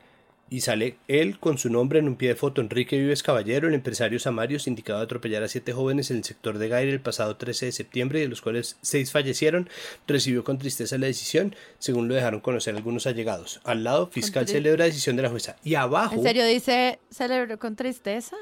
Y 0.48 0.60
sale 0.60 0.96
él 1.08 1.38
con 1.38 1.56
su 1.56 1.70
nombre 1.70 1.98
en 1.98 2.06
un 2.06 2.16
pie 2.16 2.28
de 2.28 2.34
foto. 2.34 2.60
Enrique 2.60 2.98
Vives 2.98 3.22
Caballero, 3.22 3.68
el 3.68 3.74
empresario 3.74 4.20
Samario, 4.20 4.58
indicado 4.66 4.98
de 4.98 5.06
atropellar 5.06 5.42
a 5.42 5.48
siete 5.48 5.72
jóvenes 5.72 6.10
en 6.10 6.18
el 6.18 6.24
sector 6.24 6.58
de 6.58 6.68
Gaire 6.68 6.92
el 6.92 7.00
pasado 7.00 7.36
13 7.36 7.66
de 7.66 7.72
septiembre, 7.72 8.20
de 8.20 8.28
los 8.28 8.42
cuales 8.42 8.76
seis 8.82 9.10
fallecieron, 9.10 9.70
recibió 10.06 10.44
con 10.44 10.58
tristeza 10.58 10.98
la 10.98 11.06
decisión, 11.06 11.56
según 11.78 12.06
lo 12.06 12.14
dejaron 12.14 12.40
conocer 12.40 12.76
algunos 12.76 13.06
allegados. 13.06 13.60
Al 13.64 13.82
lado, 13.82 14.08
fiscal 14.08 14.46
celebra 14.46 14.84
decisión 14.84 15.16
de 15.16 15.22
la 15.22 15.30
jueza. 15.30 15.56
Y 15.64 15.74
abajo. 15.74 16.14
¿En 16.16 16.22
serio 16.22 16.44
dice 16.44 16.98
celebró 17.10 17.58
con 17.58 17.74
tristeza? 17.74 18.36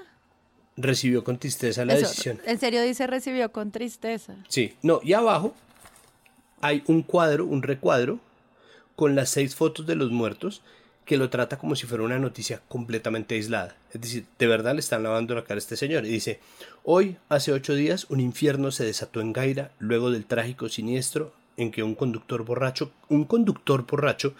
Recibió 0.82 1.24
con 1.24 1.38
tristeza 1.38 1.84
la 1.84 1.94
decisión. 1.94 2.40
¿En 2.46 2.58
serio 2.58 2.82
dice 2.82 3.06
recibió 3.06 3.52
con 3.52 3.70
tristeza? 3.70 4.34
Sí, 4.48 4.74
no, 4.82 5.00
y 5.02 5.12
abajo 5.12 5.54
hay 6.60 6.82
un 6.86 7.02
cuadro, 7.02 7.46
un 7.46 7.62
recuadro, 7.62 8.18
con 8.96 9.14
las 9.14 9.30
seis 9.30 9.54
fotos 9.54 9.86
de 9.86 9.94
los 9.94 10.10
muertos, 10.10 10.62
que 11.06 11.16
lo 11.16 11.30
trata 11.30 11.58
como 11.58 11.74
si 11.74 11.86
fuera 11.86 12.04
una 12.04 12.18
noticia 12.18 12.60
completamente 12.68 13.34
aislada. 13.34 13.74
Es 13.92 14.00
decir, 14.00 14.26
de 14.38 14.46
verdad 14.46 14.74
le 14.74 14.80
están 14.80 15.02
lavando 15.02 15.34
la 15.34 15.42
cara 15.42 15.56
a 15.56 15.58
este 15.58 15.76
señor. 15.76 16.04
Y 16.04 16.10
dice, 16.10 16.38
hoy, 16.84 17.16
hace 17.28 17.52
ocho 17.52 17.74
días, 17.74 18.06
un 18.10 18.20
infierno 18.20 18.70
se 18.70 18.84
desató 18.84 19.20
en 19.20 19.32
Gaira 19.32 19.72
luego 19.78 20.10
del 20.10 20.26
trágico 20.26 20.68
siniestro 20.68 21.32
en 21.56 21.70
que 21.70 21.82
un 21.82 21.94
conductor 21.94 22.44
borracho, 22.44 22.92
un 23.08 23.24
conductor 23.24 23.86
borracho, 23.86 24.34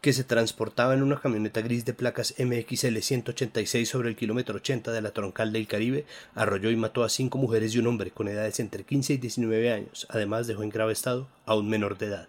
que 0.00 0.12
se 0.12 0.24
transportaba 0.24 0.94
en 0.94 1.02
una 1.02 1.20
camioneta 1.20 1.60
gris 1.60 1.84
de 1.84 1.92
placas 1.92 2.34
MXL 2.38 2.98
186 2.98 3.88
sobre 3.88 4.08
el 4.08 4.16
kilómetro 4.16 4.56
80 4.56 4.92
de 4.92 5.02
la 5.02 5.10
troncal 5.10 5.52
del 5.52 5.66
Caribe, 5.66 6.06
arrolló 6.34 6.70
y 6.70 6.76
mató 6.76 7.04
a 7.04 7.08
cinco 7.08 7.38
mujeres 7.38 7.74
y 7.74 7.78
un 7.78 7.86
hombre 7.86 8.10
con 8.10 8.28
edades 8.28 8.60
entre 8.60 8.84
15 8.84 9.14
y 9.14 9.16
19 9.18 9.72
años. 9.72 10.06
Además 10.08 10.46
dejó 10.46 10.62
en 10.62 10.70
grave 10.70 10.92
estado 10.92 11.28
a 11.44 11.54
un 11.54 11.68
menor 11.68 11.98
de 11.98 12.06
edad. 12.06 12.28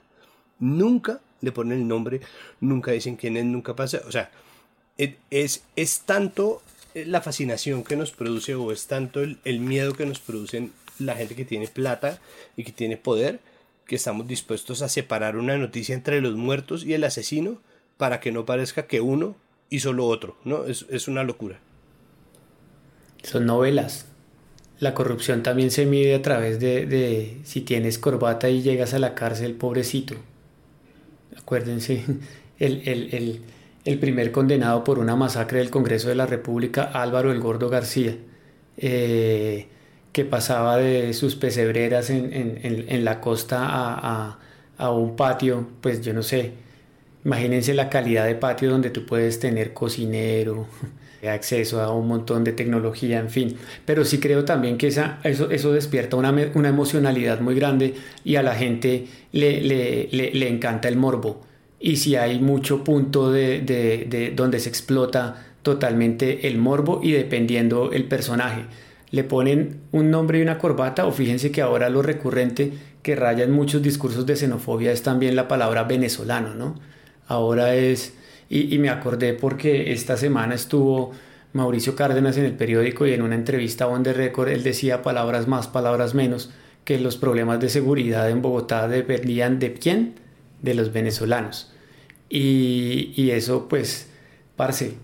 Nunca 0.59 1.21
le 1.39 1.51
ponen 1.51 1.79
el 1.79 1.87
nombre, 1.87 2.21
nunca 2.59 2.91
dicen 2.91 3.15
quién 3.15 3.37
es, 3.37 3.45
nunca 3.45 3.75
pasa. 3.75 4.01
O 4.05 4.11
sea, 4.11 4.31
es, 4.97 5.63
es 5.75 6.01
tanto 6.01 6.61
la 6.93 7.21
fascinación 7.21 7.83
que 7.83 7.95
nos 7.95 8.11
produce 8.11 8.53
o 8.55 8.71
es 8.71 8.87
tanto 8.87 9.21
el, 9.21 9.39
el 9.45 9.61
miedo 9.61 9.93
que 9.93 10.05
nos 10.05 10.19
producen 10.19 10.73
la 10.99 11.15
gente 11.15 11.35
que 11.35 11.45
tiene 11.45 11.67
plata 11.67 12.19
y 12.57 12.63
que 12.63 12.73
tiene 12.73 12.97
poder 12.97 13.39
que 13.91 13.97
estamos 13.97 14.25
dispuestos 14.25 14.81
a 14.83 14.87
separar 14.87 15.35
una 15.35 15.57
noticia 15.57 15.93
entre 15.93 16.21
los 16.21 16.37
muertos 16.37 16.85
y 16.85 16.93
el 16.93 17.03
asesino 17.03 17.61
para 17.97 18.21
que 18.21 18.31
no 18.31 18.45
parezca 18.45 18.87
que 18.87 19.01
uno 19.01 19.35
hizo 19.69 19.91
lo 19.91 20.07
otro, 20.07 20.37
¿no? 20.45 20.63
Es, 20.63 21.09
una 21.09 21.23
locura. 21.23 21.59
Son 23.21 23.45
novelas. 23.45 24.05
la 24.79 24.93
corrupción 24.93 25.43
también 25.43 25.71
se 25.71 25.85
mide 25.85 26.15
a 26.15 26.21
través 26.21 26.61
de, 26.61 26.85
de 26.85 27.41
si 27.43 27.59
tienes 27.59 27.99
corbata 27.99 28.49
y 28.49 28.61
llegas 28.61 28.93
a 28.93 28.99
la 28.99 29.13
cárcel, 29.13 29.55
pobrecito. 29.55 30.15
Acuérdense, 31.37 32.05
el, 32.59 32.83
el, 32.87 33.13
el, 33.13 33.41
el 33.83 33.99
primer 33.99 34.31
condenado 34.31 34.85
por 34.85 34.99
una 34.99 35.17
masacre 35.17 35.59
del 35.59 35.69
Congreso 35.69 36.07
de 36.07 36.15
la 36.15 36.27
República, 36.27 36.83
Álvaro 36.83 37.29
el 37.29 37.41
Gordo 37.41 37.67
García, 37.67 38.15
eh, 38.77 39.67
que 40.11 40.25
pasaba 40.25 40.77
de 40.77 41.13
sus 41.13 41.35
pesebreras 41.35 42.09
en, 42.09 42.33
en, 42.33 42.85
en 42.87 43.05
la 43.05 43.21
costa 43.21 43.65
a, 43.65 44.27
a, 44.27 44.39
a 44.77 44.91
un 44.91 45.15
patio, 45.15 45.67
pues 45.81 46.01
yo 46.01 46.13
no 46.13 46.23
sé, 46.23 46.51
imagínense 47.23 47.73
la 47.73 47.89
calidad 47.89 48.25
de 48.25 48.35
patio 48.35 48.69
donde 48.69 48.89
tú 48.89 49.05
puedes 49.05 49.39
tener 49.39 49.73
cocinero, 49.73 50.67
acceso 51.29 51.81
a 51.81 51.93
un 51.93 52.07
montón 52.07 52.43
de 52.43 52.51
tecnología, 52.51 53.19
en 53.19 53.29
fin. 53.29 53.55
Pero 53.85 54.05
sí 54.05 54.19
creo 54.19 54.43
también 54.43 54.77
que 54.77 54.87
esa, 54.87 55.19
eso, 55.23 55.51
eso 55.51 55.71
despierta 55.71 56.17
una, 56.17 56.33
una, 56.55 56.69
emocionalidad 56.69 57.39
muy 57.41 57.55
grande 57.55 57.93
y 58.23 58.35
a 58.35 58.43
la 58.43 58.55
gente 58.55 59.05
le, 59.31 59.61
le, 59.61 60.09
le, 60.11 60.31
le 60.33 60.47
encanta 60.49 60.87
el 60.87 60.97
morbo. 60.97 61.41
Y 61.79 61.97
si 61.97 62.15
hay 62.15 62.39
mucho 62.39 62.83
punto 62.83 63.31
de, 63.31 63.61
de, 63.61 64.05
de, 64.09 64.31
donde 64.31 64.59
se 64.59 64.69
explota 64.69 65.47
totalmente 65.61 66.47
el 66.47 66.57
morbo 66.57 67.01
y 67.03 67.11
dependiendo 67.11 67.91
el 67.91 68.05
personaje. 68.05 68.63
Le 69.11 69.23
ponen 69.23 69.81
un 69.91 70.09
nombre 70.09 70.39
y 70.39 70.41
una 70.41 70.57
corbata 70.57 71.05
o 71.05 71.11
fíjense 71.11 71.51
que 71.51 71.61
ahora 71.61 71.89
lo 71.89 72.01
recurrente 72.01 72.73
que 73.03 73.15
raya 73.15 73.43
en 73.43 73.51
muchos 73.51 73.81
discursos 73.81 74.25
de 74.25 74.35
xenofobia 74.35 74.91
es 74.91 75.03
también 75.03 75.35
la 75.35 75.47
palabra 75.47 75.83
venezolano, 75.83 76.55
¿no? 76.55 76.79
Ahora 77.27 77.75
es 77.75 78.13
y, 78.53 78.77
me 78.79 78.89
acordé 78.89 79.33
porque 79.33 79.93
esta 79.93 80.17
semana 80.17 80.55
estuvo 80.55 81.13
Mauricio 81.53 81.95
Cárdenas 81.95 82.35
en 82.35 82.43
el 82.43 82.51
periódico 82.51 83.07
y 83.07 83.13
en 83.13 83.21
una 83.21 83.35
entrevista 83.35 83.87
On 83.87 84.03
The 84.03 84.11
Record 84.11 84.49
él 84.49 84.61
decía 84.61 85.01
palabras 85.01 85.47
más, 85.47 85.69
palabras 85.69 86.13
menos, 86.13 86.51
que 86.83 86.99
los 86.99 87.15
problemas 87.15 87.61
de 87.61 87.69
seguridad 87.69 88.29
en 88.29 88.41
Bogotá 88.41 88.89
dependían 88.89 89.57
de 89.59 89.73
quién? 89.75 90.15
De 90.61 90.73
los 90.73 90.91
venezolanos. 90.91 91.71
Y, 92.27 93.13
y 93.15 93.31
eso 93.31 93.69
pues, 93.69 94.09
parce, 94.57 94.95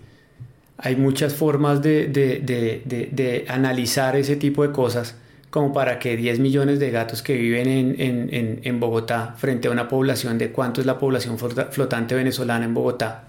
hay 0.78 0.94
muchas 0.94 1.34
formas 1.34 1.82
de, 1.82 2.06
de, 2.06 2.38
de, 2.38 3.08
de, 3.10 3.44
analizar 3.48 4.14
ese 4.14 4.36
tipo 4.36 4.62
de 4.62 4.70
cosas 4.70 5.16
como 5.50 5.72
para 5.72 5.98
que 5.98 6.16
10 6.16 6.38
millones 6.38 6.78
de 6.78 6.90
gatos 6.90 7.22
que 7.22 7.34
viven 7.36 7.66
en, 7.68 7.96
en, 7.98 8.60
en, 8.62 8.80
Bogotá 8.80 9.34
frente 9.36 9.66
a 9.66 9.72
una 9.72 9.88
población 9.88 10.38
de 10.38 10.52
cuánto 10.52 10.80
es 10.80 10.86
la 10.86 10.98
población 10.98 11.36
flotante 11.38 12.14
venezolana 12.14 12.64
en 12.64 12.74
Bogotá, 12.74 13.24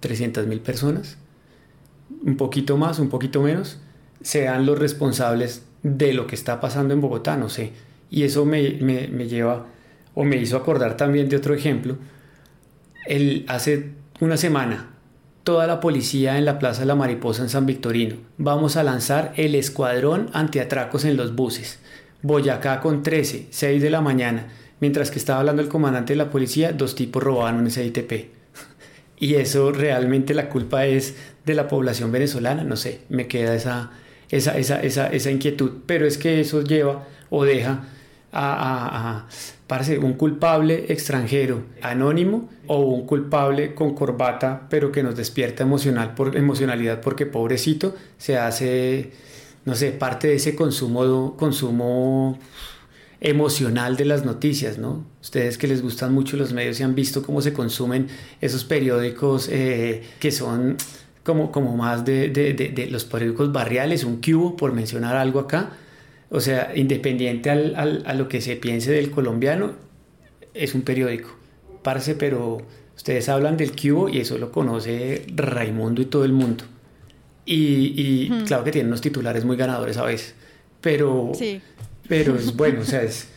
300 0.00 0.46
mil 0.46 0.60
personas, 0.60 1.16
un 2.22 2.36
poquito 2.36 2.76
más, 2.76 2.98
un 2.98 3.08
poquito 3.08 3.40
menos, 3.40 3.78
sean 4.20 4.66
los 4.66 4.78
responsables 4.78 5.62
de 5.82 6.12
lo 6.12 6.26
que 6.26 6.34
está 6.34 6.60
pasando 6.60 6.92
en 6.92 7.00
Bogotá, 7.00 7.36
no 7.36 7.48
sé. 7.48 7.72
Y 8.10 8.24
eso 8.24 8.44
me, 8.44 8.72
me, 8.80 9.08
me 9.08 9.26
lleva 9.26 9.66
o 10.14 10.24
me 10.24 10.36
hizo 10.36 10.56
acordar 10.56 10.96
también 10.98 11.30
de 11.30 11.36
otro 11.36 11.54
ejemplo. 11.54 11.96
El, 13.06 13.46
hace 13.48 13.92
una 14.20 14.36
semana, 14.36 14.89
toda 15.44 15.66
la 15.66 15.80
policía 15.80 16.38
en 16.38 16.44
la 16.44 16.58
Plaza 16.58 16.80
de 16.80 16.86
la 16.86 16.94
Mariposa 16.94 17.42
en 17.42 17.48
San 17.48 17.66
Victorino. 17.66 18.16
Vamos 18.36 18.76
a 18.76 18.82
lanzar 18.82 19.32
el 19.36 19.54
escuadrón 19.54 20.30
antiatracos 20.32 21.04
en 21.04 21.16
los 21.16 21.34
buses. 21.34 21.78
Boyacá 22.22 22.80
con 22.80 23.02
13, 23.02 23.46
6 23.50 23.82
de 23.82 23.90
la 23.90 24.00
mañana. 24.00 24.48
Mientras 24.80 25.10
que 25.10 25.18
estaba 25.18 25.40
hablando 25.40 25.62
el 25.62 25.68
comandante 25.68 26.12
de 26.12 26.18
la 26.18 26.30
policía, 26.30 26.72
dos 26.72 26.94
tipos 26.94 27.22
robaban 27.22 27.56
un 27.56 27.70
SITP. 27.70 28.12
Y 29.22 29.34
eso 29.34 29.70
realmente 29.70 30.32
la 30.32 30.48
culpa 30.48 30.86
es 30.86 31.14
de 31.44 31.52
la 31.52 31.68
población 31.68 32.10
venezolana, 32.10 32.64
no 32.64 32.76
sé, 32.76 33.02
me 33.10 33.28
queda 33.28 33.54
esa, 33.54 33.90
esa, 34.30 34.56
esa, 34.56 34.80
esa, 34.80 35.08
esa 35.08 35.30
inquietud. 35.30 35.72
Pero 35.84 36.06
es 36.06 36.16
que 36.16 36.40
eso 36.40 36.62
lleva 36.62 37.06
o 37.28 37.44
deja 37.44 37.84
a, 38.32 38.52
a, 38.54 39.18
a 39.18 39.28
parece 39.70 40.00
un 40.00 40.14
culpable 40.14 40.86
extranjero 40.88 41.62
anónimo 41.80 42.50
o 42.66 42.80
un 42.80 43.06
culpable 43.06 43.72
con 43.72 43.94
corbata 43.94 44.66
pero 44.68 44.90
que 44.90 45.04
nos 45.04 45.14
despierta 45.14 45.62
emocional 45.62 46.16
por 46.16 46.36
emocionalidad 46.36 47.00
porque 47.00 47.24
pobrecito 47.24 47.94
se 48.18 48.36
hace 48.36 49.12
no 49.64 49.76
sé 49.76 49.92
parte 49.92 50.26
de 50.26 50.34
ese 50.34 50.56
consumo 50.56 51.36
consumo 51.36 52.36
emocional 53.20 53.96
de 53.96 54.06
las 54.06 54.24
noticias, 54.24 54.78
¿no? 54.78 55.04
Ustedes 55.22 55.56
que 55.56 55.68
les 55.68 55.82
gustan 55.82 56.12
mucho 56.12 56.36
los 56.36 56.52
medios 56.52 56.80
y 56.80 56.82
han 56.82 56.96
visto 56.96 57.22
cómo 57.22 57.40
se 57.40 57.52
consumen 57.52 58.08
esos 58.40 58.64
periódicos 58.64 59.48
eh, 59.52 60.02
que 60.18 60.32
son 60.32 60.78
como, 61.22 61.52
como 61.52 61.76
más 61.76 62.04
de, 62.04 62.30
de, 62.30 62.54
de, 62.54 62.70
de, 62.70 62.86
los 62.86 63.04
periódicos 63.04 63.52
barriales, 63.52 64.02
un 64.02 64.20
cubo, 64.20 64.56
por 64.56 64.72
mencionar 64.72 65.14
algo 65.14 65.38
acá. 65.38 65.70
O 66.30 66.40
sea, 66.40 66.72
independiente 66.76 67.50
al, 67.50 67.74
al, 67.76 68.02
a 68.06 68.14
lo 68.14 68.28
que 68.28 68.40
se 68.40 68.56
piense 68.56 68.92
del 68.92 69.10
colombiano, 69.10 69.72
es 70.54 70.74
un 70.74 70.82
periódico. 70.82 71.30
Parce, 71.82 72.14
pero 72.14 72.62
ustedes 72.96 73.28
hablan 73.28 73.56
del 73.56 73.72
cubo 73.72 74.08
y 74.08 74.18
eso 74.18 74.38
lo 74.38 74.52
conoce 74.52 75.24
Raimundo 75.34 76.02
y 76.02 76.06
todo 76.06 76.24
el 76.24 76.32
mundo. 76.32 76.64
Y, 77.44 77.94
y 77.96 78.30
hmm. 78.30 78.44
claro 78.44 78.64
que 78.64 78.70
tienen 78.70 78.88
unos 78.88 79.00
titulares 79.00 79.44
muy 79.44 79.56
ganadores 79.56 79.96
a 79.96 80.04
veces. 80.04 80.34
Pero, 80.80 81.32
sí. 81.34 81.60
Pero 82.08 82.36
es 82.36 82.54
bueno, 82.56 82.82
o 82.82 82.84
sea, 82.84 83.02
es, 83.02 83.28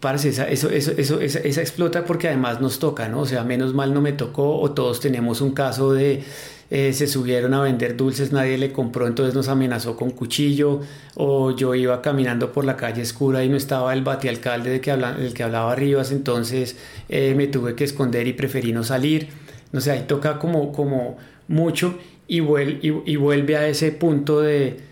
parce, 0.00 0.28
esa, 0.28 0.48
eso, 0.48 0.68
eso, 0.70 0.92
eso, 0.96 1.20
esa, 1.20 1.38
esa, 1.38 1.60
explota 1.60 2.04
porque 2.04 2.28
además 2.28 2.60
nos 2.60 2.78
toca, 2.78 3.08
¿no? 3.08 3.20
O 3.20 3.26
sea, 3.26 3.44
menos 3.44 3.74
mal 3.74 3.94
no 3.94 4.00
me 4.00 4.12
tocó 4.12 4.60
o 4.60 4.72
todos 4.72 5.00
tenemos 5.00 5.40
un 5.40 5.52
caso 5.52 5.92
de 5.92 6.22
eh, 6.70 6.92
se 6.92 7.06
subieron 7.06 7.52
a 7.54 7.62
vender 7.62 7.96
dulces, 7.96 8.32
nadie 8.32 8.56
le 8.56 8.72
compró, 8.72 9.06
entonces 9.06 9.34
nos 9.34 9.48
amenazó 9.48 9.96
con 9.96 10.10
cuchillo 10.10 10.80
o 11.16 11.54
yo 11.54 11.74
iba 11.74 12.00
caminando 12.00 12.52
por 12.52 12.64
la 12.64 12.76
calle 12.76 13.02
oscura 13.02 13.44
y 13.44 13.48
no 13.48 13.56
estaba 13.56 13.92
el 13.92 14.02
batialcalde 14.02 14.70
de 14.70 14.80
que 14.80 14.92
del 14.92 15.34
que 15.34 15.42
hablaba 15.42 15.74
Rivas, 15.74 16.12
entonces 16.12 16.76
eh, 17.08 17.34
me 17.36 17.48
tuve 17.48 17.74
que 17.74 17.84
esconder 17.84 18.26
y 18.26 18.32
preferí 18.32 18.72
no 18.72 18.84
salir. 18.84 19.28
No 19.72 19.80
sé, 19.80 19.92
ahí 19.92 20.04
toca 20.06 20.38
como, 20.38 20.72
como 20.72 21.16
mucho 21.48 21.98
y 22.26 22.40
vuelve 22.40 23.56
a 23.56 23.66
ese 23.66 23.90
punto 23.90 24.40
de 24.40 24.90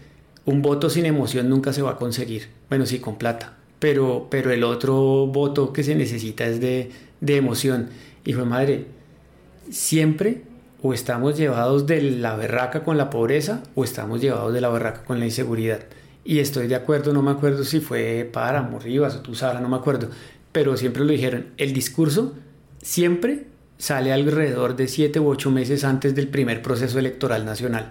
un 0.49 0.63
voto 0.63 0.89
sin 0.89 1.05
emoción 1.05 1.51
nunca 1.51 1.75
se 1.75 1.83
va 1.83 1.91
a 1.91 1.97
conseguir. 1.97 2.49
Bueno, 2.71 2.87
sí, 2.87 3.01
con 3.01 3.19
plata. 3.19 3.55
Pero, 3.79 4.29
pero 4.31 4.51
el 4.51 4.65
otro 4.65 5.27
voto 5.27 5.75
que 5.75 5.85
se 5.85 5.95
necesita 5.95 6.47
es 6.47 6.59
de, 6.59 6.91
de 7.21 7.37
emoción. 7.37 7.91
Hijo 8.25 8.41
de 8.41 8.47
madre, 8.47 8.85
siempre 9.71 10.48
o 10.83 10.95
estamos 10.95 11.37
llevados 11.37 11.87
de 11.87 12.03
la 12.03 12.37
berraca 12.37 12.85
con 12.85 12.97
la 12.97 13.11
pobreza 13.11 13.63
o 13.75 13.85
estamos 13.85 14.21
llevados 14.21 14.53
de 14.55 14.61
la 14.61 14.69
berraca 14.69 15.05
con 15.05 15.19
la 15.19 15.25
inseguridad. 15.25 15.81
Y 16.25 16.41
estoy 16.41 16.67
de 16.69 16.75
acuerdo, 16.75 17.13
no 17.13 17.23
me 17.23 17.31
acuerdo 17.31 17.65
si 17.65 17.81
fue 17.81 18.29
Páramo, 18.31 18.79
Rivas 18.79 19.17
o 19.17 19.21
Tuzara, 19.21 19.61
no 19.61 19.69
me 19.69 19.77
acuerdo. 19.77 20.11
Pero 20.53 20.77
siempre 20.77 21.05
lo 21.05 21.13
dijeron, 21.13 21.47
el 21.57 21.73
discurso 21.73 22.35
siempre 22.83 23.47
sale 23.79 24.13
alrededor 24.13 24.77
de 24.77 24.89
siete 24.89 25.21
u 25.21 25.29
ocho 25.29 25.51
meses 25.51 25.85
antes 25.85 26.15
del 26.15 26.29
primer 26.29 26.63
proceso 26.63 26.99
electoral 26.99 27.45
nacional. 27.45 27.91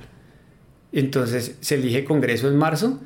Entonces 0.92 1.56
se 1.62 1.76
elige 1.76 2.06
Congreso 2.06 2.48
en 2.48 2.58
marzo, 2.58 3.00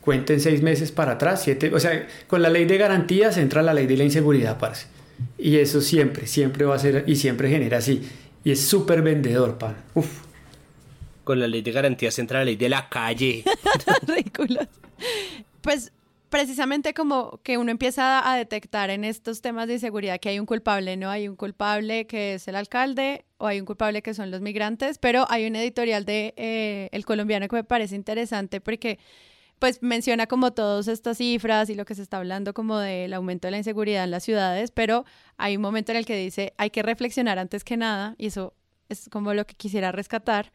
cuenten 0.00 0.40
seis 0.40 0.62
meses 0.62 0.90
para 0.90 1.12
atrás, 1.12 1.42
siete, 1.42 1.72
o 1.72 1.80
sea, 1.80 2.06
con 2.26 2.42
la 2.42 2.48
ley 2.48 2.64
de 2.64 2.78
garantías 2.78 3.36
entra 3.36 3.62
la 3.62 3.74
ley 3.74 3.86
de 3.86 3.96
la 3.96 4.04
inseguridad, 4.04 4.58
parce. 4.58 4.86
Y 5.36 5.56
eso 5.56 5.80
siempre, 5.80 6.26
siempre 6.26 6.64
va 6.64 6.76
a 6.76 6.78
ser 6.78 7.04
y 7.06 7.16
siempre 7.16 7.48
genera 7.48 7.78
así. 7.78 8.02
Y 8.48 8.52
es 8.52 8.66
súper 8.66 9.02
vendedor, 9.02 9.58
pan. 9.58 9.76
Uf. 9.92 10.22
Con 11.22 11.38
la 11.38 11.46
ley 11.46 11.60
de 11.60 11.70
garantías 11.70 12.18
entra 12.18 12.38
la 12.38 12.46
ley 12.46 12.56
de 12.56 12.70
la 12.70 12.88
calle. 12.88 13.44
Ridículo. 14.06 14.62
Pues 15.60 15.92
precisamente 16.30 16.94
como 16.94 17.40
que 17.42 17.58
uno 17.58 17.70
empieza 17.70 18.26
a 18.26 18.38
detectar 18.38 18.88
en 18.88 19.04
estos 19.04 19.42
temas 19.42 19.68
de 19.68 19.74
inseguridad 19.74 20.18
que 20.18 20.30
hay 20.30 20.40
un 20.40 20.46
culpable, 20.46 20.96
¿no? 20.96 21.10
Hay 21.10 21.28
un 21.28 21.36
culpable 21.36 22.06
que 22.06 22.36
es 22.36 22.48
el 22.48 22.56
alcalde 22.56 23.26
o 23.36 23.46
hay 23.46 23.60
un 23.60 23.66
culpable 23.66 24.00
que 24.00 24.14
son 24.14 24.30
los 24.30 24.40
migrantes, 24.40 24.96
pero 24.96 25.26
hay 25.28 25.46
un 25.46 25.54
editorial 25.54 26.06
de 26.06 26.32
eh, 26.38 26.88
El 26.92 27.04
Colombiano 27.04 27.48
que 27.48 27.56
me 27.56 27.64
parece 27.64 27.96
interesante 27.96 28.62
porque 28.62 28.98
pues 29.58 29.82
menciona 29.82 30.26
como 30.26 30.52
todas 30.52 30.88
estas 30.88 31.18
cifras 31.18 31.70
y 31.70 31.74
lo 31.74 31.84
que 31.84 31.94
se 31.94 32.02
está 32.02 32.18
hablando 32.18 32.54
como 32.54 32.78
del 32.78 33.12
aumento 33.12 33.46
de 33.46 33.52
la 33.52 33.58
inseguridad 33.58 34.04
en 34.04 34.10
las 34.10 34.24
ciudades, 34.24 34.70
pero 34.70 35.04
hay 35.36 35.56
un 35.56 35.62
momento 35.62 35.92
en 35.92 35.98
el 35.98 36.06
que 36.06 36.16
dice 36.16 36.54
hay 36.58 36.70
que 36.70 36.82
reflexionar 36.82 37.38
antes 37.38 37.64
que 37.64 37.76
nada 37.76 38.14
y 38.18 38.26
eso 38.26 38.54
es 38.88 39.08
como 39.10 39.34
lo 39.34 39.46
que 39.46 39.54
quisiera 39.54 39.92
rescatar 39.92 40.52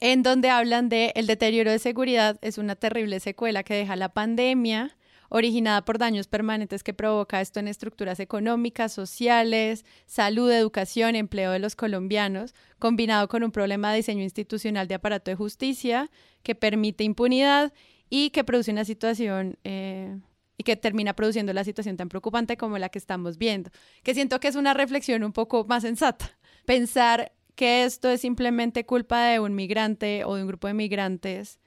en 0.00 0.22
donde 0.22 0.50
hablan 0.50 0.88
de 0.88 1.12
el 1.16 1.26
deterioro 1.26 1.70
de 1.70 1.78
seguridad 1.78 2.38
es 2.42 2.58
una 2.58 2.76
terrible 2.76 3.20
secuela 3.20 3.62
que 3.62 3.74
deja 3.74 3.96
la 3.96 4.10
pandemia 4.10 4.96
originada 5.28 5.84
por 5.84 5.98
daños 5.98 6.28
permanentes 6.28 6.82
que 6.82 6.94
provoca 6.94 7.40
esto 7.40 7.60
en 7.60 7.68
estructuras 7.68 8.20
económicas, 8.20 8.92
sociales, 8.92 9.84
salud, 10.06 10.50
educación, 10.52 11.16
empleo 11.16 11.50
de 11.50 11.58
los 11.58 11.74
colombianos, 11.74 12.54
combinado 12.78 13.26
con 13.28 13.42
un 13.42 13.50
problema 13.50 13.90
de 13.90 13.96
diseño 13.96 14.22
institucional 14.22 14.86
de 14.86 14.94
aparato 14.94 15.30
de 15.30 15.36
justicia 15.36 16.10
que 16.42 16.54
permite 16.54 17.02
impunidad 17.02 17.72
y 18.10 18.30
que 18.30 18.44
produce 18.44 18.70
una 18.70 18.84
situación 18.84 19.58
eh, 19.64 20.18
y 20.58 20.64
que 20.64 20.76
termina 20.76 21.14
produciendo 21.14 21.52
la 21.52 21.64
situación 21.64 21.96
tan 21.96 22.08
preocupante 22.08 22.56
como 22.56 22.78
la 22.78 22.88
que 22.88 22.98
estamos 22.98 23.38
viendo, 23.38 23.70
que 24.02 24.14
siento 24.14 24.40
que 24.40 24.48
es 24.48 24.56
una 24.56 24.74
reflexión 24.74 25.24
un 25.24 25.32
poco 25.32 25.64
más 25.64 25.82
sensata. 25.82 26.30
Pensar 26.64 27.32
que 27.54 27.84
esto 27.84 28.08
es 28.10 28.20
simplemente 28.20 28.86
culpa 28.86 29.26
de 29.26 29.40
un 29.40 29.54
migrante 29.54 30.24
o 30.24 30.36
de 30.36 30.42
un 30.42 30.48
grupo 30.48 30.66
de 30.66 30.74
migrantes 30.74 31.58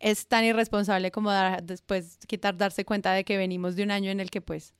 es 0.00 0.26
tan 0.26 0.44
irresponsable 0.44 1.10
como 1.10 1.30
dar, 1.30 1.62
después 1.62 2.18
quitar 2.26 2.56
darse 2.56 2.84
cuenta 2.84 3.12
de 3.12 3.24
que 3.24 3.36
venimos 3.36 3.74
de 3.76 3.84
un 3.84 3.90
año 3.90 4.10
en 4.10 4.20
el 4.20 4.30
que 4.30 4.40
pues 4.40 4.74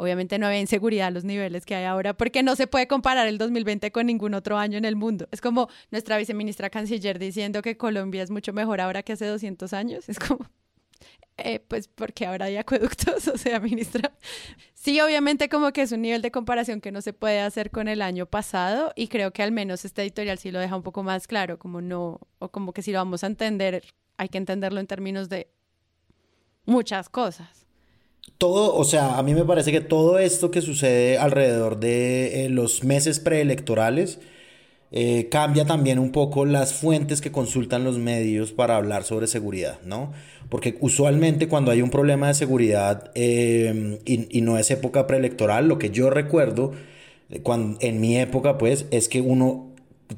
obviamente 0.00 0.38
no 0.38 0.46
había 0.46 0.60
inseguridad 0.60 1.08
a 1.08 1.10
los 1.10 1.24
niveles 1.24 1.66
que 1.66 1.74
hay 1.74 1.84
ahora, 1.84 2.14
porque 2.14 2.42
no 2.42 2.56
se 2.56 2.66
puede 2.66 2.88
comparar 2.88 3.28
el 3.28 3.36
2020 3.36 3.92
con 3.92 4.06
ningún 4.06 4.32
otro 4.32 4.56
año 4.56 4.78
en 4.78 4.86
el 4.86 4.96
mundo. 4.96 5.28
Es 5.30 5.42
como 5.42 5.68
nuestra 5.90 6.16
viceministra 6.16 6.70
canciller 6.70 7.18
diciendo 7.18 7.60
que 7.60 7.76
Colombia 7.76 8.22
es 8.22 8.30
mucho 8.30 8.54
mejor 8.54 8.80
ahora 8.80 9.02
que 9.02 9.12
hace 9.12 9.26
200 9.26 9.74
años. 9.74 10.08
Es 10.08 10.18
como, 10.18 10.46
eh, 11.36 11.60
pues 11.60 11.86
porque 11.88 12.24
ahora 12.24 12.46
hay 12.46 12.56
acueductos, 12.56 13.28
o 13.28 13.36
sea, 13.36 13.60
ministra. 13.60 14.10
Sí, 14.72 14.98
obviamente 15.02 15.50
como 15.50 15.70
que 15.72 15.82
es 15.82 15.92
un 15.92 16.00
nivel 16.00 16.22
de 16.22 16.30
comparación 16.30 16.80
que 16.80 16.92
no 16.92 17.02
se 17.02 17.12
puede 17.12 17.40
hacer 17.40 17.70
con 17.70 17.86
el 17.86 18.00
año 18.00 18.24
pasado 18.24 18.94
y 18.96 19.08
creo 19.08 19.32
que 19.32 19.42
al 19.42 19.52
menos 19.52 19.84
este 19.84 20.00
editorial 20.00 20.38
sí 20.38 20.50
lo 20.50 20.60
deja 20.60 20.76
un 20.76 20.82
poco 20.82 21.02
más 21.02 21.26
claro, 21.26 21.58
como 21.58 21.82
no, 21.82 22.20
o 22.38 22.48
como 22.48 22.72
que 22.72 22.80
si 22.80 22.90
lo 22.92 23.00
vamos 23.00 23.22
a 23.22 23.26
entender, 23.26 23.84
hay 24.16 24.30
que 24.30 24.38
entenderlo 24.38 24.80
en 24.80 24.86
términos 24.86 25.28
de 25.28 25.50
muchas 26.64 27.10
cosas. 27.10 27.66
Todo, 28.38 28.74
o 28.74 28.84
sea, 28.84 29.18
a 29.18 29.22
mí 29.22 29.34
me 29.34 29.44
parece 29.44 29.70
que 29.72 29.80
todo 29.80 30.18
esto 30.18 30.50
que 30.50 30.62
sucede 30.62 31.18
alrededor 31.18 31.78
de 31.78 32.46
eh, 32.46 32.48
los 32.48 32.84
meses 32.84 33.20
preelectorales, 33.20 34.18
eh, 34.92 35.28
cambia 35.30 35.64
también 35.66 36.00
un 36.00 36.10
poco 36.10 36.44
las 36.46 36.74
fuentes 36.74 37.20
que 37.20 37.30
consultan 37.30 37.84
los 37.84 37.98
medios 37.98 38.50
para 38.52 38.76
hablar 38.76 39.04
sobre 39.04 39.28
seguridad, 39.28 39.78
¿no? 39.84 40.12
Porque 40.48 40.78
usualmente 40.80 41.46
cuando 41.46 41.70
hay 41.70 41.80
un 41.80 41.90
problema 41.90 42.26
de 42.26 42.34
seguridad 42.34 43.12
eh, 43.14 44.00
y, 44.04 44.40
no 44.40 44.58
es 44.58 44.70
época 44.72 45.06
preelectoral, 45.06 45.68
lo 45.68 45.78
que 45.78 45.90
yo 45.90 46.10
recuerdo 46.10 46.72
cuando, 47.44 47.78
en 47.80 48.00
mi 48.00 48.18
época, 48.18 48.58
pues, 48.58 48.86
es 48.90 49.08
que 49.08 49.20
uno 49.20 49.70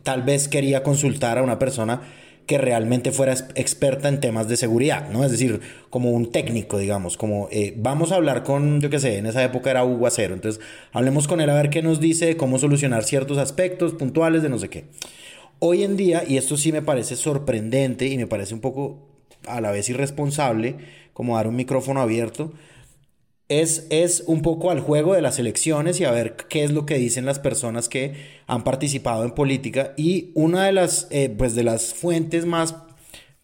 tal 0.03 0.22
vez 0.22 0.48
quería 0.48 0.82
consultar 0.82 1.38
a 1.38 1.42
una 1.42 1.59
persona 1.59 2.03
que 2.47 2.59
realmente 2.59 3.12
fuera 3.12 3.34
experta 3.55 4.09
en 4.09 4.20
temas 4.20 4.49
de 4.49 4.57
seguridad, 4.57 5.09
¿no? 5.11 5.24
Es 5.24 5.30
decir, 5.30 5.61
como 5.90 6.11
un 6.11 6.32
técnico, 6.32 6.78
digamos, 6.78 7.16
como 7.16 7.49
eh, 7.51 7.74
vamos 7.76 8.12
a 8.12 8.16
hablar 8.16 8.43
con, 8.43 8.80
yo 8.80 8.90
qué 8.90 8.99
sé, 8.99 9.18
en 9.18 9.26
esa 9.26 9.45
época 9.45 9.70
era 9.70 9.84
Hugo 9.84 10.07
Acero, 10.07 10.34
entonces 10.34 10.61
hablemos 10.93 11.28
con 11.28 11.40
él 11.40 11.51
a 11.51 11.55
ver 11.55 11.70
qué 11.70 11.82
nos 11.82 12.01
dice 12.01 12.26
de 12.26 12.36
cómo 12.36 12.59
solucionar 12.59 13.05
ciertos 13.05 13.38
aspectos 13.38 13.95
puntuales 13.95 14.43
de 14.43 14.49
no 14.49 14.59
sé 14.59 14.68
qué. 14.68 14.84
Hoy 15.61 15.84
en 15.84 15.97
día, 15.97 16.24
y 16.26 16.36
esto 16.36 16.57
sí 16.57 16.72
me 16.72 16.82
parece 16.82 17.14
sorprendente 17.14 18.07
y 18.07 18.16
me 18.16 18.26
parece 18.26 18.55
un 18.55 18.61
poco 18.61 18.99
a 19.47 19.61
la 19.61 19.70
vez 19.70 19.88
irresponsable, 19.88 20.76
como 21.12 21.36
dar 21.36 21.47
un 21.47 21.57
micrófono 21.57 22.01
abierto, 22.01 22.53
es, 23.61 24.24
un 24.26 24.42
poco 24.42 24.70
al 24.70 24.80
juego 24.80 25.14
de 25.14 25.22
las 25.22 25.38
elecciones 25.38 26.00
y 26.00 26.05
a 26.05 26.11
ver 26.11 26.36
qué 26.48 26.64
es 26.64 26.70
lo 26.70 26.86
que 26.86 26.96
dicen 26.96 27.26
las 27.26 27.38
personas 27.38 27.88
que 27.88 28.14
han 28.46 28.64
participado 28.64 29.24
en 29.24 29.32
política. 29.32 29.92
Y 29.96 30.30
una 30.34 30.66
de 30.66 30.72
las, 30.72 31.09
eh, 31.11 31.34
pues 31.36 31.55
de 31.55 31.64
las 31.64 31.94
fuentes 31.94 32.46
más 32.46 32.74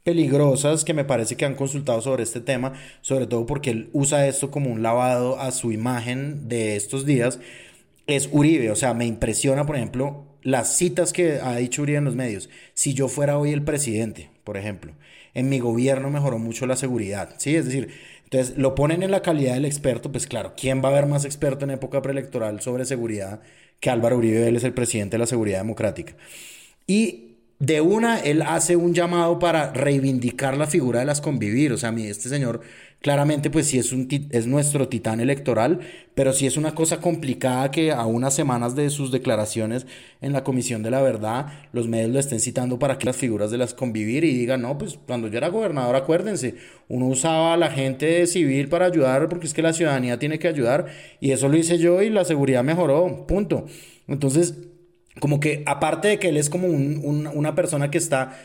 peligrosas 0.05 0.85
que 0.85 0.95
me 0.95 1.05
parece 1.05 1.37
que 1.37 1.45
han 1.45 1.55
consultado 1.55 2.01
sobre 2.01 2.23
este 2.23 2.41
tema, 2.41 2.73
sobre 3.03 3.27
todo 3.27 3.45
porque 3.45 3.71
él 3.71 3.91
usa 3.93 4.27
esto 4.27 4.51
como 4.51 4.71
un 4.71 4.83
lavado 4.83 5.39
a 5.39 5.51
su 5.53 5.73
imagen 5.73 6.49
de 6.49 6.77
estos 6.77 7.05
días, 7.05 7.41
es 8.07 8.29
Uribe. 8.33 8.71
O 8.71 8.77
sea, 8.77 8.95
me 8.95 9.05
impresiona, 9.07 9.67
por 9.67 9.77
ejemplo, 9.77 10.25
las 10.43 10.77
citas 10.77 11.13
que 11.13 11.41
ha 11.43 11.57
dicho 11.57 11.83
Uribe 11.83 11.99
en 11.99 12.05
los 12.05 12.17
medios. 12.17 12.49
Si 12.75 12.95
yo 12.95 13.09
fuera 13.09 13.39
hoy 13.39 13.53
el 13.53 13.63
presidente, 13.63 14.31
por 14.45 14.57
ejemplo, 14.57 14.95
en 15.35 15.49
mi 15.49 15.59
gobierno 15.59 16.11
mejoró 16.11 16.39
mucho 16.39 16.67
la 16.67 16.77
seguridad. 16.77 17.35
Sí, 17.37 17.55
es 17.55 17.67
decir, 17.67 17.91
entonces, 18.31 18.59
lo 18.59 18.74
ponen 18.74 19.03
en 19.03 19.11
la 19.11 19.22
calidad 19.22 19.55
del 19.55 19.64
experto, 19.64 20.12
pues 20.12 20.26
claro, 20.26 20.53
¿quién 20.55 20.83
va 20.85 20.91
a 20.91 20.93
haber 20.93 21.07
más 21.07 21.24
experto 21.24 21.64
en 21.64 21.70
época 21.70 22.03
preelectoral 22.03 22.61
sobre 22.61 22.85
seguridad 22.85 23.41
que 23.81 23.89
Álvaro 23.89 24.18
Uribe? 24.18 24.47
Él 24.47 24.57
es 24.57 24.64
el 24.64 24.74
presidente 24.74 25.12
de 25.12 25.20
la 25.20 25.26
seguridad 25.26 25.61
democrática. 25.61 26.14
Y 26.87 27.37
de 27.59 27.81
una, 27.81 28.20
él 28.20 28.43
hace 28.43 28.76
un 28.76 28.93
llamado 28.93 29.39
para 29.39 29.72
reivindicar 29.72 30.59
la 30.59 30.66
figura 30.66 31.01
de 31.01 31.07
las 31.07 31.22
convivir. 31.22 31.72
O 31.72 31.79
sea, 31.79 31.89
a 31.89 31.93
mí 31.93 32.07
este 32.07 32.29
señor 32.29 32.61
Claramente, 33.01 33.49
pues 33.49 33.67
sí 33.67 33.79
es, 33.79 33.93
un, 33.93 34.09
es 34.33 34.49
nuestro 34.49 34.89
titán 34.89 35.21
electoral, 35.21 35.79
pero 36.17 36.33
sí 36.33 36.49
es 36.49 36.57
una 36.57 36.75
cosa 36.75 37.01
complicada 37.01 37.71
que 37.71 37.93
a 37.93 38.05
unas 38.07 38.35
semanas 38.35 38.75
de 38.75 38.91
sus 38.91 39.13
declaraciones 39.13 39.87
en 40.21 40.33
la 40.33 40.43
Comisión 40.43 40.83
de 40.83 40.91
la 40.91 41.01
Verdad, 41.01 41.47
los 41.73 41.87
medios 41.87 42.11
lo 42.11 42.19
estén 42.19 42.41
citando 42.41 42.81
para 42.81 42.99
que 42.99 43.07
las 43.07 43.17
figuras 43.17 43.53
de 43.53 43.59
las 43.59 43.73
convivir 43.73 44.25
y 44.25 44.35
digan, 44.37 44.63
no, 44.63 44.79
pues 44.79 44.99
cuando 45.07 45.29
yo 45.29 45.39
era 45.39 45.47
gobernador, 45.47 45.95
acuérdense, 45.95 46.57
uno 46.89 47.07
usaba 47.07 47.55
a 47.55 47.57
la 47.57 47.71
gente 47.71 48.27
civil 48.27 48.69
para 48.69 48.87
ayudar 48.87 49.29
porque 49.29 49.47
es 49.47 49.55
que 49.55 49.63
la 49.63 49.73
ciudadanía 49.73 50.19
tiene 50.19 50.41
que 50.41 50.49
ayudar 50.49 50.87
y 51.21 51.31
eso 51.31 51.49
lo 51.49 51.57
hice 51.57 51.79
yo 51.79 52.03
y 52.03 52.11
la 52.11 52.25
seguridad 52.25 52.65
mejoró, 52.65 53.29
punto. 53.29 53.67
Entonces, 54.09 54.57
como 55.21 55.39
que 55.39 55.63
aparte 55.67 56.09
de 56.09 56.19
que 56.19 56.31
él 56.31 56.37
es 56.37 56.51
como 56.51 56.67
una 56.67 57.55
persona 57.55 57.93
que 57.93 57.99
está 57.99 58.37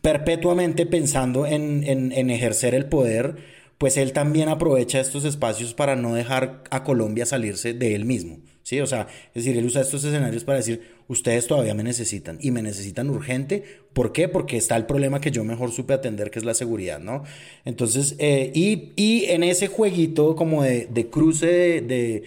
perpetuamente 0.00 0.86
pensando 0.86 1.46
en, 1.46 1.84
en, 1.84 2.30
ejercer 2.30 2.74
el 2.74 2.86
poder, 2.86 3.36
pues 3.78 3.96
él 3.96 4.12
también 4.12 4.48
aprovecha 4.48 5.00
estos 5.00 5.24
espacios 5.24 5.74
para 5.74 5.96
no 5.96 6.14
dejar 6.14 6.62
a 6.70 6.84
Colombia 6.84 7.26
salirse 7.26 7.74
de 7.74 7.94
él 7.94 8.04
mismo. 8.04 8.38
¿sí? 8.62 8.80
O 8.80 8.86
sea, 8.86 9.08
es 9.34 9.44
decir, 9.44 9.58
él 9.58 9.66
usa 9.66 9.82
estos 9.82 10.04
escenarios 10.04 10.44
para 10.44 10.58
decir, 10.58 10.82
ustedes 11.08 11.46
todavía 11.46 11.74
me 11.74 11.82
necesitan 11.82 12.38
y 12.40 12.52
me 12.52 12.62
necesitan 12.62 13.10
urgente. 13.10 13.64
¿Por 13.92 14.12
qué? 14.12 14.28
Porque 14.28 14.56
está 14.56 14.76
el 14.76 14.86
problema 14.86 15.20
que 15.20 15.30
yo 15.30 15.44
mejor 15.44 15.72
supe 15.72 15.94
atender, 15.94 16.30
que 16.30 16.38
es 16.38 16.44
la 16.44 16.54
seguridad, 16.54 17.00
¿no? 17.00 17.24
Entonces, 17.64 18.14
eh, 18.18 18.50
y, 18.54 18.92
y, 18.96 19.26
en 19.26 19.42
ese 19.42 19.66
jueguito 19.66 20.36
como 20.36 20.62
de, 20.62 20.86
de 20.86 21.10
cruce 21.10 21.80
de 21.80 21.82
de 21.82 22.22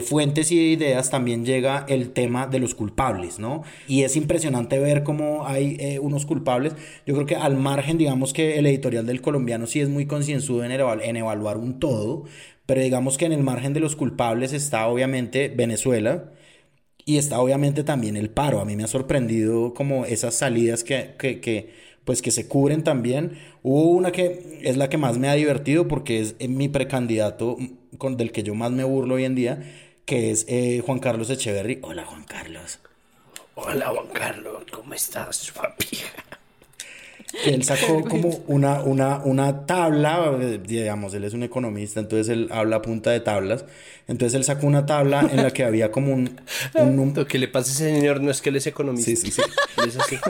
fuentes 0.00 0.52
y 0.52 0.56
de 0.56 0.64
ideas 0.64 1.10
también 1.10 1.44
llega 1.44 1.84
el 1.88 2.12
tema 2.12 2.46
de 2.46 2.60
los 2.60 2.74
culpables, 2.74 3.38
¿no? 3.38 3.62
Y 3.88 4.02
es 4.02 4.16
impresionante 4.16 4.78
ver 4.78 5.02
cómo 5.02 5.46
hay 5.46 5.76
eh, 5.80 5.98
unos 5.98 6.24
culpables. 6.26 6.74
Yo 7.06 7.14
creo 7.14 7.26
que 7.26 7.36
al 7.36 7.56
margen, 7.56 7.98
digamos 7.98 8.32
que 8.32 8.58
el 8.58 8.66
editorial 8.66 9.06
del 9.06 9.20
colombiano 9.22 9.66
sí 9.66 9.80
es 9.80 9.88
muy 9.88 10.06
concienzudo 10.06 10.64
en, 10.64 10.72
en 10.72 11.16
evaluar 11.16 11.56
un 11.56 11.80
todo, 11.80 12.24
pero 12.66 12.80
digamos 12.80 13.18
que 13.18 13.26
en 13.26 13.32
el 13.32 13.42
margen 13.42 13.72
de 13.72 13.80
los 13.80 13.96
culpables 13.96 14.52
está 14.52 14.86
obviamente 14.86 15.48
Venezuela, 15.48 16.32
y 17.04 17.18
está 17.18 17.40
obviamente 17.40 17.84
también 17.84 18.16
el 18.16 18.30
paro. 18.30 18.60
A 18.60 18.64
mí 18.64 18.76
me 18.76 18.84
ha 18.84 18.86
sorprendido 18.88 19.74
como 19.74 20.04
esas 20.06 20.34
salidas 20.34 20.84
que, 20.84 21.14
que, 21.18 21.40
que, 21.40 21.70
pues 22.04 22.22
que 22.22 22.30
se 22.30 22.48
cubren 22.48 22.84
también. 22.84 23.38
Hubo 23.62 23.90
una 23.90 24.12
que 24.12 24.60
es 24.62 24.76
la 24.76 24.88
que 24.88 24.98
más 24.98 25.18
me 25.18 25.28
ha 25.28 25.34
divertido 25.34 25.88
porque 25.88 26.20
es 26.20 26.36
mi 26.48 26.68
precandidato 26.68 27.56
con, 27.98 28.16
del 28.16 28.32
que 28.32 28.42
yo 28.42 28.54
más 28.54 28.70
me 28.70 28.84
burlo 28.84 29.16
hoy 29.16 29.24
en 29.24 29.34
día, 29.34 29.62
que 30.04 30.30
es 30.30 30.44
eh, 30.48 30.82
Juan 30.84 30.98
Carlos 30.98 31.30
Echeverry. 31.30 31.78
Hola 31.82 32.04
Juan 32.04 32.24
Carlos. 32.24 32.78
Hola 33.54 33.88
Juan 33.88 34.08
Carlos, 34.12 34.64
¿cómo 34.72 34.94
estás, 34.94 35.50
papi? 35.52 35.98
él 37.44 37.64
sacó 37.64 38.04
como 38.04 38.28
una, 38.46 38.82
una, 38.82 39.18
una 39.24 39.66
tabla, 39.66 40.36
digamos, 40.66 41.14
él 41.14 41.24
es 41.24 41.32
un 41.32 41.42
economista, 41.42 42.00
entonces 42.00 42.28
él 42.28 42.48
habla 42.50 42.76
a 42.76 42.82
punta 42.82 43.10
de 43.10 43.20
tablas. 43.20 43.64
Entonces 44.08 44.36
él 44.36 44.44
sacó 44.44 44.66
una 44.66 44.84
tabla 44.84 45.28
en 45.30 45.42
la 45.42 45.50
que 45.52 45.64
había 45.64 45.90
como 45.90 46.12
un... 46.12 46.40
un, 46.74 47.12
Lo 47.14 47.26
que 47.26 47.38
le 47.38 47.48
pasa 47.48 47.70
a 47.70 47.74
ese 47.74 47.94
señor 47.94 48.20
no 48.20 48.30
es 48.30 48.42
que 48.42 48.50
él 48.50 48.56
es 48.56 48.66
economista. 48.66 49.10
Sí, 49.10 49.16
sí, 49.16 49.30
sí. 49.30 49.42
es 49.86 49.96
así. 49.96 50.18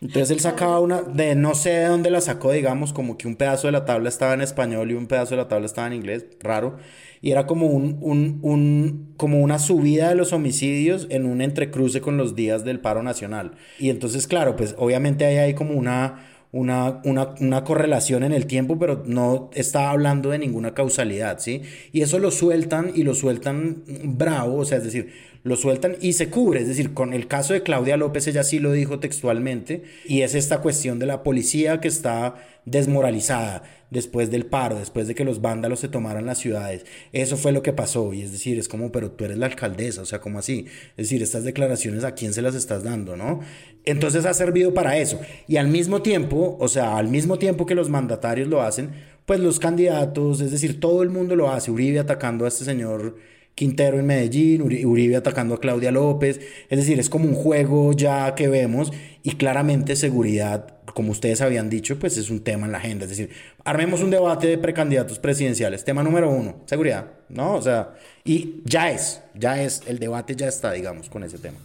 Entonces 0.00 0.30
él 0.30 0.40
sacaba 0.40 0.80
una, 0.80 1.02
de 1.02 1.34
no 1.34 1.54
sé 1.54 1.70
de 1.70 1.84
dónde 1.86 2.10
la 2.10 2.22
sacó, 2.22 2.52
digamos, 2.52 2.94
como 2.94 3.18
que 3.18 3.28
un 3.28 3.36
pedazo 3.36 3.68
de 3.68 3.72
la 3.72 3.84
tabla 3.84 4.08
estaba 4.08 4.32
en 4.32 4.40
español 4.40 4.90
y 4.90 4.94
un 4.94 5.06
pedazo 5.06 5.32
de 5.32 5.42
la 5.42 5.48
tabla 5.48 5.66
estaba 5.66 5.88
en 5.88 5.92
inglés, 5.92 6.24
raro. 6.40 6.78
Y 7.20 7.32
era 7.32 7.46
como 7.46 7.66
un, 7.66 7.98
un, 8.00 8.38
un, 8.40 9.12
como 9.18 9.40
una 9.40 9.58
subida 9.58 10.08
de 10.08 10.14
los 10.14 10.32
homicidios 10.32 11.06
en 11.10 11.26
un 11.26 11.42
entrecruce 11.42 12.00
con 12.00 12.16
los 12.16 12.34
días 12.34 12.64
del 12.64 12.80
paro 12.80 13.02
nacional. 13.02 13.52
Y 13.78 13.90
entonces, 13.90 14.26
claro, 14.26 14.56
pues 14.56 14.74
obviamente 14.78 15.26
ahí 15.26 15.36
hay 15.36 15.54
como 15.54 15.74
una, 15.74 16.26
una, 16.52 17.02
una, 17.04 17.34
una, 17.38 17.64
correlación 17.64 18.22
en 18.24 18.32
el 18.32 18.46
tiempo, 18.46 18.78
pero 18.78 19.02
no 19.04 19.50
está 19.52 19.90
hablando 19.90 20.30
de 20.30 20.38
ninguna 20.38 20.72
causalidad, 20.72 21.40
¿sí? 21.40 21.60
Y 21.92 22.00
eso 22.00 22.18
lo 22.18 22.30
sueltan 22.30 22.90
y 22.94 23.02
lo 23.02 23.14
sueltan 23.14 23.84
bravo, 24.04 24.56
o 24.56 24.64
sea, 24.64 24.78
es 24.78 24.84
decir, 24.84 25.12
lo 25.42 25.56
sueltan 25.56 25.96
y 26.00 26.12
se 26.14 26.28
cubre. 26.28 26.60
Es 26.60 26.68
decir, 26.68 26.94
con 26.94 27.12
el 27.12 27.26
caso 27.26 27.52
de 27.52 27.62
Claudia 27.62 27.96
López, 27.96 28.26
ella 28.26 28.42
sí 28.42 28.58
lo 28.58 28.72
dijo 28.72 29.00
textualmente, 29.00 29.82
y 30.04 30.22
es 30.22 30.34
esta 30.34 30.58
cuestión 30.58 30.98
de 30.98 31.06
la 31.06 31.22
policía 31.22 31.80
que 31.80 31.88
está 31.88 32.36
desmoralizada 32.66 33.62
después 33.90 34.30
del 34.30 34.46
paro, 34.46 34.78
después 34.78 35.08
de 35.08 35.14
que 35.14 35.24
los 35.24 35.40
vándalos 35.40 35.80
se 35.80 35.88
tomaran 35.88 36.26
las 36.26 36.38
ciudades. 36.38 36.86
Eso 37.12 37.36
fue 37.36 37.52
lo 37.52 37.62
que 37.62 37.72
pasó, 37.72 38.12
y 38.12 38.22
es 38.22 38.32
decir, 38.32 38.58
es 38.58 38.68
como, 38.68 38.92
pero 38.92 39.10
tú 39.10 39.24
eres 39.24 39.38
la 39.38 39.46
alcaldesa, 39.46 40.02
o 40.02 40.06
sea, 40.06 40.20
como 40.20 40.38
así? 40.38 40.66
Es 40.96 41.08
decir, 41.08 41.22
estas 41.22 41.44
declaraciones 41.44 42.04
a 42.04 42.14
quién 42.14 42.32
se 42.32 42.42
las 42.42 42.54
estás 42.54 42.84
dando, 42.84 43.16
¿no? 43.16 43.40
Entonces 43.84 44.26
ha 44.26 44.34
servido 44.34 44.74
para 44.74 44.98
eso. 44.98 45.20
Y 45.48 45.56
al 45.56 45.68
mismo 45.68 46.02
tiempo, 46.02 46.56
o 46.60 46.68
sea, 46.68 46.96
al 46.96 47.08
mismo 47.08 47.38
tiempo 47.38 47.66
que 47.66 47.74
los 47.74 47.88
mandatarios 47.88 48.48
lo 48.48 48.62
hacen, 48.62 48.90
pues 49.26 49.40
los 49.40 49.58
candidatos, 49.58 50.40
es 50.40 50.50
decir, 50.50 50.80
todo 50.80 51.02
el 51.02 51.10
mundo 51.10 51.34
lo 51.34 51.50
hace. 51.50 51.70
Uribe 51.70 51.98
atacando 51.98 52.44
a 52.44 52.48
este 52.48 52.64
señor 52.64 53.16
Quintero 53.60 53.98
en 53.98 54.06
Medellín, 54.06 54.62
Uribe 54.62 55.16
atacando 55.16 55.54
a 55.54 55.60
Claudia 55.60 55.90
López, 55.90 56.40
es 56.70 56.78
decir, 56.78 56.98
es 56.98 57.10
como 57.10 57.26
un 57.26 57.34
juego 57.34 57.92
ya 57.92 58.34
que 58.34 58.48
vemos 58.48 58.90
y 59.22 59.32
claramente 59.32 59.96
seguridad, 59.96 60.78
como 60.94 61.12
ustedes 61.12 61.42
habían 61.42 61.68
dicho, 61.68 61.98
pues 61.98 62.16
es 62.16 62.30
un 62.30 62.40
tema 62.40 62.64
en 62.64 62.72
la 62.72 62.78
agenda, 62.78 63.04
es 63.04 63.10
decir, 63.10 63.28
armemos 63.62 64.00
un 64.00 64.08
debate 64.08 64.46
de 64.46 64.56
precandidatos 64.56 65.18
presidenciales, 65.18 65.84
tema 65.84 66.02
número 66.02 66.30
uno, 66.30 66.62
seguridad, 66.64 67.08
¿no? 67.28 67.54
O 67.54 67.60
sea, 67.60 67.96
y 68.24 68.62
ya 68.64 68.90
es, 68.92 69.20
ya 69.34 69.62
es, 69.62 69.82
el 69.86 69.98
debate 69.98 70.34
ya 70.34 70.48
está, 70.48 70.72
digamos, 70.72 71.10
con 71.10 71.22
ese 71.22 71.36
tema. 71.36 71.58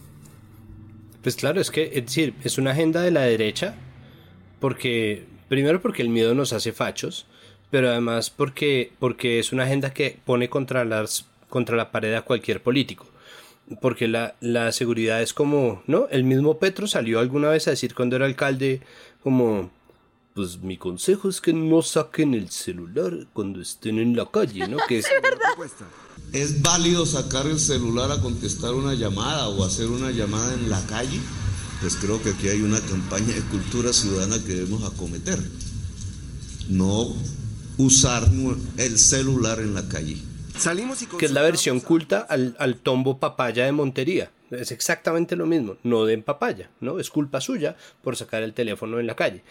Pues 1.23 1.37
claro, 1.37 1.61
es 1.61 1.71
que, 1.71 1.91
es 1.93 2.07
decir, 2.07 2.33
es 2.43 2.57
una 2.57 2.71
agenda 2.71 3.03
de 3.03 3.11
la 3.11 3.21
derecha 3.21 3.73
porque, 4.59 5.23
primero 5.47 5.81
porque 5.81 6.01
el 6.01 6.09
miedo 6.09 6.35
nos 6.35 6.51
hace 6.51 6.73
fachos, 6.73 7.25
pero 7.71 7.89
además 7.89 8.31
porque, 8.31 8.91
porque 8.99 9.39
es 9.39 9.53
una 9.53 9.63
agenda 9.63 9.93
que 9.93 10.17
pone 10.25 10.49
contra, 10.49 10.83
las, 10.83 11.27
contra 11.55 11.77
la 11.77 11.89
pared 11.89 12.13
a 12.15 12.23
cualquier 12.23 12.61
político. 12.61 13.05
Porque 13.79 14.09
la, 14.09 14.35
la 14.41 14.73
seguridad 14.73 15.21
es 15.21 15.33
como, 15.33 15.83
¿no? 15.87 16.09
El 16.11 16.25
mismo 16.25 16.59
Petro 16.59 16.85
salió 16.85 17.17
alguna 17.17 17.47
vez 17.47 17.65
a 17.67 17.71
decir 17.71 17.95
cuando 17.95 18.17
era 18.17 18.25
alcalde, 18.25 18.81
como, 19.23 19.71
pues 20.33 20.57
mi 20.57 20.75
consejo 20.75 21.29
es 21.29 21.39
que 21.39 21.53
no 21.53 21.81
saquen 21.81 22.33
el 22.33 22.49
celular 22.49 23.27
cuando 23.31 23.61
estén 23.61 23.99
en 23.99 24.17
la 24.17 24.29
calle, 24.29 24.67
¿no? 24.67 24.79
Que 24.85 24.97
es, 24.99 25.07
¿Es 26.33 26.61
válido 26.61 27.05
sacar 27.05 27.47
el 27.47 27.57
celular 27.57 28.11
a 28.11 28.21
contestar 28.21 28.73
una 28.73 28.93
llamada 28.93 29.47
o 29.47 29.63
hacer 29.63 29.87
una 29.87 30.11
llamada 30.11 30.55
en 30.55 30.69
la 30.69 30.85
calle? 30.87 31.21
Pues 31.79 31.95
creo 31.95 32.21
que 32.21 32.31
aquí 32.31 32.49
hay 32.49 32.63
una 32.63 32.81
campaña 32.81 33.33
de 33.33 33.43
cultura 33.43 33.93
ciudadana 33.93 34.43
que 34.43 34.55
debemos 34.55 34.83
acometer. 34.83 35.41
No 36.67 37.15
usar 37.77 38.29
el 38.75 38.99
celular 38.99 39.61
en 39.61 39.73
la 39.73 39.87
calle. 39.87 40.24
Salimos 40.57 41.01
y 41.01 41.07
que 41.07 41.25
es 41.25 41.31
la 41.31 41.41
versión 41.41 41.79
culta 41.79 42.19
al, 42.19 42.55
al, 42.59 42.75
tombo 42.75 43.17
papaya 43.19 43.65
de 43.65 43.71
Montería. 43.71 44.31
Es 44.51 44.71
exactamente 44.71 45.35
lo 45.35 45.45
mismo, 45.45 45.77
no 45.83 46.05
den 46.05 46.23
papaya, 46.23 46.69
¿no? 46.79 46.99
Es 46.99 47.09
culpa 47.09 47.41
suya 47.41 47.75
por 48.03 48.15
sacar 48.15 48.43
el 48.43 48.53
teléfono 48.53 48.99
en 48.99 49.07
la 49.07 49.15
calle. 49.15 49.41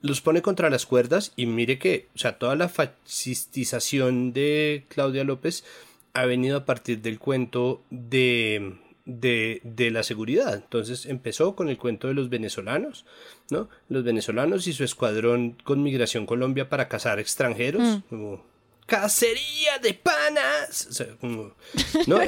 Los 0.00 0.20
pone 0.20 0.42
contra 0.42 0.70
las 0.70 0.86
cuerdas 0.86 1.32
y 1.36 1.46
mire 1.46 1.78
que, 1.78 2.08
o 2.14 2.18
sea, 2.18 2.38
toda 2.38 2.54
la 2.56 2.68
fascistización 2.68 4.32
de 4.32 4.84
Claudia 4.88 5.24
López 5.24 5.64
ha 6.14 6.24
venido 6.24 6.56
a 6.56 6.64
partir 6.64 7.02
del 7.02 7.18
cuento 7.18 7.82
de, 7.90 8.76
de, 9.04 9.60
de, 9.64 9.90
la 9.90 10.02
seguridad. 10.02 10.54
Entonces 10.54 11.06
empezó 11.06 11.54
con 11.54 11.68
el 11.68 11.78
cuento 11.78 12.08
de 12.08 12.14
los 12.14 12.28
venezolanos, 12.28 13.04
¿no? 13.50 13.68
Los 13.88 14.04
venezolanos 14.04 14.66
y 14.66 14.72
su 14.72 14.84
escuadrón 14.84 15.56
con 15.64 15.82
Migración 15.82 16.26
Colombia 16.26 16.68
para 16.68 16.88
cazar 16.88 17.18
extranjeros. 17.18 17.82
Mm. 17.82 18.00
Como, 18.08 18.44
cacería 18.88 19.78
de 19.82 19.92
panas. 19.92 20.88
O 20.90 20.92
sea, 20.92 21.08
como, 21.20 21.52
¿no? 22.06 22.20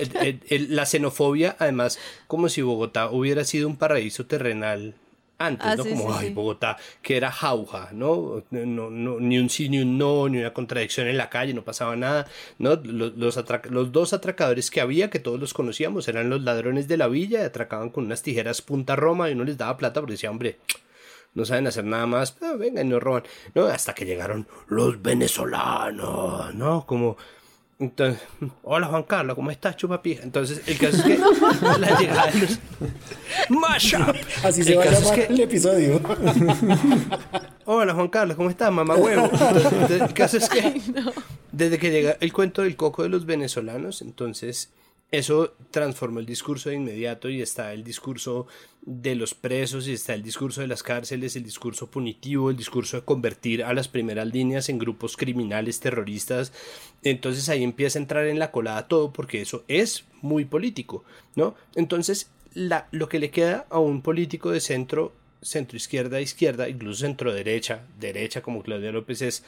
la 0.69 0.87
xenofobia, 0.87 1.57
además, 1.59 1.99
como 2.27 2.51
si 2.51 2.61
Bogotá 2.61 3.11
hubiera 3.11 3.45
sido 3.45 3.67
un 3.67 3.77
paraíso 3.77 4.27
terrenal 4.27 4.95
antes, 5.39 5.67
ah, 5.67 5.75
¿no? 5.75 5.85
Como, 5.85 6.13
ay, 6.13 6.35
Bogotá, 6.35 6.77
que 7.01 7.17
era 7.17 7.33
jauja, 7.33 7.89
¿no? 7.93 8.45
No, 8.51 8.91
¿no? 8.91 9.21
Ni 9.21 9.39
un 9.39 9.49
sí, 9.49 9.71
ni 9.71 9.79
un 9.79 9.97
no, 9.97 10.29
ni 10.29 10.37
una 10.37 10.53
contradicción 10.53 11.09
en 11.09 11.17
la 11.17 11.31
calle, 11.31 11.55
no 11.55 11.65
pasaba 11.65 11.97
nada, 11.97 12.27
¿no? 12.59 12.77
Los, 12.85 13.17
los, 13.17 13.93
dos 13.93 14.13
atracadores 14.13 14.71
que 14.71 14.83
había, 14.83 15.09
que 15.09 15.19
todos 15.19 15.41
los 15.41 15.55
conocíamos, 15.55 16.09
eran 16.09 16.29
los 16.29 16.43
ladrones 16.43 16.89
de 16.89 16.99
la 16.99 17.09
villa, 17.09 17.41
y 17.41 17.45
atracaban 17.45 17.89
con 17.89 18.05
unas 18.05 18.23
tijeras 18.23 18.61
punta 18.61 18.97
Roma 18.97 19.31
y 19.31 19.33
uno 19.33 19.45
les 19.45 19.57
daba 19.57 19.79
plata 19.79 20.01
porque 20.01 20.13
decía, 20.13 20.31
hombre, 20.31 20.59
no 21.35 21.45
saben 21.45 21.67
hacer 21.67 21.85
nada 21.85 22.07
más, 22.07 22.33
pero 22.33 22.59
vengan 22.59 22.87
y 22.87 22.91
nos 22.91 23.03
roban, 23.03 23.23
¿no? 23.55 23.67
Hasta 23.67 23.95
que 23.95 24.05
llegaron 24.05 24.47
los 24.69 25.01
venezolanos, 25.01 26.55
¿no? 26.55 26.87
Como 26.87 27.17
entonces, 27.81 28.21
hola 28.63 28.89
Juan 28.89 29.05
Carlos, 29.05 29.35
¿cómo 29.35 29.51
estás, 29.51 29.75
chupapija? 29.75 30.23
Entonces, 30.23 30.61
el 30.67 30.77
caso 30.77 30.99
es 30.99 31.03
que 31.03 31.19
la 31.79 31.99
llegada 31.99 32.31
de 32.31 32.41
los... 32.41 32.59
¡Mashup! 33.49 34.17
Así 34.45 34.63
se 34.63 34.77
va 34.77 34.85
a 34.85 34.91
llamar 34.91 35.19
el 35.19 35.41
episodio. 35.41 35.99
hola 37.65 37.95
Juan 37.95 38.09
Carlos, 38.09 38.37
¿cómo 38.37 38.51
estás, 38.51 38.71
mamá 38.71 38.97
huevo? 38.97 39.31
Entonces, 39.33 40.03
el 40.03 40.13
caso 40.13 40.37
es 40.37 40.51
que 40.51 40.79
desde 41.53 41.79
que 41.79 41.91
llega 41.91 42.19
el 42.21 42.35
cuento 42.35 42.61
del 42.61 42.77
coco 42.77 43.03
de 43.03 43.09
los 43.09 43.25
venezolanos, 43.25 44.03
entonces 44.03 44.71
eso 45.11 45.55
transformó 45.71 46.21
el 46.21 46.27
discurso 46.27 46.69
de 46.69 46.77
inmediato 46.77 47.31
y 47.31 47.41
está 47.41 47.73
el 47.73 47.83
discurso 47.83 48.47
de 48.83 49.15
los 49.15 49.35
presos 49.35 49.87
y 49.87 49.93
está 49.93 50.15
el 50.15 50.23
discurso 50.23 50.63
de 50.63 50.67
las 50.67 50.83
cárceles, 50.83 51.37
el 51.37 51.45
discurso 51.45 51.89
punitivo, 51.89 52.51
el 52.51 52.57
discurso 52.57 52.97
de 52.97 53.05
convertir 53.05 53.63
a 53.63 53.75
las 53.75 53.89
primeras 53.89 54.27
líneas 54.27 54.69
en 54.69 54.79
grupos 54.79 55.17
criminales, 55.17 55.81
terroristas. 55.81 56.53
Entonces 57.03 57.49
ahí 57.49 57.63
empieza 57.63 57.99
a 57.99 58.03
entrar 58.03 58.27
en 58.27 58.39
la 58.39 58.51
colada 58.51 58.89
todo 58.89 59.13
porque 59.13 59.43
eso 59.43 59.65
es 59.69 60.05
muy 60.23 60.45
político, 60.45 61.05
¿no? 61.37 61.55
Entonces 61.75 62.31
lo 62.55 63.09
que 63.09 63.21
le 63.21 63.31
queda 63.31 63.67
a 63.71 63.79
un 63.79 64.03
político 64.03 64.51
de 64.51 64.61
centro, 64.61 65.13
centro 65.43 65.77
izquierda, 65.77 66.21
izquierda, 66.21 66.69
incluso 66.69 67.01
centro 67.01 67.33
derecha, 67.33 67.87
derecha 67.99 68.43
como 68.43 68.63
Claudia 68.63 68.93
López 68.93 69.23
es 69.23 69.45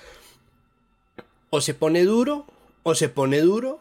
o 1.51 1.61
se 1.61 1.75
pone 1.75 2.05
duro 2.05 2.47
o 2.83 2.95
se 2.95 3.09
pone 3.09 3.41
duro 3.41 3.81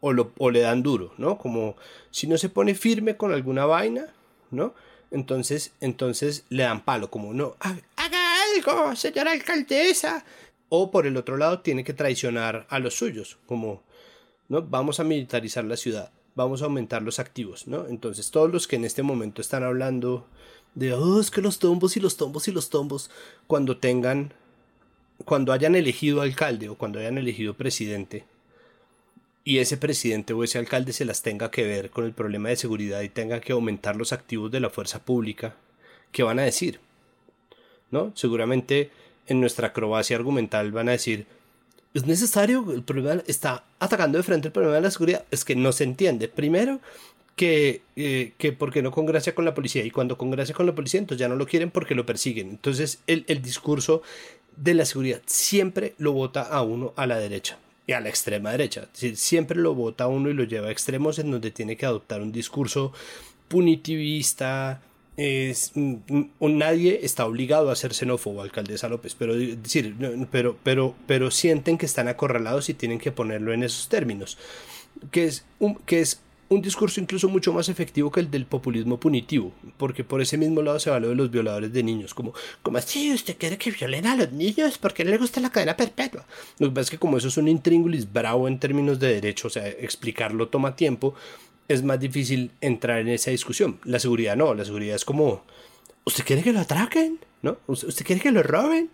o, 0.00 0.12
lo, 0.12 0.32
o 0.38 0.50
le 0.50 0.60
dan 0.60 0.82
duro, 0.82 1.12
¿no? 1.18 1.38
Como 1.38 1.76
si 2.10 2.26
no 2.26 2.38
se 2.38 2.48
pone 2.48 2.74
firme 2.74 3.16
con 3.16 3.32
alguna 3.32 3.66
vaina, 3.66 4.06
¿no? 4.50 4.74
Entonces, 5.10 5.72
entonces 5.80 6.44
le 6.50 6.62
dan 6.62 6.84
palo, 6.84 7.10
como 7.10 7.34
no, 7.34 7.56
haga 7.58 8.42
algo, 8.54 8.94
señora 8.94 9.32
alcaldesa. 9.32 10.24
O 10.68 10.90
por 10.90 11.06
el 11.06 11.16
otro 11.16 11.36
lado, 11.36 11.60
tiene 11.60 11.82
que 11.82 11.94
traicionar 11.94 12.66
a 12.68 12.78
los 12.78 12.94
suyos, 12.94 13.38
como, 13.46 13.82
¿no? 14.48 14.62
Vamos 14.62 15.00
a 15.00 15.04
militarizar 15.04 15.64
la 15.64 15.76
ciudad, 15.76 16.12
vamos 16.36 16.62
a 16.62 16.66
aumentar 16.66 17.02
los 17.02 17.18
activos, 17.18 17.66
¿no? 17.66 17.88
Entonces, 17.88 18.30
todos 18.30 18.52
los 18.52 18.68
que 18.68 18.76
en 18.76 18.84
este 18.84 19.02
momento 19.02 19.40
están 19.40 19.64
hablando 19.64 20.28
de, 20.76 20.92
oh, 20.92 21.20
es 21.20 21.32
que 21.32 21.42
los 21.42 21.58
tombos 21.58 21.96
y 21.96 22.00
los 22.00 22.16
tombos 22.16 22.46
y 22.46 22.52
los 22.52 22.70
tombos, 22.70 23.10
cuando 23.48 23.78
tengan, 23.78 24.32
cuando 25.24 25.52
hayan 25.52 25.74
elegido 25.74 26.22
alcalde 26.22 26.68
o 26.68 26.76
cuando 26.76 27.00
hayan 27.00 27.18
elegido 27.18 27.54
presidente, 27.54 28.24
y 29.50 29.58
ese 29.58 29.76
presidente 29.76 30.32
o 30.32 30.44
ese 30.44 30.58
alcalde 30.58 30.92
se 30.92 31.04
las 31.04 31.22
tenga 31.22 31.50
que 31.50 31.64
ver 31.64 31.90
con 31.90 32.04
el 32.04 32.12
problema 32.12 32.50
de 32.50 32.56
seguridad 32.56 33.00
y 33.00 33.08
tenga 33.08 33.40
que 33.40 33.50
aumentar 33.50 33.96
los 33.96 34.12
activos 34.12 34.48
de 34.52 34.60
la 34.60 34.70
fuerza 34.70 35.00
pública, 35.00 35.56
¿qué 36.12 36.22
van 36.22 36.38
a 36.38 36.42
decir? 36.42 36.78
¿No? 37.90 38.12
Seguramente 38.14 38.92
en 39.26 39.40
nuestra 39.40 39.66
acrobacia 39.66 40.16
argumental 40.16 40.70
van 40.70 40.88
a 40.88 40.92
decir, 40.92 41.26
es 41.94 42.06
necesario, 42.06 42.64
el 42.70 42.84
problema 42.84 43.24
está 43.26 43.64
atacando 43.80 44.18
de 44.18 44.22
frente 44.22 44.46
el 44.46 44.52
problema 44.52 44.76
de 44.76 44.82
la 44.82 44.90
seguridad, 44.92 45.24
es 45.32 45.44
que 45.44 45.56
no 45.56 45.72
se 45.72 45.82
entiende. 45.82 46.28
Primero, 46.28 46.78
que, 47.34 47.82
eh, 47.96 48.34
que 48.38 48.52
porque 48.52 48.82
no 48.82 48.92
congracia 48.92 49.34
con 49.34 49.44
la 49.44 49.54
policía 49.54 49.84
y 49.84 49.90
cuando 49.90 50.16
congracia 50.16 50.54
con 50.54 50.66
la 50.66 50.76
policía 50.76 51.00
entonces 51.00 51.18
ya 51.18 51.28
no 51.28 51.34
lo 51.34 51.48
quieren 51.48 51.72
porque 51.72 51.96
lo 51.96 52.06
persiguen. 52.06 52.50
Entonces 52.50 53.00
el, 53.08 53.24
el 53.26 53.42
discurso 53.42 54.02
de 54.56 54.74
la 54.74 54.84
seguridad 54.84 55.22
siempre 55.26 55.94
lo 55.98 56.12
vota 56.12 56.42
a 56.42 56.62
uno 56.62 56.92
a 56.94 57.08
la 57.08 57.18
derecha 57.18 57.58
a 57.94 58.00
la 58.00 58.08
extrema 58.08 58.50
derecha. 58.52 58.88
Siempre 58.92 59.58
lo 59.58 59.74
vota 59.74 60.06
uno 60.06 60.30
y 60.30 60.34
lo 60.34 60.44
lleva 60.44 60.68
a 60.68 60.72
extremos 60.72 61.18
en 61.18 61.30
donde 61.30 61.50
tiene 61.50 61.76
que 61.76 61.86
adoptar 61.86 62.20
un 62.20 62.32
discurso 62.32 62.92
punitivista. 63.48 64.82
Es, 65.16 65.72
nadie 66.40 67.00
está 67.02 67.26
obligado 67.26 67.70
a 67.70 67.76
ser 67.76 67.92
xenófobo, 67.92 68.40
alcaldesa 68.42 68.88
López, 68.88 69.14
pero, 69.14 69.36
decir, 69.36 69.94
pero, 70.30 70.56
pero, 70.62 70.94
pero 71.06 71.30
sienten 71.30 71.76
que 71.76 71.86
están 71.86 72.08
acorralados 72.08 72.68
y 72.68 72.74
tienen 72.74 72.98
que 72.98 73.12
ponerlo 73.12 73.52
en 73.52 73.62
esos 73.62 73.88
términos. 73.88 74.38
Que 75.10 75.24
es, 75.24 75.44
un, 75.58 75.76
que 75.76 76.00
es 76.00 76.20
un 76.50 76.60
discurso 76.60 77.00
incluso 77.00 77.28
mucho 77.28 77.52
más 77.52 77.68
efectivo 77.68 78.10
que 78.10 78.18
el 78.18 78.30
del 78.30 78.44
populismo 78.44 78.98
punitivo, 78.98 79.52
porque 79.76 80.02
por 80.02 80.20
ese 80.20 80.36
mismo 80.36 80.62
lado 80.62 80.80
se 80.80 80.90
va 80.90 80.98
de 80.98 81.14
los 81.14 81.30
violadores 81.30 81.72
de 81.72 81.82
niños, 81.84 82.12
como, 82.12 82.34
como 82.60 82.76
así 82.76 83.12
usted 83.12 83.36
quiere 83.38 83.56
que 83.56 83.70
violen 83.70 84.04
a 84.06 84.16
los 84.16 84.32
niños 84.32 84.76
porque 84.76 85.04
no 85.04 85.12
le 85.12 85.18
gusta 85.18 85.40
la 85.40 85.50
cadena 85.50 85.76
perpetua. 85.76 86.26
Lo 86.58 86.68
que 86.68 86.74
pasa 86.74 86.82
es 86.82 86.90
que 86.90 86.98
como 86.98 87.18
eso 87.18 87.28
es 87.28 87.36
un 87.36 87.46
intríngulis 87.46 88.12
bravo 88.12 88.48
en 88.48 88.58
términos 88.58 88.98
de 88.98 89.14
derecho, 89.14 89.46
o 89.46 89.50
sea, 89.50 89.68
explicarlo 89.68 90.48
toma 90.48 90.74
tiempo, 90.74 91.14
es 91.68 91.84
más 91.84 92.00
difícil 92.00 92.50
entrar 92.60 92.98
en 92.98 93.08
esa 93.08 93.30
discusión. 93.30 93.78
La 93.84 94.00
seguridad 94.00 94.34
no, 94.34 94.52
la 94.52 94.64
seguridad 94.64 94.96
es 94.96 95.04
como, 95.04 95.44
¿usted 96.04 96.24
quiere 96.24 96.42
que 96.42 96.52
lo 96.52 96.58
atraquen? 96.58 97.20
¿No? 97.42 97.58
¿Usted 97.68 98.04
quiere 98.04 98.20
que 98.20 98.32
lo 98.32 98.42
roben? 98.42 98.90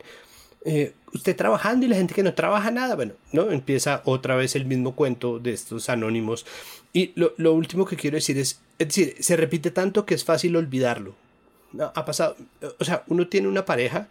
Eh, 0.69 0.95
usted 1.15 1.37
trabajando 1.37 1.87
y 1.87 1.89
la 1.89 1.95
gente 1.95 2.13
que 2.13 2.25
no 2.25 2.35
trabaja 2.35 2.73
nada, 2.73 2.97
bueno, 2.97 3.13
¿no? 3.31 3.53
Empieza 3.53 4.03
otra 4.05 4.35
vez 4.35 4.57
el 4.57 4.67
mismo 4.67 4.97
cuento 4.97 5.39
de 5.39 5.53
estos 5.53 5.89
anónimos. 5.89 6.45
Y 6.93 7.13
lo, 7.15 7.53
último 7.53 7.87
que 7.87 7.95
quiero 7.95 8.17
decir 8.17 8.37
es, 8.37 8.61
es 8.81 8.89
decir, 8.89 9.15
se 9.21 9.37
repite 9.37 9.71
tanto 9.71 10.05
que 10.05 10.15
es 10.15 10.25
fácil 10.25 10.57
olvidarlo. 10.57 11.15
¿no? 11.73 11.93
Ha 11.95 12.05
pasado, 12.05 12.37
o 12.81 12.85
sea, 12.85 13.05
uno 13.07 13.29
tiene 13.29 13.47
una 13.47 13.65
pareja 13.65 14.09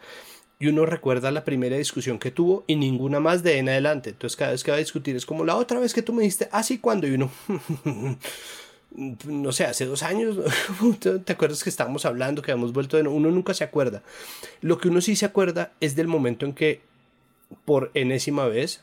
y 0.57 0.67
uno 0.67 0.85
recuerda 0.85 1.29
la 1.29 1.43
primera 1.43 1.75
discusión 1.75 2.19
que 2.19 2.31
tuvo 2.31 2.63
y 2.67 2.77
ninguna 2.77 3.19
más 3.19 3.43
de 3.43 3.57
en 3.57 3.67
adelante. 3.67 4.11
Entonces 4.11 4.37
cada 4.37 4.51
vez 4.51 4.63
que 4.63 4.71
va 4.71 4.77
a 4.77 4.79
discutir 4.79 5.17
es 5.17 5.25
como 5.25 5.43
la 5.43 5.57
otra 5.57 5.81
vez 5.81 5.93
que 5.93 6.03
tú 6.03 6.13
me 6.13 6.23
diste, 6.23 6.47
así 6.53 6.77
cuando 6.77 7.05
y 7.05 7.15
uno... 7.15 7.29
no 8.95 9.51
sé, 9.51 9.65
hace 9.65 9.85
dos 9.85 10.03
años, 10.03 10.37
¿te 11.25 11.33
acuerdas 11.33 11.63
que 11.63 11.69
estábamos 11.69 12.05
hablando, 12.05 12.41
que 12.41 12.51
habíamos 12.51 12.73
vuelto 12.73 12.97
de 12.97 13.07
Uno 13.07 13.31
nunca 13.31 13.53
se 13.53 13.63
acuerda. 13.63 14.03
Lo 14.61 14.77
que 14.77 14.87
uno 14.87 15.01
sí 15.01 15.15
se 15.15 15.25
acuerda 15.25 15.71
es 15.81 15.95
del 15.95 16.07
momento 16.07 16.45
en 16.45 16.53
que, 16.53 16.81
por 17.65 17.91
enésima 17.93 18.47
vez, 18.47 18.81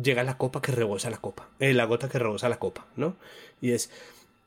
llega 0.00 0.22
la 0.22 0.36
copa 0.36 0.60
que 0.60 0.72
rebosa 0.72 1.10
la 1.10 1.18
copa, 1.18 1.48
eh, 1.60 1.74
la 1.74 1.84
gota 1.84 2.08
que 2.08 2.18
rebosa 2.18 2.48
la 2.48 2.58
copa, 2.58 2.86
¿no? 2.96 3.16
Y 3.60 3.72
es, 3.72 3.90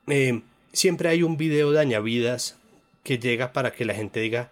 eh, 0.08 0.42
siempre 0.72 1.10
hay 1.10 1.24
un 1.24 1.38
video 1.38 1.72
de 1.72 1.80
añavidas 1.80 2.58
que 3.04 3.18
llega 3.18 3.54
para 3.54 3.72
que 3.72 3.86
la 3.86 3.94
gente 3.94 4.20
diga, 4.20 4.50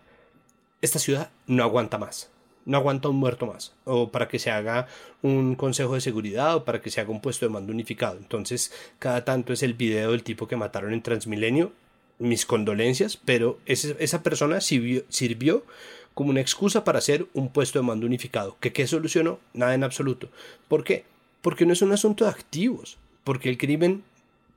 esta 0.82 1.00
ciudad 1.00 1.30
no 1.46 1.64
aguanta 1.64 1.98
más 1.98 2.30
no 2.70 2.78
aguanta 2.78 3.10
un 3.10 3.16
muerto 3.16 3.48
más, 3.48 3.74
o 3.84 4.12
para 4.12 4.28
que 4.28 4.38
se 4.38 4.52
haga 4.52 4.88
un 5.24 5.56
consejo 5.56 5.96
de 5.96 6.02
seguridad 6.02 6.56
o 6.56 6.66
para 6.66 6.82
que 6.82 6.92
se 6.92 7.02
haga 7.02 7.10
un 7.10 7.20
puesto 7.20 7.48
de 7.48 7.52
mando 7.52 7.74
unificado. 7.74 8.18
Entonces, 8.20 8.72
cada 9.00 9.26
tanto 9.26 9.54
es 9.54 9.64
el 9.64 9.74
video 9.74 10.12
del 10.12 10.22
tipo 10.22 10.48
que 10.48 10.56
mataron 10.56 10.94
en 10.94 11.02
Transmilenio. 11.02 11.72
Mis 12.20 12.46
condolencias, 12.46 13.18
pero 13.18 13.58
esa 13.66 14.22
persona 14.22 14.62
sirvió, 14.62 15.04
sirvió 15.10 15.66
como 16.14 16.30
una 16.30 16.42
excusa 16.42 16.84
para 16.84 17.00
hacer 17.00 17.26
un 17.34 17.50
puesto 17.50 17.80
de 17.80 17.86
mando 17.86 18.06
unificado. 18.06 18.58
¿Que 18.60 18.72
qué 18.72 18.86
solucionó? 18.86 19.40
Nada 19.54 19.74
en 19.74 19.84
absoluto. 19.84 20.30
¿Por 20.68 20.84
qué? 20.84 21.06
Porque 21.42 21.66
no 21.66 21.74
es 21.74 21.82
un 21.82 21.92
asunto 21.92 22.26
de 22.26 22.32
activos, 22.32 22.98
porque 23.24 23.50
el 23.50 23.58
crimen 23.58 24.04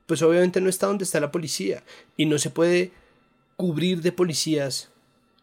pues 0.06 0.20
obviamente 0.20 0.60
no 0.60 0.68
está 0.68 0.88
donde 0.88 1.04
está 1.04 1.18
la 1.18 1.30
policía 1.30 1.82
y 2.18 2.26
no 2.26 2.36
se 2.36 2.50
puede 2.50 2.90
cubrir 3.56 4.02
de 4.02 4.12
policías 4.12 4.90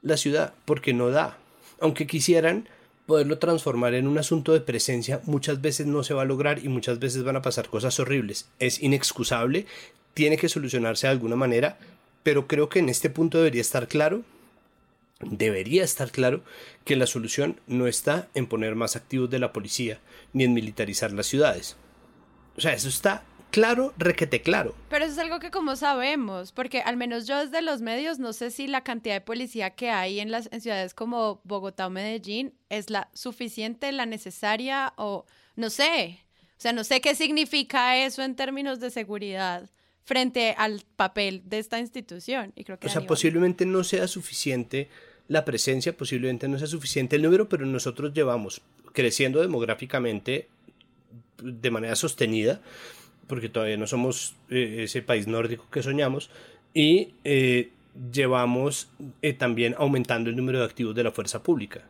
la 0.03 0.17
ciudad 0.17 0.53
porque 0.65 0.93
no 0.93 1.09
da. 1.09 1.37
Aunque 1.81 2.07
quisieran 2.07 2.67
poderlo 3.05 3.39
transformar 3.39 3.95
en 3.95 4.07
un 4.07 4.17
asunto 4.17 4.53
de 4.53 4.61
presencia, 4.61 5.21
muchas 5.25 5.61
veces 5.61 5.87
no 5.87 6.03
se 6.03 6.13
va 6.13 6.21
a 6.21 6.25
lograr 6.25 6.63
y 6.63 6.69
muchas 6.69 6.99
veces 6.99 7.23
van 7.23 7.35
a 7.35 7.41
pasar 7.41 7.67
cosas 7.69 7.99
horribles. 7.99 8.47
Es 8.59 8.83
inexcusable, 8.83 9.65
tiene 10.13 10.37
que 10.37 10.49
solucionarse 10.49 11.07
de 11.07 11.11
alguna 11.11 11.35
manera, 11.35 11.79
pero 12.21 12.47
creo 12.47 12.69
que 12.69 12.79
en 12.79 12.89
este 12.89 13.09
punto 13.09 13.39
debería 13.39 13.61
estar 13.61 13.87
claro, 13.87 14.21
debería 15.21 15.83
estar 15.83 16.11
claro 16.11 16.43
que 16.85 16.95
la 16.95 17.07
solución 17.07 17.59
no 17.67 17.87
está 17.87 18.27
en 18.35 18.45
poner 18.45 18.75
más 18.75 18.95
activos 18.95 19.29
de 19.29 19.39
la 19.39 19.53
policía 19.53 19.99
ni 20.33 20.43
en 20.43 20.53
militarizar 20.53 21.11
las 21.11 21.25
ciudades. 21.25 21.77
O 22.57 22.61
sea, 22.61 22.73
eso 22.73 22.89
está 22.89 23.23
claro, 23.51 23.93
requete 23.97 24.41
claro. 24.41 24.75
Pero 24.89 25.05
eso 25.05 25.13
es 25.13 25.19
algo 25.19 25.39
que 25.39 25.51
como 25.51 25.75
sabemos, 25.75 26.51
porque 26.51 26.81
al 26.81 26.97
menos 26.97 27.27
yo 27.27 27.37
desde 27.39 27.61
los 27.61 27.81
medios 27.81 28.19
no 28.19 28.33
sé 28.33 28.51
si 28.51 28.67
la 28.67 28.81
cantidad 28.81 29.15
de 29.15 29.21
policía 29.21 29.71
que 29.71 29.89
hay 29.89 30.19
en 30.19 30.31
las 30.31 30.49
ciudades 30.59 30.93
como 30.93 31.41
Bogotá 31.43 31.87
o 31.87 31.89
Medellín 31.89 32.53
es 32.69 32.89
la 32.89 33.09
suficiente, 33.13 33.91
la 33.91 34.05
necesaria 34.05 34.93
o 34.97 35.25
no 35.55 35.69
sé. 35.69 36.19
O 36.59 36.61
sea, 36.61 36.73
no 36.73 36.83
sé 36.83 36.99
qué 37.01 37.15
significa 37.15 37.97
eso 37.97 38.21
en 38.21 38.35
términos 38.35 38.79
de 38.79 38.89
seguridad 38.89 39.69
frente 40.03 40.55
al 40.57 40.83
papel 40.95 41.43
de 41.45 41.59
esta 41.59 41.79
institución. 41.79 42.51
Y 42.55 42.63
creo 42.63 42.79
que 42.79 42.87
o 42.87 42.89
sea, 42.89 43.05
posiblemente 43.05 43.65
no 43.65 43.83
sea 43.83 44.07
suficiente 44.07 44.89
la 45.27 45.45
presencia, 45.45 45.95
posiblemente 45.95 46.47
no 46.47 46.57
sea 46.57 46.67
suficiente 46.67 47.15
el 47.15 47.21
número, 47.21 47.47
pero 47.47 47.65
nosotros 47.65 48.13
llevamos 48.13 48.61
creciendo 48.93 49.39
demográficamente 49.41 50.49
de 51.41 51.71
manera 51.71 51.95
sostenida 51.95 52.59
porque 53.29 53.47
todavía 53.47 53.77
no 53.77 53.87
somos 53.87 54.35
eh, 54.49 54.81
ese 54.83 55.03
país 55.03 55.27
nórdico 55.27 55.67
que 55.71 55.83
soñamos, 55.83 56.31
y 56.73 57.13
eh, 57.23 57.69
llevamos 58.11 58.89
eh, 59.21 59.33
también 59.33 59.75
aumentando 59.77 60.29
el 60.29 60.35
número 60.35 60.59
de 60.59 60.65
activos 60.65 60.95
de 60.95 61.03
la 61.03 61.11
fuerza 61.11 61.41
pública. 61.43 61.83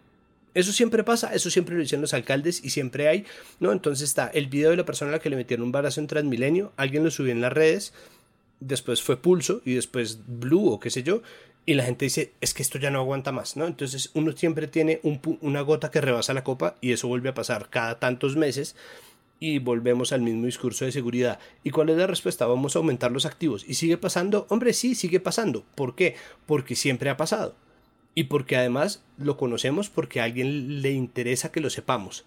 Eso 0.54 0.74
siempre 0.74 1.04
pasa, 1.04 1.34
eso 1.34 1.50
siempre 1.50 1.76
lo 1.76 1.82
dicen 1.82 2.02
los 2.02 2.14
alcaldes 2.14 2.64
y 2.64 2.72
siempre 2.72 3.08
hay, 3.08 3.26
¿no? 3.60 3.72
Entonces 3.72 4.10
está 4.10 4.28
el 4.28 4.48
video 4.48 4.72
de 4.72 4.78
la 4.78 4.86
persona 4.86 5.12
a 5.12 5.14
la 5.14 5.20
que 5.20 5.30
le 5.30 5.38
metieron 5.38 5.66
un 5.66 5.72
balazo 5.72 6.02
en 6.02 6.08
Transmilenio, 6.08 6.74
alguien 6.76 7.04
lo 7.06 7.12
subió 7.12 7.32
en 7.32 7.40
las 7.40 7.54
redes, 7.54 7.94
después 8.60 9.02
fue 9.02 9.16
Pulso 9.16 9.62
y 9.64 9.76
después 9.76 10.20
Blue 10.28 10.68
o 10.68 10.80
qué 10.80 10.90
sé 10.90 11.04
yo, 11.04 11.22
y 11.66 11.76
la 11.76 11.84
gente 11.84 12.06
dice, 12.06 12.34
es 12.42 12.54
que 12.54 12.64
esto 12.64 12.80
ya 12.80 12.90
no 12.90 13.00
aguanta 13.00 13.32
más, 13.32 13.56
¿no? 13.56 13.66
Entonces 13.66 14.10
uno 14.14 14.34
siempre 14.34 14.68
tiene 14.68 15.00
una 15.42 15.62
gota 15.62 15.92
que 15.92 16.02
rebasa 16.02 16.34
la 16.34 16.44
copa 16.44 16.76
y 16.82 16.92
eso 16.92 17.08
vuelve 17.08 17.30
a 17.30 17.34
pasar 17.36 17.70
cada 17.70 18.00
tantos 18.00 18.36
meses 18.36 18.76
y 19.40 19.60
volvemos 19.60 20.12
al 20.12 20.22
mismo 20.22 20.46
discurso 20.46 20.86
de 20.86 20.92
seguridad. 20.92 21.40
¿Y 21.64 21.72
cuál 21.72 21.90
es 21.90 21.98
la 21.98 22.08
respuesta? 22.08 22.46
Vamos 22.46 22.76
a 22.76 22.80
aumentar 22.80 23.12
los 23.12 23.26
activos. 23.26 23.66
¿Y 23.68 23.76
sigue 23.76 23.98
pasando? 23.98 24.46
Hombre, 24.50 24.74
sí, 24.74 24.96
sigue 24.96 25.20
pasando. 25.20 25.64
¿Por 25.76 25.96
qué? 25.96 26.16
Porque 26.46 26.76
siempre 26.76 27.10
ha 27.10 27.18
pasado. 27.18 27.56
Y 28.16 28.26
porque 28.26 28.58
además 28.58 29.04
lo 29.18 29.38
conocemos 29.38 29.90
porque 29.90 30.20
a 30.20 30.26
alguien 30.26 30.82
le 30.82 30.92
interesa 30.92 31.52
que 31.52 31.62
lo 31.62 31.70
sepamos 31.70 32.26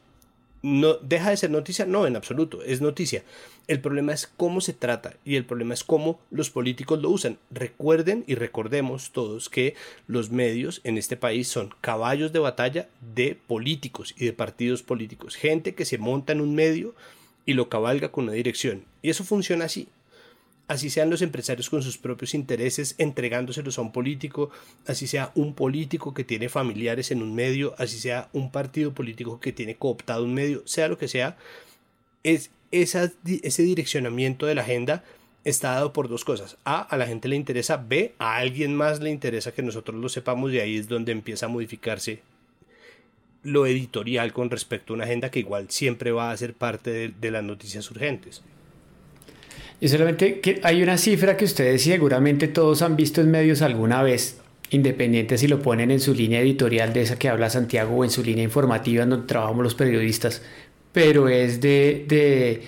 no 0.62 0.94
deja 0.94 1.30
de 1.30 1.36
ser 1.36 1.50
noticia, 1.50 1.86
no, 1.86 2.06
en 2.06 2.16
absoluto, 2.16 2.62
es 2.62 2.80
noticia. 2.80 3.24
El 3.66 3.80
problema 3.80 4.12
es 4.12 4.26
cómo 4.26 4.60
se 4.60 4.72
trata 4.72 5.14
y 5.24 5.36
el 5.36 5.44
problema 5.44 5.74
es 5.74 5.84
cómo 5.84 6.20
los 6.30 6.50
políticos 6.50 7.00
lo 7.02 7.10
usan. 7.10 7.38
Recuerden 7.50 8.24
y 8.26 8.34
recordemos 8.36 9.10
todos 9.10 9.48
que 9.48 9.74
los 10.06 10.30
medios 10.30 10.80
en 10.84 10.98
este 10.98 11.16
país 11.16 11.48
son 11.48 11.74
caballos 11.80 12.32
de 12.32 12.38
batalla 12.38 12.88
de 13.14 13.36
políticos 13.46 14.14
y 14.16 14.26
de 14.26 14.32
partidos 14.32 14.82
políticos, 14.82 15.36
gente 15.36 15.74
que 15.74 15.84
se 15.84 15.98
monta 15.98 16.32
en 16.32 16.40
un 16.40 16.54
medio 16.54 16.94
y 17.44 17.54
lo 17.54 17.68
cabalga 17.68 18.10
con 18.10 18.24
una 18.24 18.32
dirección. 18.34 18.84
Y 19.02 19.10
eso 19.10 19.24
funciona 19.24 19.64
así 19.64 19.88
así 20.68 20.90
sean 20.90 21.10
los 21.10 21.22
empresarios 21.22 21.68
con 21.68 21.82
sus 21.82 21.98
propios 21.98 22.34
intereses 22.34 22.94
entregándoselos 22.98 23.78
a 23.78 23.82
un 23.82 23.92
político, 23.92 24.50
así 24.86 25.06
sea 25.06 25.32
un 25.34 25.54
político 25.54 26.14
que 26.14 26.24
tiene 26.24 26.48
familiares 26.48 27.10
en 27.10 27.22
un 27.22 27.34
medio, 27.34 27.74
así 27.78 27.98
sea 27.98 28.28
un 28.32 28.50
partido 28.50 28.92
político 28.92 29.40
que 29.40 29.52
tiene 29.52 29.76
cooptado 29.76 30.24
un 30.24 30.34
medio, 30.34 30.62
sea 30.66 30.88
lo 30.88 30.98
que 30.98 31.08
sea, 31.08 31.36
es 32.22 32.50
ese 32.70 33.62
direccionamiento 33.62 34.46
de 34.46 34.54
la 34.54 34.62
agenda 34.62 35.04
está 35.44 35.72
dado 35.72 35.92
por 35.92 36.08
dos 36.08 36.24
cosas. 36.24 36.56
A, 36.64 36.80
a 36.80 36.96
la 36.96 37.06
gente 37.06 37.28
le 37.28 37.36
interesa, 37.36 37.76
B, 37.76 38.14
a 38.18 38.36
alguien 38.36 38.74
más 38.74 39.00
le 39.00 39.10
interesa 39.10 39.52
que 39.52 39.62
nosotros 39.62 40.00
lo 40.00 40.08
sepamos 40.08 40.52
y 40.52 40.60
ahí 40.60 40.76
es 40.76 40.88
donde 40.88 41.12
empieza 41.12 41.46
a 41.46 41.48
modificarse 41.50 42.22
lo 43.42 43.66
editorial 43.66 44.32
con 44.32 44.50
respecto 44.50 44.92
a 44.92 44.96
una 44.96 45.04
agenda 45.04 45.30
que 45.30 45.40
igual 45.40 45.66
siempre 45.68 46.12
va 46.12 46.30
a 46.30 46.36
ser 46.36 46.54
parte 46.54 47.08
de 47.08 47.30
las 47.30 47.42
noticias 47.42 47.90
urgentes. 47.90 48.42
Y 49.82 49.88
solamente 49.88 50.60
hay 50.62 50.80
una 50.80 50.96
cifra 50.96 51.36
que 51.36 51.44
ustedes 51.44 51.82
seguramente 51.82 52.46
todos 52.46 52.82
han 52.82 52.94
visto 52.94 53.20
en 53.20 53.32
medios 53.32 53.62
alguna 53.62 54.00
vez, 54.04 54.38
independiente 54.70 55.36
si 55.36 55.48
lo 55.48 55.60
ponen 55.60 55.90
en 55.90 55.98
su 55.98 56.14
línea 56.14 56.40
editorial 56.40 56.92
de 56.92 57.02
esa 57.02 57.18
que 57.18 57.28
habla 57.28 57.50
Santiago 57.50 57.96
o 57.96 58.04
en 58.04 58.10
su 58.10 58.22
línea 58.22 58.44
informativa 58.44 59.04
donde 59.04 59.26
trabajamos 59.26 59.64
los 59.64 59.74
periodistas, 59.74 60.40
pero 60.92 61.28
es 61.28 61.60
de, 61.60 62.04
de 62.06 62.62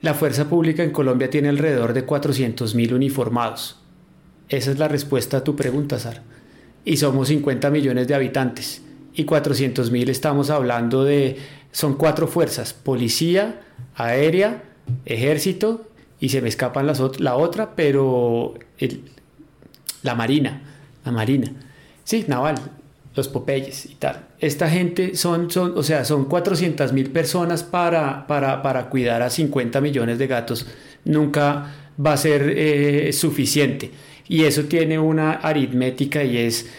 la 0.00 0.14
fuerza 0.14 0.48
pública 0.48 0.82
en 0.82 0.90
Colombia 0.90 1.28
tiene 1.28 1.50
alrededor 1.50 1.92
de 1.92 2.06
400 2.06 2.74
mil 2.74 2.94
uniformados. 2.94 3.78
Esa 4.48 4.70
es 4.70 4.78
la 4.78 4.88
respuesta 4.88 5.36
a 5.36 5.44
tu 5.44 5.56
pregunta, 5.56 5.98
Sara. 5.98 6.22
Y 6.82 6.96
somos 6.96 7.28
50 7.28 7.68
millones 7.68 8.08
de 8.08 8.14
habitantes. 8.14 8.80
Y 9.12 9.24
400 9.24 9.90
mil 9.90 10.08
estamos 10.08 10.48
hablando 10.48 11.04
de, 11.04 11.36
son 11.72 11.98
cuatro 11.98 12.26
fuerzas, 12.26 12.72
policía, 12.72 13.60
aérea, 13.96 14.62
ejército 15.04 15.90
y 16.24 16.30
se 16.30 16.40
me 16.40 16.48
escapan 16.48 16.86
las 16.86 17.02
la 17.20 17.36
otra, 17.36 17.76
pero 17.76 18.54
la 20.02 20.14
Marina, 20.14 20.62
la 21.04 21.12
Marina. 21.12 21.52
Sí, 22.02 22.24
Naval, 22.26 22.54
los 23.14 23.28
Popeyes 23.28 23.84
y 23.84 23.96
tal. 23.96 24.28
Esta 24.38 24.70
gente 24.70 25.16
son, 25.16 25.50
son 25.50 25.76
o 25.76 25.82
sea, 25.82 26.06
son 26.06 26.24
400 26.24 26.94
mil 26.94 27.10
personas 27.10 27.62
para, 27.62 28.26
para, 28.26 28.62
para, 28.62 28.88
cuidar 28.88 29.20
a 29.20 29.28
50 29.28 29.82
millones 29.82 30.18
de 30.18 30.26
gatos. 30.26 30.66
Nunca 31.04 31.74
va 32.02 32.14
a 32.14 32.16
ser 32.16 32.54
eh, 32.56 33.12
suficiente. 33.12 33.90
Y 34.26 34.44
eso 34.44 34.64
tiene 34.64 34.98
una 34.98 35.32
aritmética 35.32 36.24
y 36.24 36.38
es 36.38 36.70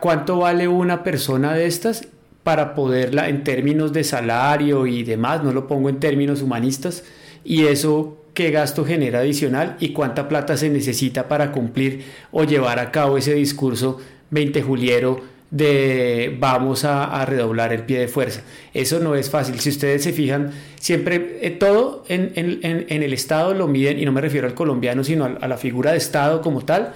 cuánto 0.00 0.38
vale 0.38 0.66
una 0.66 1.04
persona 1.04 1.54
de 1.54 1.66
estas 1.66 2.08
para 2.42 2.74
poderla 2.74 3.28
en 3.28 3.44
términos 3.44 3.92
de 3.92 4.02
salario 4.02 4.88
y 4.88 5.04
demás, 5.04 5.44
no 5.44 5.52
lo 5.52 5.68
pongo 5.68 5.88
en 5.88 6.00
términos 6.00 6.42
humanistas, 6.42 7.04
y 7.44 7.66
eso 7.66 8.19
qué 8.40 8.50
gasto 8.50 8.86
genera 8.86 9.18
adicional 9.18 9.76
y 9.80 9.90
cuánta 9.90 10.26
plata 10.26 10.56
se 10.56 10.70
necesita 10.70 11.28
para 11.28 11.52
cumplir 11.52 12.04
o 12.32 12.44
llevar 12.44 12.78
a 12.78 12.90
cabo 12.90 13.18
ese 13.18 13.34
discurso 13.34 14.00
20 14.30 14.62
juliero 14.62 15.20
de 15.50 16.34
vamos 16.40 16.86
a, 16.86 17.22
redoblar 17.26 17.74
el 17.74 17.82
pie 17.82 17.98
de 17.98 18.08
fuerza. 18.08 18.40
Eso 18.72 18.98
no 18.98 19.14
es 19.14 19.28
fácil. 19.28 19.60
Si 19.60 19.68
ustedes 19.68 20.02
se 20.02 20.14
fijan, 20.14 20.52
siempre 20.76 21.40
eh, 21.42 21.50
todo 21.50 22.02
en, 22.08 22.32
el 22.88 23.12
Estado 23.12 23.52
lo 23.52 23.68
miden, 23.68 23.98
y 23.98 24.06
no 24.06 24.12
me 24.12 24.22
refiero 24.22 24.46
al 24.46 24.54
colombiano, 24.54 25.04
sino 25.04 25.26
a, 25.26 25.46
la 25.46 25.58
figura 25.58 25.92
de 25.92 25.98
Estado 25.98 26.40
como 26.40 26.64
tal, 26.64 26.94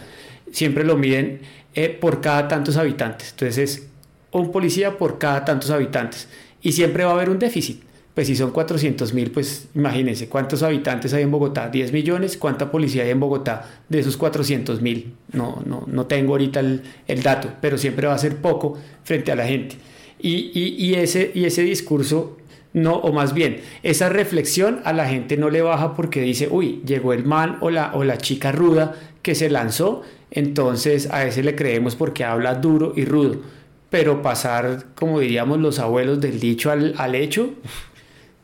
siempre 0.50 0.82
lo 0.82 0.96
miden 0.96 1.40
eh, 1.74 1.90
por 1.90 2.22
cada 2.22 2.48
tantos 2.48 2.78
habitantes. 2.78 3.32
Entonces 3.32 3.58
es 3.58 3.86
un 4.30 4.50
policía 4.50 4.96
por 4.96 5.18
cada 5.18 5.44
tantos 5.44 5.68
habitantes. 5.68 6.26
Y 6.62 6.72
siempre 6.72 7.04
va 7.04 7.10
a 7.10 7.14
haber 7.14 7.28
un 7.28 7.38
déficit 7.38 7.83
pues 8.14 8.28
si 8.28 8.36
son 8.36 8.52
400 8.52 9.12
mil, 9.12 9.32
pues 9.32 9.68
imagínense 9.74 10.28
cuántos 10.28 10.62
habitantes 10.62 11.12
hay 11.14 11.24
en 11.24 11.32
Bogotá, 11.32 11.68
10 11.68 11.92
millones, 11.92 12.36
cuánta 12.36 12.70
policía 12.70 13.02
hay 13.02 13.10
en 13.10 13.18
Bogotá 13.18 13.68
de 13.88 13.98
esos 13.98 14.16
400 14.16 14.80
mil. 14.80 15.14
No, 15.32 15.60
no, 15.66 15.82
no 15.88 16.06
tengo 16.06 16.34
ahorita 16.34 16.60
el, 16.60 17.22
dato, 17.24 17.50
pero 17.60 17.76
siempre 17.76 18.06
va 18.06 18.14
a 18.14 18.18
ser 18.18 18.36
poco 18.36 18.78
frente 19.02 19.32
a 19.32 19.34
la 19.34 19.46
gente. 19.46 19.76
Y, 20.20 20.52
y, 20.54 20.94
ese, 20.94 21.32
y 21.34 21.44
ese 21.44 21.62
discurso, 21.62 22.38
no, 22.72 22.94
o 22.94 23.12
más 23.12 23.34
bien, 23.34 23.60
esa 23.82 24.08
reflexión 24.08 24.80
a 24.84 24.92
la 24.92 25.08
gente 25.08 25.36
no 25.36 25.50
le 25.50 25.62
baja 25.62 25.94
porque 25.94 26.20
dice, 26.20 26.48
uy, 26.48 26.82
llegó 26.86 27.12
el 27.12 27.24
man 27.24 27.58
o 27.62 27.70
la, 27.70 27.94
o 27.94 28.04
la 28.04 28.16
chica 28.16 28.52
ruda 28.52 28.94
que 29.22 29.34
se 29.34 29.50
lanzó, 29.50 30.02
entonces 30.30 31.10
a 31.10 31.26
ese 31.26 31.42
le 31.42 31.56
creemos 31.56 31.96
porque 31.96 32.22
habla 32.22 32.54
duro 32.54 32.92
y 32.94 33.04
rudo. 33.04 33.42
Pero 33.90 34.22
pasar, 34.22 34.86
como 34.94 35.18
diríamos 35.18 35.58
los 35.58 35.80
abuelos, 35.80 36.20
del 36.20 36.38
dicho 36.38 36.70
al, 36.70 36.94
al 36.96 37.16
hecho, 37.16 37.50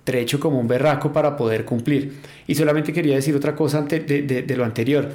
trecho 0.04 0.40
como 0.40 0.58
un 0.58 0.68
berraco 0.68 1.12
para 1.12 1.36
poder 1.36 1.64
cumplir. 1.64 2.20
Y 2.46 2.54
solamente 2.54 2.92
quería 2.92 3.16
decir 3.16 3.34
otra 3.34 3.54
cosa 3.54 3.78
antes 3.78 4.06
de, 4.06 4.56
lo 4.56 4.64
anterior. 4.64 5.10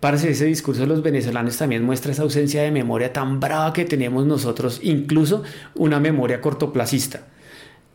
Parece 0.00 0.30
ese 0.30 0.46
discurso 0.46 0.80
de 0.80 0.86
los 0.86 1.02
venezolanos 1.02 1.56
también 1.58 1.84
muestra 1.84 2.12
esa 2.12 2.22
ausencia 2.22 2.62
de 2.62 2.70
memoria 2.70 3.12
tan 3.12 3.38
brava 3.38 3.72
que 3.72 3.84
tenemos 3.84 4.24
nosotros, 4.24 4.80
incluso 4.82 5.42
una 5.74 6.00
memoria 6.00 6.40
cortoplacista. 6.40 7.26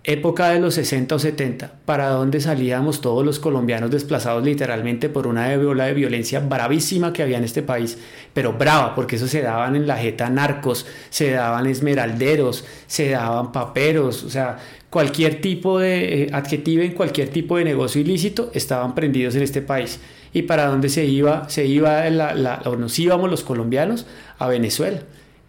época 0.07 0.49
de 0.49 0.59
los 0.59 0.75
60 0.75 1.15
o 1.15 1.17
70, 1.17 1.71
para 1.83 2.09
donde 2.09 2.39
salíamos 2.39 3.01
todos 3.01 3.25
los 3.25 3.39
colombianos 3.39 3.89
desplazados 3.89 4.45
literalmente 4.45 5.09
por 5.09 5.25
una 5.25 5.47
ola 5.55 5.85
de 5.85 5.95
violencia 5.95 6.41
bravísima 6.41 7.11
que 7.11 7.23
había 7.23 7.39
en 7.39 7.43
este 7.43 7.63
país, 7.63 7.97
pero 8.31 8.53
brava, 8.53 8.93
porque 8.93 9.15
eso 9.15 9.27
se 9.27 9.41
daban 9.41 9.75
en 9.75 9.87
la 9.87 9.97
jeta 9.97 10.29
narcos, 10.29 10.85
se 11.09 11.31
daban 11.31 11.65
esmeralderos, 11.65 12.65
se 12.85 13.09
daban 13.09 13.51
paperos, 13.51 14.23
o 14.23 14.29
sea, 14.29 14.59
cualquier 14.95 15.41
tipo 15.41 15.77
de 15.79 16.23
eh, 16.23 16.29
adjetivo 16.31 16.81
en 16.81 16.93
cualquier 16.93 17.27
tipo 17.27 17.57
de 17.57 17.65
negocio 17.65 17.99
ilícito 17.99 18.49
estaban 18.53 18.95
prendidos 18.95 19.35
en 19.35 19.41
este 19.41 19.61
país. 19.61 19.99
¿Y 20.31 20.43
para 20.43 20.67
dónde 20.67 20.87
se 20.87 21.03
iba? 21.03 21.49
Se 21.49 21.65
iba 21.65 22.09
la, 22.09 22.61
o 22.63 22.77
nos 22.77 22.97
íbamos 22.97 23.29
los 23.29 23.43
colombianos 23.43 24.05
a 24.39 24.47
Venezuela 24.47 25.01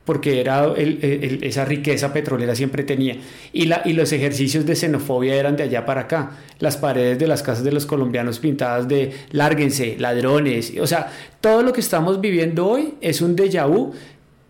porque 0.05 0.40
era 0.40 0.74
esa 0.76 1.64
riqueza 1.64 2.12
petrolera 2.12 2.57
siempre 2.57 2.82
tenía. 2.82 3.18
Y, 3.53 3.66
la, 3.66 3.82
y 3.84 3.92
los 3.92 4.11
ejercicios 4.11 4.66
de 4.66 4.74
xenofobia 4.74 5.36
eran 5.36 5.57
de 5.57 5.62
allá 5.62 5.86
para 5.86 6.03
acá. 6.03 6.32
Las 6.59 6.76
paredes 6.76 7.16
de 7.20 7.28
las 7.28 7.44
casas 7.44 7.62
de 7.62 7.70
los 7.70 7.86
colombianos 7.86 8.40
pintadas 8.40 8.88
de 8.88 9.12
lárguense, 9.30 9.94
ladrones. 10.01 10.72
O 10.80 10.88
sea, 10.88 11.12
todo 11.40 11.62
lo 11.62 11.72
que 11.72 11.80
estamos 11.80 12.20
viviendo 12.20 12.66
hoy 12.66 12.94
es 13.01 13.20
un 13.20 13.36
déjà 13.36 13.68
vu 13.68 13.92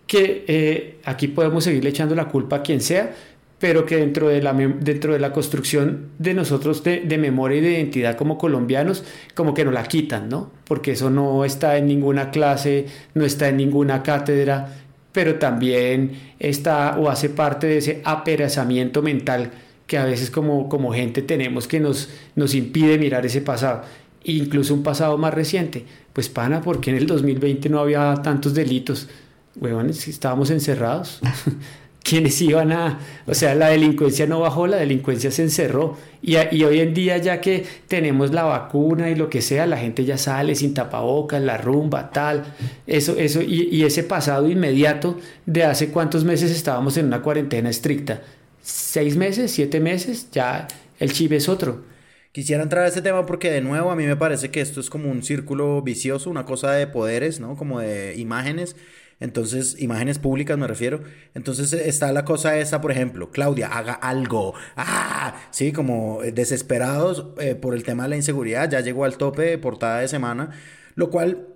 que 0.07 0.43
eh, 0.47 0.99
aquí 1.05 1.27
podemos 1.27 1.63
seguirle 1.63 1.91
echando 1.91 2.15
la 2.15 2.25
culpa 2.29 2.57
a 2.57 2.61
quien 2.63 2.81
sea, 2.81 3.13
pero 3.59 3.85
que 3.85 3.97
dentro 3.97 4.27
de 4.27 4.41
la, 4.41 4.53
dentro 4.53 5.13
de 5.13 5.19
la 5.19 5.33
construcción 5.33 6.09
de 6.19 6.33
nosotros 6.33 6.83
de, 6.83 7.01
de, 7.01 7.17
memoria 7.17 7.57
y 7.57 7.61
de 7.61 7.71
identidad 7.71 8.15
como 8.15 8.37
colombianos, 8.37 9.03
como 9.33 9.53
que 9.53 9.65
nos 9.65 9.73
la 9.73 9.83
quitan, 9.83 10.29
¿no? 10.29 10.51
Porque 10.65 10.91
eso 10.91 11.09
no 11.09 11.43
está 11.43 11.77
en 11.77 11.87
ninguna 11.87 12.29
clase, 12.29 12.85
no 13.15 13.25
está 13.25 13.49
en 13.49 13.57
ninguna 13.57 14.03
cátedra, 14.03 14.75
pero 15.11 15.35
también 15.35 16.11
está 16.37 16.97
o 16.99 17.09
hace 17.09 17.29
parte 17.29 17.65
de 17.65 17.77
ese 17.77 18.01
aperezamiento 18.05 19.01
mental 19.01 19.51
que 19.87 19.97
a 19.97 20.05
veces 20.05 20.29
como, 20.29 20.69
como 20.69 20.93
gente 20.93 21.21
tenemos 21.23 21.67
que 21.67 21.79
nos, 21.79 22.09
nos 22.35 22.53
impide 22.53 22.99
mirar 22.99 23.25
ese 23.25 23.41
pasado, 23.41 23.81
incluso 24.25 24.73
un 24.73 24.83
pasado 24.83 25.17
más 25.17 25.33
reciente. 25.33 25.85
Pues 26.13 26.29
pana, 26.29 26.61
porque 26.61 26.91
en 26.91 26.97
el 26.97 27.07
2020 27.07 27.69
no 27.69 27.79
había 27.79 28.13
tantos 28.21 28.53
delitos? 28.53 29.07
Huevones, 29.55 30.07
estábamos 30.07 30.51
encerrados. 30.51 31.19
quienes 32.07 32.41
iban 32.41 32.71
a, 32.71 32.99
o 33.25 33.33
sea, 33.33 33.53
la 33.53 33.67
delincuencia 33.67 34.25
no 34.27 34.39
bajó, 34.39 34.65
la 34.65 34.77
delincuencia 34.77 35.29
se 35.29 35.43
encerró. 35.43 35.97
Y, 36.21 36.35
hoy 36.37 36.79
en 36.79 36.93
día 36.93 37.17
ya 37.17 37.41
que 37.41 37.65
tenemos 37.87 38.31
la 38.31 38.43
vacuna 38.43 39.09
y 39.09 39.15
lo 39.15 39.29
que 39.29 39.41
sea, 39.41 39.67
la 39.67 39.77
gente 39.77 40.05
ya 40.05 40.17
sale 40.17 40.55
sin 40.55 40.73
tapabocas, 40.73 41.41
la 41.41 41.57
rumba, 41.57 42.11
tal, 42.11 42.45
eso, 42.87 43.17
eso, 43.17 43.41
y, 43.41 43.83
ese 43.83 44.03
pasado 44.03 44.49
inmediato 44.49 45.19
de 45.45 45.65
hace 45.65 45.89
cuántos 45.89 46.23
meses 46.23 46.51
estábamos 46.51 46.95
en 46.95 47.07
una 47.07 47.21
cuarentena 47.21 47.69
estricta, 47.69 48.21
seis 48.61 49.17
meses, 49.17 49.51
siete 49.51 49.81
meses, 49.81 50.29
ya 50.31 50.67
el 50.99 51.11
chip 51.11 51.33
es 51.33 51.49
otro. 51.49 51.83
Quisiera 52.31 52.63
entrar 52.63 52.85
a 52.85 52.87
ese 52.87 53.01
tema 53.01 53.25
porque 53.25 53.51
de 53.51 53.61
nuevo 53.61 53.91
a 53.91 53.95
mí 53.95 54.05
me 54.05 54.15
parece 54.15 54.49
que 54.49 54.61
esto 54.61 54.79
es 54.79 54.89
como 54.89 55.09
un 55.09 55.23
círculo 55.23 55.81
vicioso, 55.81 56.29
una 56.29 56.45
cosa 56.45 56.71
de 56.71 56.87
poderes, 56.87 57.39
¿no? 57.39 57.55
Como 57.57 57.79
de 57.79 58.15
imágenes 58.15 58.75
entonces, 59.19 59.75
imágenes 59.79 60.19
públicas 60.19 60.57
me 60.57 60.67
refiero. 60.67 61.01
Entonces 61.33 61.73
está 61.73 62.11
la 62.11 62.23
cosa 62.25 62.57
esa, 62.57 62.81
por 62.81 62.91
ejemplo, 62.91 63.31
Claudia, 63.31 63.67
haga 63.67 63.93
algo. 63.93 64.53
Ah, 64.75 65.35
sí, 65.51 65.71
como 65.71 66.21
desesperados 66.21 67.27
eh, 67.39 67.55
por 67.55 67.73
el 67.73 67.83
tema 67.83 68.03
de 68.03 68.09
la 68.09 68.15
inseguridad, 68.15 68.69
ya 68.69 68.81
llegó 68.81 69.05
al 69.05 69.17
tope 69.17 69.43
de 69.43 69.57
portada 69.57 69.99
de 70.01 70.07
semana, 70.07 70.51
lo 70.95 71.09
cual 71.09 71.47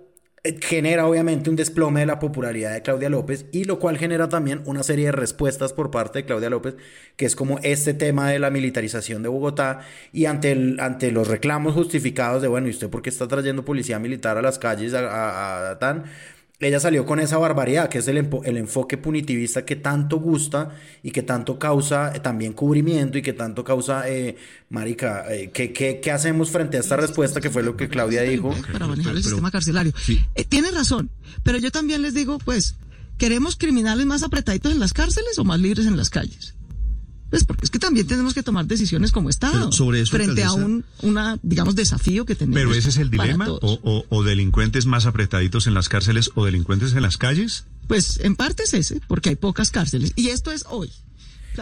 eh, 0.44 0.58
genera 0.60 1.06
obviamente 1.06 1.50
un 1.50 1.56
desplome 1.56 2.00
de 2.00 2.06
la 2.06 2.18
popularidad 2.18 2.72
de 2.72 2.82
Claudia 2.82 3.08
López 3.08 3.46
y 3.52 3.62
lo 3.62 3.78
cual 3.78 3.96
genera 3.96 4.28
también 4.28 4.62
una 4.64 4.82
serie 4.82 5.06
de 5.06 5.12
respuestas 5.12 5.72
por 5.72 5.92
parte 5.92 6.20
de 6.20 6.24
Claudia 6.24 6.50
López, 6.50 6.74
que 7.16 7.26
es 7.26 7.36
como 7.36 7.60
este 7.62 7.94
tema 7.94 8.28
de 8.28 8.40
la 8.40 8.50
militarización 8.50 9.22
de 9.22 9.28
Bogotá 9.28 9.82
y 10.12 10.24
ante, 10.26 10.50
el, 10.50 10.80
ante 10.80 11.12
los 11.12 11.28
reclamos 11.28 11.74
justificados 11.74 12.42
de, 12.42 12.48
bueno, 12.48 12.66
¿y 12.66 12.70
usted 12.70 12.90
por 12.90 13.02
qué 13.02 13.10
está 13.10 13.28
trayendo 13.28 13.64
policía 13.64 14.00
militar 14.00 14.36
a 14.36 14.42
las 14.42 14.58
calles 14.58 14.94
a, 14.94 15.70
a 15.70 15.78
tan? 15.78 16.06
Ella 16.62 16.80
salió 16.80 17.04
con 17.04 17.20
esa 17.20 17.38
barbaridad, 17.38 17.88
que 17.88 17.98
es 17.98 18.08
el, 18.08 18.28
el, 18.44 18.56
enfoque 18.56 18.96
punitivista 18.96 19.64
que 19.64 19.76
tanto 19.76 20.18
gusta 20.18 20.70
y 21.02 21.10
que 21.10 21.22
tanto 21.22 21.58
causa 21.58 22.14
eh, 22.14 22.20
también 22.20 22.52
cubrimiento 22.52 23.18
y 23.18 23.22
que 23.22 23.32
tanto 23.32 23.64
causa, 23.64 24.08
eh, 24.08 24.36
Marica, 24.70 25.24
eh, 25.32 25.50
¿qué, 25.50 26.10
hacemos 26.12 26.50
frente 26.50 26.76
a 26.76 26.80
esta 26.80 26.96
respuesta 26.96 27.40
que 27.40 27.50
fue 27.50 27.62
lo 27.62 27.76
que 27.76 27.88
Claudia 27.88 28.22
dijo? 28.22 28.54
Para 28.72 28.86
manejar 28.86 29.16
el 29.16 29.22
sistema 29.22 29.50
carcelario. 29.50 29.92
tiene 30.48 30.70
razón, 30.70 31.10
pero 31.42 31.58
yo 31.58 31.70
también 31.70 32.02
les 32.02 32.14
digo, 32.14 32.38
pues, 32.38 32.76
¿queremos 33.18 33.56
criminales 33.56 34.06
más 34.06 34.22
apretaditos 34.22 34.72
en 34.72 34.80
las 34.80 34.92
cárceles 34.92 35.38
o 35.38 35.44
más 35.44 35.60
libres 35.60 35.86
en 35.86 35.96
las 35.96 36.10
calles? 36.10 36.54
Pues 37.32 37.44
porque 37.44 37.64
es 37.64 37.70
que 37.70 37.78
también 37.78 38.06
tenemos 38.06 38.34
que 38.34 38.42
tomar 38.42 38.66
decisiones 38.66 39.10
como 39.10 39.30
Estado 39.30 39.72
sobre 39.72 40.04
frente 40.04 40.44
a 40.44 40.52
un 40.52 40.84
una, 41.00 41.38
digamos, 41.42 41.74
desafío 41.74 42.26
que 42.26 42.34
tenemos. 42.34 42.60
Pero 42.60 42.74
ese 42.74 42.90
es 42.90 42.98
el 42.98 43.08
dilema, 43.08 43.50
o, 43.50 44.04
o, 44.06 44.22
delincuentes 44.22 44.84
más 44.84 45.06
apretaditos 45.06 45.66
en 45.66 45.72
las 45.72 45.88
cárceles 45.88 46.30
o 46.34 46.44
delincuentes 46.44 46.92
en 46.92 47.00
las 47.00 47.16
calles. 47.16 47.64
Pues 47.88 48.20
en 48.20 48.36
parte 48.36 48.64
es 48.64 48.74
ese, 48.74 49.00
porque 49.08 49.30
hay 49.30 49.36
pocas 49.36 49.70
cárceles. 49.70 50.12
Y 50.14 50.28
esto 50.28 50.52
es 50.52 50.66
hoy. 50.68 50.92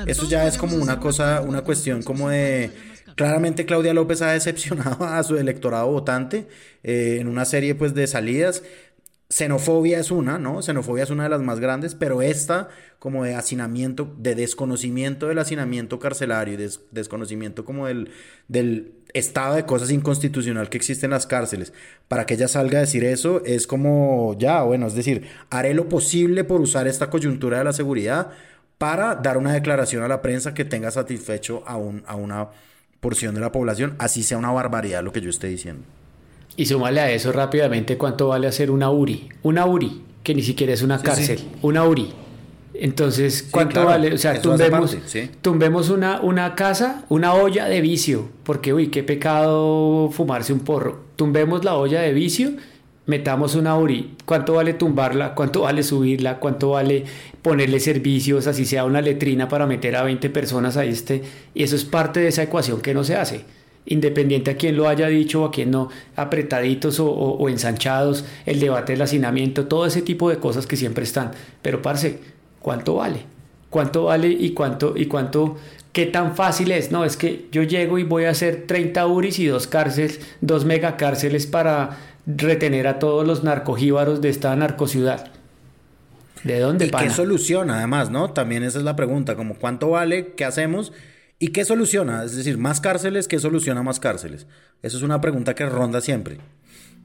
Eso 0.06 0.28
ya 0.28 0.48
es 0.48 0.58
como 0.58 0.74
una 0.74 0.98
cosa, 0.98 1.40
una 1.40 1.60
cuestión 1.62 2.02
como 2.02 2.30
de... 2.30 2.72
Claramente 3.14 3.64
Claudia 3.64 3.94
López 3.94 4.22
ha 4.22 4.32
decepcionado 4.32 5.04
a 5.04 5.22
su 5.22 5.36
electorado 5.36 5.86
votante 5.86 6.48
eh, 6.82 7.18
en 7.20 7.28
una 7.28 7.44
serie 7.44 7.76
pues 7.76 7.94
de 7.94 8.08
salidas. 8.08 8.64
Xenofobia 9.30 10.00
es 10.00 10.10
una, 10.10 10.38
¿no? 10.38 10.60
Xenofobia 10.60 11.04
es 11.04 11.10
una 11.10 11.22
de 11.22 11.28
las 11.28 11.40
más 11.40 11.60
grandes, 11.60 11.94
pero 11.94 12.20
esta 12.20 12.68
como 12.98 13.22
de 13.22 13.36
hacinamiento, 13.36 14.12
de 14.18 14.34
desconocimiento 14.34 15.28
del 15.28 15.38
hacinamiento 15.38 16.00
carcelario 16.00 16.58
desconocimiento 16.90 17.64
como 17.64 17.86
del, 17.86 18.10
del 18.48 18.92
estado 19.14 19.54
de 19.54 19.64
cosas 19.66 19.92
inconstitucional 19.92 20.68
que 20.68 20.78
existe 20.78 21.06
en 21.06 21.12
las 21.12 21.28
cárceles, 21.28 21.72
para 22.08 22.26
que 22.26 22.34
ella 22.34 22.48
salga 22.48 22.78
a 22.78 22.80
decir 22.80 23.04
eso, 23.04 23.44
es 23.44 23.68
como, 23.68 24.36
ya, 24.36 24.62
bueno, 24.64 24.88
es 24.88 24.94
decir, 24.94 25.28
haré 25.48 25.74
lo 25.74 25.88
posible 25.88 26.42
por 26.42 26.60
usar 26.60 26.88
esta 26.88 27.08
coyuntura 27.08 27.58
de 27.58 27.64
la 27.64 27.72
seguridad 27.72 28.32
para 28.78 29.14
dar 29.14 29.38
una 29.38 29.52
declaración 29.52 30.02
a 30.02 30.08
la 30.08 30.22
prensa 30.22 30.54
que 30.54 30.64
tenga 30.64 30.90
satisfecho 30.90 31.62
a, 31.66 31.76
un, 31.76 32.02
a 32.06 32.16
una 32.16 32.48
porción 32.98 33.36
de 33.36 33.40
la 33.40 33.52
población, 33.52 33.94
así 33.98 34.24
sea 34.24 34.38
una 34.38 34.50
barbaridad 34.50 35.04
lo 35.04 35.12
que 35.12 35.20
yo 35.20 35.30
esté 35.30 35.46
diciendo. 35.46 35.84
Y 36.56 36.66
súmale 36.66 37.00
a 37.00 37.10
eso 37.10 37.32
rápidamente 37.32 37.96
cuánto 37.96 38.28
vale 38.28 38.46
hacer 38.46 38.70
una 38.70 38.90
URI. 38.90 39.28
Una 39.42 39.66
URI, 39.66 40.02
que 40.22 40.34
ni 40.34 40.42
siquiera 40.42 40.72
es 40.72 40.82
una 40.82 41.00
cárcel. 41.00 41.40
Una 41.62 41.84
URI. 41.84 42.12
Entonces, 42.74 43.46
¿cuánto 43.50 43.84
vale? 43.84 44.14
O 44.14 44.18
sea, 44.18 44.40
tumbemos, 44.40 44.96
tumbemos 45.42 45.90
una, 45.90 46.20
una 46.20 46.54
casa, 46.54 47.04
una 47.08 47.34
olla 47.34 47.66
de 47.66 47.80
vicio, 47.80 48.28
porque, 48.42 48.72
uy, 48.72 48.88
qué 48.88 49.02
pecado 49.02 50.08
fumarse 50.10 50.52
un 50.52 50.60
porro. 50.60 51.00
Tumbemos 51.16 51.64
la 51.64 51.74
olla 51.74 52.00
de 52.00 52.14
vicio, 52.14 52.52
metamos 53.06 53.54
una 53.54 53.76
URI. 53.76 54.14
¿Cuánto 54.24 54.54
vale 54.54 54.74
tumbarla? 54.74 55.34
¿Cuánto 55.34 55.62
vale 55.62 55.82
subirla? 55.82 56.38
¿Cuánto 56.38 56.70
vale 56.70 57.04
ponerle 57.42 57.80
servicios, 57.80 58.46
así 58.46 58.64
sea 58.64 58.84
una 58.84 59.02
letrina 59.02 59.48
para 59.48 59.66
meter 59.66 59.96
a 59.96 60.02
20 60.02 60.30
personas 60.30 60.76
a 60.76 60.84
este? 60.84 61.22
Y 61.54 61.64
eso 61.64 61.76
es 61.76 61.84
parte 61.84 62.20
de 62.20 62.28
esa 62.28 62.44
ecuación 62.44 62.80
que 62.80 62.94
no 62.94 63.04
se 63.04 63.16
hace 63.16 63.44
independiente 63.86 64.52
a 64.52 64.56
quien 64.56 64.76
lo 64.76 64.88
haya 64.88 65.08
dicho 65.08 65.42
o 65.42 65.46
a 65.46 65.50
quien 65.50 65.70
no, 65.70 65.88
apretaditos 66.16 67.00
o, 67.00 67.48
ensanchados, 67.48 68.24
el 68.46 68.60
debate 68.60 68.92
del 68.92 69.02
hacinamiento, 69.02 69.66
todo 69.66 69.86
ese 69.86 70.02
tipo 70.02 70.30
de 70.30 70.38
cosas 70.38 70.66
que 70.66 70.76
siempre 70.76 71.04
están. 71.04 71.32
Pero, 71.62 71.82
parce, 71.82 72.20
¿cuánto 72.60 72.96
vale? 72.96 73.24
¿Cuánto 73.68 74.04
vale 74.04 74.28
y 74.28 74.50
cuánto, 74.50 74.94
y 74.96 75.06
cuánto, 75.06 75.56
qué 75.92 76.06
tan 76.06 76.34
fácil 76.36 76.72
es? 76.72 76.90
No, 76.90 77.04
es 77.04 77.16
que 77.16 77.48
yo 77.52 77.62
llego 77.62 77.98
y 77.98 78.04
voy 78.04 78.24
a 78.24 78.30
hacer 78.30 78.64
30 78.66 79.06
URIs 79.06 79.38
y 79.38 79.46
dos 79.46 79.66
cárceles, 79.66 80.20
dos 80.40 80.64
megacárceles 80.64 81.46
para 81.46 81.98
retener 82.26 82.86
a 82.86 82.98
todos 82.98 83.26
los 83.26 83.44
narcojíbaros 83.44 84.20
de 84.20 84.28
esta 84.28 84.54
narcociudad. 84.56 85.30
¿De 86.44 86.58
dónde, 86.58 86.86
¿Y 86.86 86.90
qué 86.90 87.10
soluciona 87.10 87.78
además, 87.78 88.10
no? 88.10 88.30
También 88.30 88.62
esa 88.62 88.78
es 88.78 88.84
la 88.84 88.96
pregunta, 88.96 89.36
como 89.36 89.54
cuánto 89.54 89.90
vale, 89.90 90.32
qué 90.36 90.44
hacemos 90.44 90.92
¿Y 91.42 91.48
qué 91.48 91.64
soluciona? 91.64 92.22
Es 92.22 92.36
decir, 92.36 92.58
más 92.58 92.82
cárceles, 92.82 93.26
¿qué 93.26 93.38
soluciona 93.38 93.82
más 93.82 93.98
cárceles? 93.98 94.46
Eso 94.82 94.98
es 94.98 95.02
una 95.02 95.22
pregunta 95.22 95.54
que 95.54 95.64
ronda 95.64 96.02
siempre. 96.02 96.36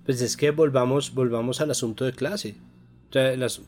Pues 0.05 0.21
es 0.21 0.35
que 0.35 0.51
volvamos, 0.51 1.13
volvamos 1.13 1.61
al 1.61 1.71
asunto 1.71 2.03
de 2.03 2.11
clase. 2.11 2.55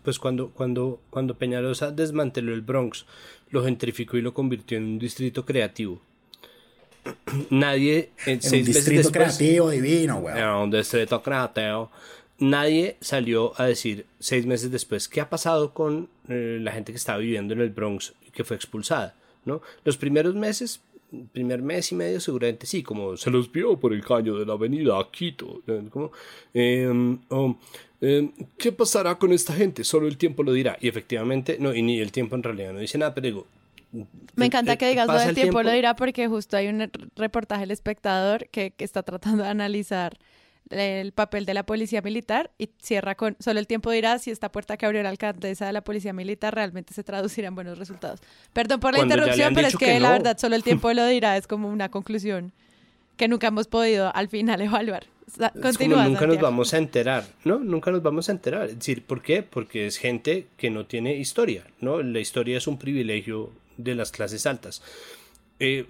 pues 0.04 0.20
cuando, 0.20 0.50
cuando, 0.50 1.02
cuando 1.10 1.38
Peñalosa 1.38 1.92
desmanteló 1.92 2.54
el 2.54 2.62
Bronx, 2.62 3.06
lo 3.50 3.64
gentrificó 3.64 4.18
y 4.18 4.22
lo 4.22 4.34
convirtió 4.34 4.78
en 4.78 4.84
un 4.84 5.00
distrito 5.00 5.46
creativo. 5.46 6.02
Nadie, 7.50 8.12
en, 8.26 8.42
un 8.44 8.66
distrito 8.66 9.10
creativo 9.10 9.70
divino, 9.70 10.20
güey. 10.20 10.36
un 10.44 10.70
distrito 10.70 11.24
creativo. 11.24 11.90
Nadie 12.40 12.98
salió 13.00 13.54
a 13.60 13.68
decir 13.68 14.06
seis 14.20 14.46
meses 14.46 14.70
después 14.70 15.08
qué 15.08 15.22
ha 15.22 15.30
pasado 15.30 15.74
con 15.74 16.10
eh, 16.28 16.60
la 16.62 16.74
gente 16.74 16.92
que 16.92 16.98
estaba 16.98 17.20
viviendo 17.20 17.54
en 17.54 17.62
el 17.62 17.70
Bronx 17.70 18.14
y 18.28 18.32
que 18.32 18.44
fue 18.44 18.58
expulsada. 18.58 19.16
Los 19.84 19.98
primeros 19.98 20.36
meses, 20.36 20.82
primer 21.32 21.62
mes 21.62 21.92
y 21.92 21.96
medio 21.96 22.20
seguramente 22.20 22.66
sí, 22.66 22.84
como 22.84 23.16
se 23.18 23.30
los 23.30 23.52
vio 23.52 23.78
por 23.80 23.94
el 23.94 24.04
caño 24.04 24.38
de 24.38 24.46
la 24.46 24.54
avenida 24.54 24.96
Quito. 25.12 25.62
Em, 26.54 27.20
em, 27.32 28.32
¿Qué 28.58 28.72
pasará 28.72 29.18
con 29.18 29.32
esta 29.32 29.54
gente? 29.54 29.84
Solo 29.84 30.08
el 30.08 30.18
tiempo 30.18 30.44
lo 30.44 30.52
dirá. 30.52 30.78
Y 30.82 30.88
efectivamente, 30.88 31.58
no, 31.60 31.74
y 31.74 31.82
ni 31.82 32.00
el 32.00 32.12
tiempo 32.12 32.36
en 32.36 32.44
realidad 32.44 32.74
no 32.74 32.80
dice 32.80 32.98
nada, 32.98 33.14
pero 33.16 33.26
digo, 33.26 33.48
Me 34.36 34.46
encanta 34.48 34.74
eh, 34.74 34.78
que 34.78 34.90
digas 34.90 35.08
lo 35.08 35.14
del 35.14 35.30
el 35.30 35.36
tiempo, 35.36 35.54
tiempo. 35.54 35.64
lo 35.64 35.72
dirá 35.72 35.96
porque 35.96 36.28
justo 36.28 36.58
hay 36.58 36.68
un 36.68 36.92
reportaje 37.16 37.62
del 37.62 37.72
espectador 37.72 38.48
que, 38.50 38.72
que 38.72 38.84
está 38.84 39.02
tratando 39.04 39.44
de 39.44 39.50
analizar 39.50 40.18
el 40.70 41.12
papel 41.12 41.46
de 41.46 41.54
la 41.54 41.66
policía 41.66 42.02
militar 42.02 42.52
y 42.58 42.70
cierra 42.82 43.16
con 43.16 43.36
solo 43.40 43.60
el 43.60 43.68
tiempo 43.68 43.92
dirá 43.92 44.20
si 44.20 44.32
esta 44.32 44.52
puerta 44.52 44.78
que 44.78 44.86
abrió 44.86 45.02
la 45.04 45.10
alcaldesa 45.10 45.66
de 45.66 45.74
la 45.74 45.84
policía 45.84 46.14
militar 46.14 46.54
realmente 46.56 46.94
se 46.94 47.04
traducirá 47.04 47.48
en 47.48 47.56
buenos 47.56 47.78
resultados. 47.78 48.20
Perdón 48.54 48.80
por 48.80 48.94
la 48.94 49.00
Cuando 49.00 49.16
interrupción, 49.16 49.54
pero 49.54 49.68
es 49.68 49.76
que, 49.76 49.86
que 49.86 50.00
la 50.00 50.10
no. 50.10 50.14
verdad 50.14 50.38
solo 50.38 50.56
el 50.56 50.64
tiempo 50.66 50.92
lo 50.94 51.06
dirá, 51.08 51.38
es 51.38 51.48
como 51.48 51.70
una 51.70 51.90
conclusión 51.90 52.52
que 53.18 53.28
nunca 53.28 53.48
hemos 53.48 53.68
podido 53.68 54.16
al 54.16 54.30
final 54.30 54.62
evaluar. 54.62 55.06
Continúa, 55.62 56.06
nunca 56.06 56.22
nos 56.22 56.36
Santiago. 56.36 56.42
vamos 56.42 56.74
a 56.74 56.78
enterar, 56.78 57.26
¿no? 57.44 57.60
Nunca 57.60 57.92
nos 57.92 58.02
vamos 58.02 58.30
a 58.30 58.32
enterar. 58.32 58.68
Es 58.70 58.80
decir, 58.80 59.04
¿por 59.04 59.22
qué? 59.22 59.44
Porque 59.44 59.88
es 59.88 59.98
gente 59.98 60.48
que 60.56 60.70
no 60.70 60.86
tiene 60.86 61.16
historia, 61.18 61.66
¿no? 61.82 62.02
La 62.02 62.20
historia 62.20 62.58
es 62.58 62.68
un 62.68 62.78
privilegio 62.78 63.52
de 63.76 63.96
las 63.96 64.12
clases 64.12 64.46
altas. 64.46 64.82
Eh, 65.60 65.86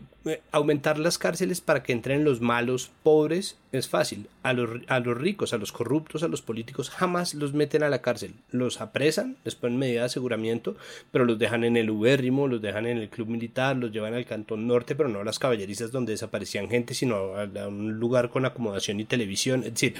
aumentar 0.51 0.99
las 0.99 1.17
cárceles 1.17 1.61
para 1.61 1.83
que 1.83 1.93
entren 1.93 2.23
los 2.23 2.41
malos 2.41 2.91
pobres 3.03 3.57
es 3.71 3.87
fácil. 3.87 4.27
A 4.43 4.53
los, 4.53 4.81
a 4.87 4.99
los 4.99 5.17
ricos, 5.17 5.53
a 5.53 5.57
los 5.57 5.71
corruptos, 5.71 6.23
a 6.23 6.27
los 6.27 6.41
políticos 6.41 6.89
jamás 6.89 7.33
los 7.33 7.53
meten 7.53 7.83
a 7.83 7.89
la 7.89 8.01
cárcel. 8.01 8.33
Los 8.51 8.81
apresan, 8.81 9.37
les 9.43 9.55
ponen 9.55 9.77
medida 9.77 10.01
de 10.01 10.05
aseguramiento, 10.05 10.75
pero 11.11 11.25
los 11.25 11.37
dejan 11.37 11.63
en 11.63 11.77
el 11.77 11.89
ubérrimo, 11.89 12.47
los 12.47 12.61
dejan 12.61 12.85
en 12.85 12.97
el 12.97 13.09
club 13.09 13.27
militar, 13.27 13.75
los 13.75 13.91
llevan 13.91 14.13
al 14.13 14.25
cantón 14.25 14.67
norte, 14.67 14.95
pero 14.95 15.09
no 15.09 15.19
a 15.19 15.25
las 15.25 15.39
caballerizas 15.39 15.91
donde 15.91 16.13
desaparecían 16.13 16.69
gente, 16.69 16.93
sino 16.93 17.35
a, 17.35 17.67
un 17.67 17.99
lugar 17.99 18.29
con 18.29 18.45
acomodación 18.45 18.99
y 18.99 19.05
televisión. 19.05 19.63
Es 19.63 19.73
decir, 19.73 19.95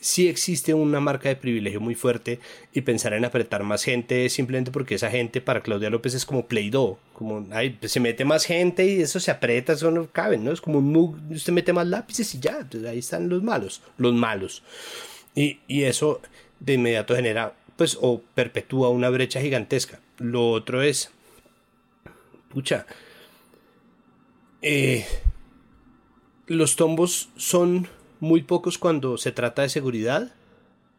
sí 0.00 0.28
existe 0.28 0.74
una 0.74 1.00
marca 1.00 1.28
de 1.28 1.36
privilegio 1.36 1.80
muy 1.80 1.94
fuerte 1.94 2.40
y 2.72 2.82
pensar 2.82 3.12
en 3.12 3.24
apretar 3.24 3.64
más 3.64 3.84
gente 3.84 4.28
simplemente 4.28 4.70
porque 4.70 4.94
esa 4.94 5.10
gente 5.10 5.40
para 5.40 5.62
Claudia 5.62 5.90
López 5.90 6.14
es 6.14 6.24
como 6.24 6.46
Play-Doh, 6.46 6.98
como 7.12 7.46
ay, 7.50 7.70
pues 7.70 7.92
se 7.92 8.00
mete 8.00 8.24
más 8.24 8.44
gente 8.44 8.86
y 8.86 9.02
eso 9.02 9.18
se 9.18 9.30
no 9.90 10.06
cabe, 10.10 10.38
¿no? 10.38 10.52
Es 10.52 10.60
como 10.60 10.78
un 10.78 10.92
mug, 10.92 11.16
usted 11.30 11.52
mete 11.52 11.72
más 11.72 11.86
lápices 11.86 12.34
y 12.34 12.40
ya, 12.40 12.66
ahí 12.88 12.98
están 12.98 13.28
los 13.28 13.42
malos, 13.42 13.82
los 13.96 14.14
malos. 14.14 14.62
Y, 15.34 15.60
y 15.68 15.84
eso 15.84 16.20
de 16.60 16.74
inmediato 16.74 17.14
genera, 17.14 17.54
pues, 17.76 17.96
o 18.00 18.22
perpetúa 18.34 18.90
una 18.90 19.10
brecha 19.10 19.40
gigantesca. 19.40 20.00
Lo 20.18 20.50
otro 20.50 20.82
es, 20.82 21.10
pucha, 22.48 22.86
eh, 24.62 25.06
los 26.46 26.76
tombos 26.76 27.28
son 27.36 27.88
muy 28.20 28.42
pocos 28.42 28.78
cuando 28.78 29.18
se 29.18 29.32
trata 29.32 29.62
de 29.62 29.68
seguridad, 29.68 30.34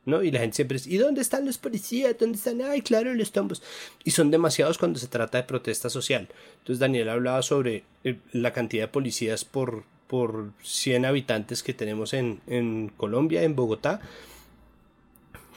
¿no? 0.06 0.24
Y 0.24 0.32
la 0.32 0.39
gente 0.39 0.56
siempre 0.56 0.78
dice, 0.78 0.89
¿y 0.89 0.97
dónde 0.97 1.22
están 1.22 1.45
los 1.45 1.58
policías? 1.58 2.18
¿Dónde 2.18 2.38
están? 2.38 2.62
Ay, 2.62 2.82
claro, 2.82 3.14
los 3.14 3.32
tombos. 3.32 3.62
Y 4.04 4.12
son 4.12 4.32
demasiados 4.32 4.78
cuando 4.78 5.00
se 5.00 5.08
trata 5.08 5.38
de 5.38 5.43
protesta 5.43 5.89
social. 5.89 6.28
Entonces 6.60 6.80
Daniel 6.80 7.10
hablaba 7.10 7.41
sobre 7.41 7.84
eh, 8.04 8.18
la 8.32 8.54
cantidad 8.54 8.84
de 8.84 8.88
policías 8.89 9.45
por, 9.45 9.84
por 10.08 10.52
100 10.64 11.06
habitantes 11.06 11.64
que 11.64 11.74
tenemos 11.74 12.14
en, 12.14 12.41
en 12.47 12.89
Colombia, 12.95 13.43
en 13.43 13.56
Bogotá, 13.56 14.02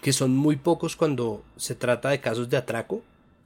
que 0.02 0.12
son 0.12 0.36
muy 0.36 0.56
pocos 0.56 0.96
cuando 0.96 1.42
se 1.56 1.74
trata 1.74 2.10
de 2.10 2.20
casos 2.20 2.50
de 2.50 2.56
atraco, 2.56 3.02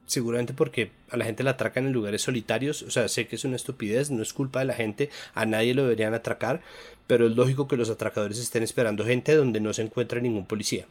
seguramente 0.07 0.53
porque 0.53 0.91
a 1.11 1.17
la 1.17 1.25
gente 1.25 1.43
la 1.43 1.51
atracan 1.51 1.85
en 1.85 1.93
lugares 1.93 2.23
solitarios, 2.23 2.81
o 2.81 2.89
sea, 2.89 3.07
sé 3.07 3.27
que 3.27 3.35
es 3.35 3.45
una 3.45 3.57
estupidez, 3.57 4.09
no 4.09 4.23
es 4.23 4.33
culpa 4.33 4.59
de 4.59 4.65
la 4.65 4.73
gente, 4.73 5.09
a 5.35 5.45
nadie 5.45 5.75
lo 5.75 5.83
deberían 5.83 6.13
atracar, 6.13 6.61
pero 7.05 7.27
es 7.27 7.35
lógico 7.35 7.67
que 7.67 7.77
los 7.77 7.89
atracadores 7.89 8.39
estén 8.39 8.63
esperando 8.63 9.05
gente 9.05 9.35
donde 9.35 9.59
no 9.59 9.73
se 9.73 9.83
encuentra 9.83 10.19
ningún 10.19 10.45
policía. 10.45 10.85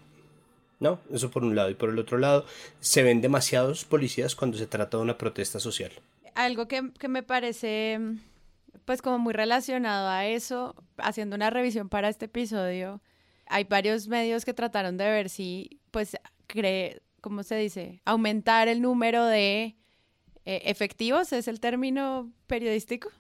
¿No? 0.79 1.01
Eso 1.11 1.31
por 1.31 1.43
un 1.43 1.57
lado. 1.57 1.71
Y 1.71 1.75
por 1.75 1.89
el 1.89 1.99
otro 1.99 2.19
lado, 2.19 2.45
se 2.81 3.03
ven 3.03 3.23
demasiados 3.23 3.87
policías 3.87 4.37
cuando 4.37 4.59
se 4.59 4.67
trata 4.67 4.99
de 4.99 5.05
una 5.05 5.17
protesta 5.17 5.59
social. 5.59 5.91
Algo 6.35 6.69
que, 6.69 6.91
que 6.99 7.09
me 7.09 7.23
parece, 7.23 7.99
pues 8.85 9.01
como 9.01 9.19
muy 9.19 9.33
relacionado 9.33 10.11
a 10.11 10.27
eso, 10.27 10.75
haciendo 10.99 11.35
una 11.35 11.49
revisión 11.49 11.89
para 11.89 12.11
este 12.11 12.27
episodio, 12.27 13.01
hay 13.47 13.65
varios 13.65 14.07
medios 14.09 14.45
que 14.45 14.53
trataron 14.53 14.99
de 14.99 15.05
ver 15.05 15.31
si, 15.31 15.81
pues, 15.91 16.19
cree, 16.47 17.01
¿cómo 17.21 17.43
se 17.43 17.57
dice? 17.57 18.01
Aumentar 18.05 18.69
el 18.69 18.81
número 18.83 19.25
de 19.27 19.77
eh, 20.45 20.63
efectivos, 20.65 21.33
es 21.33 21.49
el 21.49 21.61
término 21.61 22.33
periodístico. 22.47 23.11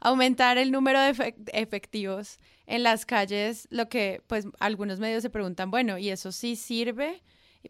Aumentar 0.00 0.58
el 0.58 0.70
número 0.72 1.00
de 1.00 1.10
efe- 1.14 1.34
efectivos 1.52 2.38
en 2.66 2.82
las 2.82 3.06
calles, 3.06 3.66
lo 3.70 3.88
que 3.88 4.22
pues 4.26 4.46
algunos 4.58 4.98
medios 4.98 5.22
se 5.22 5.30
preguntan, 5.30 5.70
bueno, 5.70 5.98
¿y 5.98 6.10
eso 6.10 6.32
sí 6.32 6.56
sirve? 6.56 7.22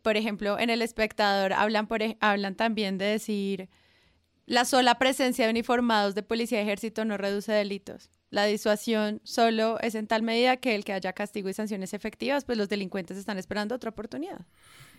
Por 0.02 0.16
ejemplo, 0.16 0.58
en 0.58 0.70
El 0.70 0.82
Espectador 0.82 1.52
hablan, 1.52 1.86
por, 1.86 2.00
hablan 2.20 2.56
también 2.56 2.98
de 2.98 3.04
decir, 3.04 3.68
la 4.46 4.64
sola 4.64 4.98
presencia 4.98 5.44
de 5.44 5.50
uniformados 5.50 6.14
de 6.14 6.22
policía 6.22 6.58
y 6.60 6.62
ejército 6.62 7.04
no 7.04 7.16
reduce 7.16 7.52
delitos. 7.52 8.10
La 8.30 8.44
disuasión 8.46 9.20
solo 9.22 9.78
es 9.80 9.94
en 9.94 10.06
tal 10.06 10.22
medida 10.22 10.56
que 10.56 10.74
el 10.74 10.84
que 10.84 10.92
haya 10.92 11.12
castigo 11.12 11.48
y 11.48 11.54
sanciones 11.54 11.94
efectivas, 11.94 12.44
pues 12.44 12.58
los 12.58 12.68
delincuentes 12.68 13.16
están 13.16 13.38
esperando 13.38 13.74
otra 13.76 13.90
oportunidad. 13.90 14.44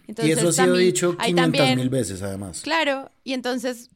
Y 0.08 0.32
eso 0.32 0.49
ha 0.49 0.51
sido 0.51 0.66
también- 0.68 0.86
dicho 0.86 1.16
hay 1.20 1.32
500 1.34 1.60
también- 1.60 1.80
mil 1.80 1.89
veces, 1.89 2.22
además. 2.22 2.62
Claro, 2.62 3.10
y 3.24 3.34
entonces 3.34 3.89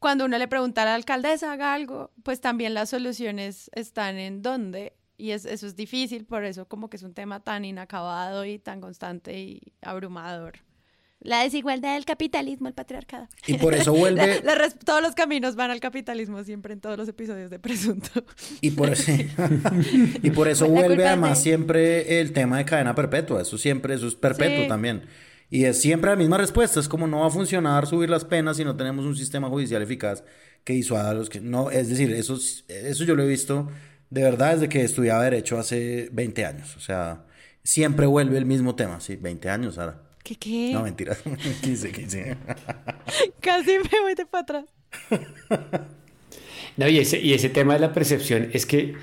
cuando 0.00 0.26
uno 0.26 0.36
le 0.36 0.48
pregunta 0.48 0.82
a 0.82 0.84
la 0.84 0.94
alcaldesa 0.96 1.52
haga 1.52 1.72
algo, 1.72 2.10
pues 2.22 2.40
también 2.40 2.74
las 2.74 2.90
soluciones 2.90 3.70
están 3.74 4.18
en 4.18 4.42
dónde. 4.42 4.92
Y 5.16 5.30
es, 5.30 5.44
eso 5.46 5.66
es 5.66 5.76
difícil, 5.76 6.24
por 6.26 6.44
eso 6.44 6.66
como 6.66 6.90
que 6.90 6.96
es 6.96 7.02
un 7.04 7.14
tema 7.14 7.40
tan 7.40 7.64
inacabado 7.64 8.44
y 8.44 8.58
tan 8.58 8.80
constante 8.80 9.38
y 9.38 9.62
abrumador. 9.80 10.54
La 11.24 11.42
desigualdad 11.42 11.94
del 11.94 12.04
capitalismo, 12.04 12.68
el 12.68 12.74
patriarcado. 12.74 13.28
Y 13.46 13.54
por 13.54 13.74
eso 13.74 13.92
vuelve- 13.94 14.40
La- 14.44 14.54
la 14.54 14.70
todos 14.70 15.02
los 15.02 15.14
caminos 15.16 15.56
van 15.56 15.70
al 15.72 15.80
capitalismo 15.80 16.44
siempre 16.44 16.72
en 16.74 16.80
todos 16.80 16.96
los 16.96 17.08
episodios 17.08 17.50
de 17.50 17.58
Presunto. 17.58 18.10
Y 18.60 18.70
por 18.70 18.90
eso, 18.92 19.10
y 20.22 20.30
por 20.30 20.48
eso 20.48 20.68
vuelve 20.68 21.06
además 21.06 21.38
de- 21.38 21.42
siempre 21.42 22.20
el 22.20 22.32
tema 22.32 22.58
de 22.58 22.64
cadena 22.64 22.94
perpetua. 22.94 23.42
Eso 23.42 23.58
siempre, 23.58 23.94
eso 23.94 24.06
es 24.06 24.14
perpetuo 24.14 24.62
Sí. 24.62 24.68
también. 24.68 25.02
Y 25.50 25.64
es 25.64 25.80
siempre 25.80 26.10
la 26.10 26.16
misma 26.16 26.38
respuesta. 26.38 26.78
Es 26.80 26.88
como 26.88 27.06
no 27.06 27.20
va 27.20 27.26
a 27.26 27.30
funcionar 27.30 27.86
subir 27.86 28.10
las 28.10 28.24
penas 28.24 28.56
si 28.56 28.64
no 28.64 28.76
tenemos 28.76 29.04
un 29.04 29.16
sistema 29.16 29.48
judicial 29.48 29.82
eficaz 29.82 30.24
que 30.64 30.72
disuada 30.72 31.10
a 31.10 31.14
los 31.14 31.28
que... 31.28 31.40
No, 31.40 31.70
es 31.70 31.88
decir, 31.88 32.12
eso, 32.12 32.34
es- 32.36 32.64
eso 32.68 33.04
yo 33.04 33.14
lo 33.14 33.22
he 33.22 33.28
visto 33.28 33.70
de 34.10 34.22
verdad 34.22 34.54
desde 34.54 34.68
que 34.68 34.82
estudiaba 34.82 35.24
Derecho 35.24 35.58
hace 35.58 36.08
20 36.12 36.44
años. 36.44 36.76
O 36.76 36.80
sea, 36.80 37.24
siempre 37.62 38.06
vuelve 38.06 38.38
el 38.38 38.46
mismo 38.46 38.74
tema. 38.74 39.00
Sí, 39.00 39.16
20 39.16 39.48
años 39.50 39.78
ahora. 39.78 40.02
¿Qué 40.24 40.36
qué? 40.36 40.70
No, 40.72 40.82
mentira. 40.82 41.16
15, 41.62 41.92
15. 41.92 42.36
Casi 43.40 43.72
me 43.72 44.00
voy 44.00 44.14
de 44.14 44.24
para 44.24 44.42
atrás. 44.42 44.64
No, 46.78 46.88
y 46.88 46.98
ese, 46.98 47.20
y 47.20 47.34
ese 47.34 47.50
tema 47.50 47.74
de 47.74 47.80
la 47.80 47.92
percepción 47.92 48.48
es 48.54 48.64
que 48.64 48.94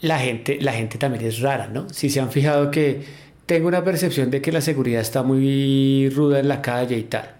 la 0.00 0.18
gente, 0.18 0.58
la 0.60 0.72
gente 0.72 0.96
también 0.96 1.24
es 1.26 1.40
rara, 1.40 1.68
¿no? 1.68 1.88
Si 1.90 2.08
se 2.08 2.20
han 2.20 2.32
fijado 2.32 2.70
que 2.70 3.02
tengo 3.44 3.68
una 3.68 3.84
percepción 3.84 4.30
de 4.30 4.40
que 4.40 4.50
la 4.50 4.62
seguridad 4.62 5.02
está 5.02 5.22
muy 5.22 6.08
ruda 6.08 6.40
en 6.40 6.48
la 6.48 6.62
calle 6.62 6.96
y 6.96 7.04
tal. 7.04 7.36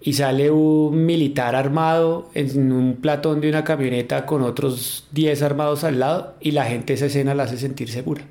Y 0.00 0.14
sale 0.14 0.50
un 0.50 1.06
militar 1.06 1.54
armado 1.54 2.30
en 2.34 2.72
un 2.72 2.96
platón 2.96 3.40
de 3.40 3.48
una 3.48 3.62
camioneta 3.62 4.26
con 4.26 4.42
otros 4.42 5.06
10 5.12 5.40
armados 5.42 5.84
al 5.84 6.00
lado 6.00 6.34
y 6.40 6.50
la 6.50 6.64
gente 6.64 6.94
esa 6.94 7.06
escena 7.06 7.34
la 7.34 7.44
hace 7.44 7.58
sentir 7.58 7.90
segura. 7.90 8.22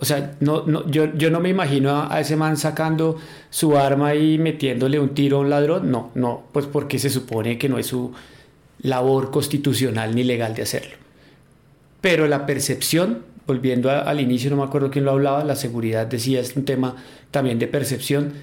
O 0.00 0.04
sea, 0.04 0.36
no, 0.38 0.64
no, 0.64 0.88
yo, 0.88 1.12
yo 1.14 1.28
no 1.28 1.40
me 1.40 1.48
imagino 1.48 2.06
a, 2.08 2.20
ese 2.20 2.36
man 2.36 2.56
sacando 2.56 3.16
su 3.50 3.76
arma 3.76 4.14
y 4.14 4.38
metiéndole 4.38 5.00
un 5.00 5.08
tiro 5.08 5.38
a 5.38 5.40
un 5.40 5.50
ladrón. 5.50 5.90
No, 5.90 6.12
no, 6.14 6.44
pues 6.52 6.66
porque 6.66 7.00
se 7.00 7.10
supone 7.10 7.58
que 7.58 7.68
no 7.68 7.78
es 7.78 7.86
su 7.86 8.12
labor 8.80 9.32
constitucional 9.32 10.14
ni 10.14 10.22
legal 10.22 10.54
de 10.54 10.62
hacerlo. 10.62 10.94
Pero 12.00 12.28
la 12.28 12.46
percepción, 12.46 13.24
volviendo 13.44 13.90
al 13.90 14.20
inicio, 14.20 14.50
no 14.50 14.56
me 14.56 14.62
acuerdo 14.62 14.88
quién 14.88 15.04
lo 15.04 15.10
hablaba, 15.10 15.42
la 15.42 15.56
seguridad 15.56 16.06
decía, 16.06 16.38
es 16.38 16.54
un 16.54 16.64
tema 16.64 16.94
también 17.32 17.58
de 17.58 17.66
percepción, 17.66 18.34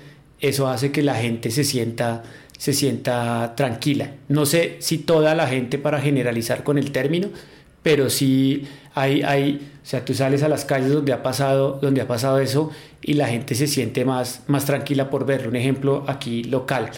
eso 0.42 0.68
hace 0.68 0.92
que 0.92 1.04
la 1.04 1.16
gente 1.16 1.52
se 1.52 1.64
sienta, 1.64 2.24
se 2.58 2.74
sienta 2.74 3.54
tranquila. 3.56 4.12
No 4.28 4.46
sé 4.46 4.76
si 4.80 4.98
toda 4.98 5.34
la 5.36 5.48
gente 5.48 5.78
para 5.78 6.02
generalizar 6.02 6.66
con 6.66 6.78
el 6.78 6.92
término, 6.92 7.30
pero 7.82 8.10
sí 8.10 8.68
hay, 8.96 9.22
hay, 9.22 9.72
o 9.84 9.86
sea, 9.86 10.04
tú 10.04 10.14
sales 10.14 10.42
a 10.42 10.50
las 10.50 10.66
calles 10.66 10.92
donde 10.92 11.14
ha 11.14 11.22
pasado, 11.22 11.80
donde 11.82 12.02
ha 12.02 12.08
pasado 12.08 12.40
eso 12.40 12.72
y 13.02 13.14
la 13.14 13.28
gente 13.28 13.54
se 13.54 13.68
siente 13.68 14.06
más, 14.06 14.42
más 14.48 14.66
tranquila 14.66 15.10
por 15.10 15.26
verlo. 15.26 15.50
Un 15.50 15.56
ejemplo 15.58 16.04
aquí 16.08 16.44
local 16.44 16.90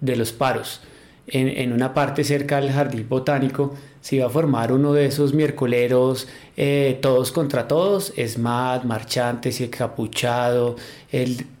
de 0.00 0.16
los 0.16 0.32
paros. 0.32 0.80
En, 1.26 1.48
en 1.48 1.72
una 1.72 1.94
parte 1.94 2.24
cerca 2.24 2.60
del 2.60 2.72
jardín 2.72 3.06
botánico 3.08 3.74
se 4.02 4.16
iba 4.16 4.26
a 4.26 4.30
formar 4.30 4.72
uno 4.72 4.92
de 4.92 5.06
esos 5.06 5.32
miércoleros 5.32 6.26
eh, 6.56 6.98
todos 7.00 7.30
contra 7.30 7.68
todos, 7.68 8.12
SMAT, 8.16 8.84
marchantes 8.84 9.60
y 9.60 9.68
capuchado, 9.68 10.76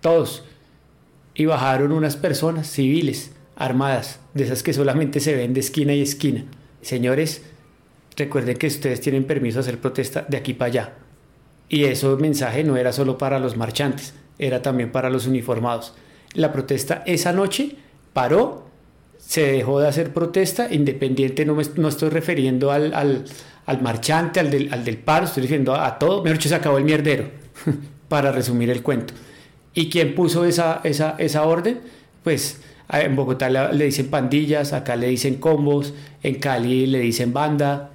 todos. 0.00 0.42
Y 1.34 1.46
bajaron 1.46 1.92
unas 1.92 2.16
personas 2.16 2.66
civiles, 2.66 3.30
armadas, 3.56 4.18
de 4.34 4.44
esas 4.44 4.62
que 4.62 4.72
solamente 4.72 5.20
se 5.20 5.34
ven 5.34 5.54
de 5.54 5.60
esquina 5.60 5.94
y 5.94 6.02
esquina. 6.02 6.44
Señores, 6.82 7.42
recuerden 8.16 8.56
que 8.56 8.66
ustedes 8.66 9.00
tienen 9.00 9.24
permiso 9.24 9.58
de 9.58 9.60
hacer 9.60 9.78
protesta 9.78 10.24
de 10.28 10.36
aquí 10.36 10.54
para 10.54 10.68
allá. 10.68 10.92
Y 11.68 11.84
ese 11.84 12.06
mensaje 12.16 12.64
no 12.64 12.76
era 12.76 12.92
solo 12.92 13.16
para 13.16 13.38
los 13.38 13.56
marchantes, 13.56 14.14
era 14.38 14.60
también 14.60 14.92
para 14.92 15.10
los 15.10 15.26
uniformados. 15.26 15.94
La 16.34 16.52
protesta 16.52 17.02
esa 17.06 17.32
noche 17.32 17.76
paró, 18.12 18.66
se 19.18 19.52
dejó 19.52 19.80
de 19.80 19.88
hacer 19.88 20.12
protesta, 20.12 20.72
independiente, 20.72 21.44
no, 21.46 21.54
me, 21.54 21.64
no 21.76 21.88
estoy 21.88 22.10
refiriendo 22.10 22.70
al, 22.72 22.92
al, 22.92 23.24
al 23.66 23.80
marchante, 23.80 24.40
al 24.40 24.50
del, 24.50 24.72
al 24.72 24.84
del, 24.84 24.98
paro, 24.98 25.24
estoy 25.26 25.42
refiriendo 25.44 25.74
a, 25.74 25.86
a 25.86 25.98
todo, 25.98 26.22
mejor 26.22 26.38
dicho, 26.38 26.48
se 26.48 26.54
acabó 26.54 26.78
el 26.78 26.84
mierdero, 26.84 27.30
para 28.08 28.32
resumir 28.32 28.68
el 28.70 28.82
cuento. 28.82 29.14
¿Y 29.74 29.88
quién 29.88 30.14
puso 30.14 30.44
esa, 30.44 30.80
esa, 30.84 31.14
esa 31.18 31.44
orden? 31.44 31.80
Pues 32.22 32.60
en 33.00 33.16
Bogotá 33.16 33.48
le 33.48 33.84
dicen 33.86 34.08
pandillas, 34.08 34.72
acá 34.72 34.96
le 34.96 35.06
dicen 35.08 35.36
combos, 35.36 35.94
en 36.22 36.34
Cali 36.34 36.86
le 36.86 36.98
dicen 37.00 37.32
banda, 37.32 37.91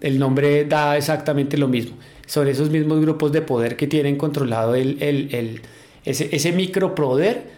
el 0.00 0.18
nombre 0.18 0.64
da 0.64 0.96
exactamente 0.96 1.56
lo 1.56 1.68
mismo. 1.68 1.96
Son 2.26 2.46
esos 2.48 2.70
mismos 2.70 3.00
grupos 3.00 3.32
de 3.32 3.42
poder 3.42 3.76
que 3.76 3.86
tienen 3.86 4.16
controlado 4.16 4.74
el, 4.74 5.02
el, 5.02 5.62
ese, 6.04 6.28
ese 6.34 6.52
micropoder 6.52 7.50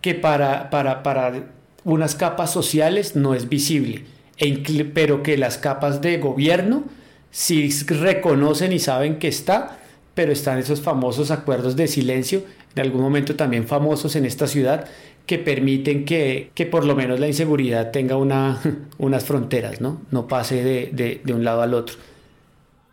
que 0.00 0.14
para, 0.14 0.70
para, 0.70 1.02
para 1.02 1.52
unas 1.84 2.14
capas 2.14 2.52
sociales 2.52 3.16
no 3.16 3.34
es 3.34 3.48
visible, 3.48 4.04
e 4.38 4.84
pero 4.92 5.22
que 5.22 5.36
las 5.36 5.58
capas 5.58 6.00
de 6.00 6.18
gobierno 6.18 6.84
sí 7.30 7.70
reconocen 7.88 8.72
y 8.72 8.78
saben 8.78 9.18
que 9.18 9.28
está, 9.28 9.78
pero 10.14 10.32
están 10.32 10.58
esos 10.58 10.80
famosos 10.80 11.30
acuerdos 11.30 11.76
de 11.76 11.88
silencio, 11.88 12.44
en 12.74 12.82
algún 12.82 13.02
momento 13.02 13.36
también 13.36 13.66
famosos 13.66 14.16
en 14.16 14.24
esta 14.24 14.46
ciudad, 14.46 14.86
que 15.26 15.38
permiten 15.38 16.04
que, 16.04 16.50
que 16.54 16.66
por 16.66 16.84
lo 16.84 16.94
menos 16.94 17.18
la 17.18 17.26
inseguridad 17.26 17.90
tenga 17.90 18.16
una, 18.16 18.60
unas 18.98 19.24
fronteras, 19.24 19.80
¿no? 19.80 20.02
No 20.10 20.26
pase 20.28 20.62
de, 20.62 20.90
de, 20.92 21.20
de 21.24 21.32
un 21.32 21.44
lado 21.44 21.62
al 21.62 21.74
otro. 21.74 21.96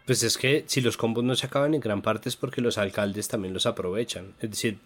Pues 0.06 0.24
es 0.24 0.38
que 0.38 0.64
si 0.68 0.82
los 0.82 0.98
combos 0.98 1.24
no 1.24 1.36
se 1.36 1.46
acaban 1.46 1.74
en 1.74 1.80
gran 1.80 2.02
parte 2.02 2.28
es 2.28 2.36
porque 2.36 2.60
los 2.60 2.78
alcaldes 2.78 3.28
también 3.28 3.54
los 3.54 3.66
aprovechan. 3.66 4.34
Es 4.42 4.50
decir, 4.50 4.78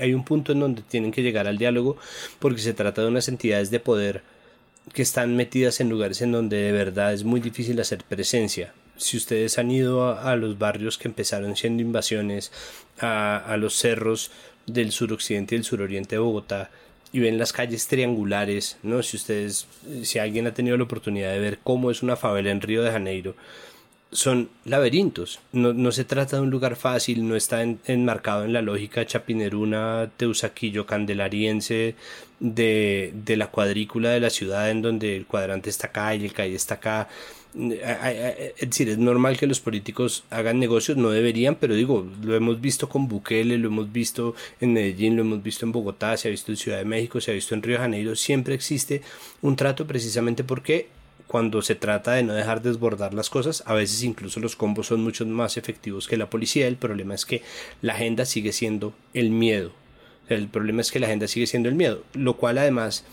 hay 0.00 0.14
un 0.14 0.24
punto 0.24 0.52
en 0.52 0.60
donde 0.60 0.82
tienen 0.82 1.12
que 1.12 1.22
llegar 1.22 1.46
al 1.46 1.58
diálogo 1.58 1.96
porque 2.38 2.60
se 2.60 2.74
trata 2.74 3.02
de 3.02 3.08
unas 3.08 3.28
entidades 3.28 3.70
de 3.70 3.80
poder 3.80 4.22
que 4.92 5.02
están 5.02 5.36
metidas 5.36 5.80
en 5.80 5.88
lugares 5.88 6.20
en 6.20 6.32
donde 6.32 6.56
de 6.56 6.72
verdad 6.72 7.12
es 7.12 7.24
muy 7.24 7.40
difícil 7.40 7.80
hacer 7.80 8.02
presencia. 8.02 8.74
Si 8.96 9.16
ustedes 9.16 9.58
han 9.58 9.70
ido 9.70 10.18
a, 10.18 10.34
los 10.36 10.58
barrios 10.58 10.98
que 10.98 11.08
empezaron 11.08 11.56
siendo 11.56 11.82
invasiones, 11.82 12.52
a, 13.00 13.36
a 13.36 13.56
los 13.56 13.74
cerros 13.74 14.30
del 14.66 14.92
suroccidente 14.92 15.54
y 15.54 15.58
del 15.58 15.64
suroriente 15.64 16.16
de 16.16 16.20
Bogotá, 16.20 16.70
y 17.12 17.20
ven 17.20 17.38
las 17.38 17.52
calles 17.52 17.86
triangulares, 17.86 18.76
¿no? 18.82 19.02
Si 19.02 19.16
ustedes, 19.16 19.68
si 20.02 20.18
alguien 20.18 20.46
ha 20.46 20.54
tenido 20.54 20.76
la 20.76 20.84
oportunidad 20.84 21.32
de 21.32 21.38
ver 21.38 21.58
cómo 21.62 21.90
es 21.90 22.02
una 22.02 22.16
favela 22.16 22.50
en 22.50 22.60
Río 22.60 22.82
de 22.82 22.90
Janeiro, 22.90 23.36
son 24.14 24.48
laberintos. 24.64 25.40
No, 25.52 25.72
no, 25.72 25.92
se 25.92 26.04
trata 26.04 26.36
de 26.36 26.42
un 26.42 26.50
lugar 26.50 26.76
fácil, 26.76 27.28
no 27.28 27.36
está 27.36 27.62
enmarcado 27.62 28.44
en 28.44 28.52
la 28.52 28.62
lógica 28.62 29.04
chapineruna, 29.04 30.10
teusaquillo, 30.16 30.86
candelariense 30.86 31.96
de, 32.38 33.12
de, 33.12 33.36
la 33.36 33.48
cuadrícula 33.48 34.10
de 34.10 34.20
la 34.20 34.30
ciudad 34.30 34.70
en 34.70 34.82
donde 34.82 35.16
el 35.16 35.26
cuadrante 35.26 35.68
está 35.68 35.88
acá 35.88 36.14
y 36.14 36.24
el 36.24 36.32
calle 36.32 36.54
está 36.54 36.74
acá. 36.76 37.08
Es 37.54 38.68
decir, 38.68 38.88
es 38.88 38.98
normal 38.98 39.36
que 39.36 39.46
los 39.46 39.60
políticos 39.60 40.24
hagan 40.30 40.58
negocios, 40.58 40.96
no 40.98 41.10
deberían, 41.10 41.54
pero 41.54 41.74
digo, 41.74 42.04
lo 42.22 42.34
hemos 42.34 42.60
visto 42.60 42.88
con 42.88 43.06
Bukele, 43.06 43.58
lo 43.58 43.68
hemos 43.68 43.92
visto 43.92 44.34
en 44.60 44.72
Medellín, 44.72 45.14
lo 45.14 45.22
hemos 45.22 45.42
visto 45.42 45.64
en 45.64 45.70
Bogotá, 45.70 46.16
se 46.16 46.26
ha 46.26 46.30
visto 46.32 46.50
en 46.50 46.56
Ciudad 46.56 46.78
de 46.78 46.84
México, 46.84 47.20
se 47.20 47.30
ha 47.30 47.34
visto 47.34 47.54
en 47.54 47.62
Río 47.62 47.76
de 47.76 47.82
Janeiro, 47.82 48.16
siempre 48.16 48.54
existe 48.54 49.02
un 49.40 49.54
trato 49.54 49.86
precisamente 49.86 50.42
porque 50.42 50.88
cuando 51.28 51.62
se 51.62 51.76
trata 51.76 52.12
de 52.12 52.24
no 52.24 52.32
dejar 52.32 52.60
desbordar 52.60 53.14
las 53.14 53.30
cosas, 53.30 53.62
a 53.66 53.74
veces 53.74 54.02
incluso 54.02 54.40
los 54.40 54.56
combos 54.56 54.88
son 54.88 55.02
mucho 55.02 55.24
más 55.24 55.56
efectivos 55.56 56.08
que 56.08 56.16
la 56.16 56.30
policía, 56.30 56.66
el 56.66 56.76
problema 56.76 57.14
es 57.14 57.24
que 57.24 57.42
la 57.82 57.94
agenda 57.94 58.24
sigue 58.24 58.52
siendo 58.52 58.94
el 59.14 59.30
miedo, 59.30 59.72
el 60.28 60.48
problema 60.48 60.80
es 60.80 60.90
que 60.90 61.00
la 61.00 61.06
agenda 61.06 61.28
sigue 61.28 61.46
siendo 61.46 61.68
el 61.68 61.76
miedo, 61.76 62.02
lo 62.14 62.36
cual 62.36 62.58
además 62.58 63.04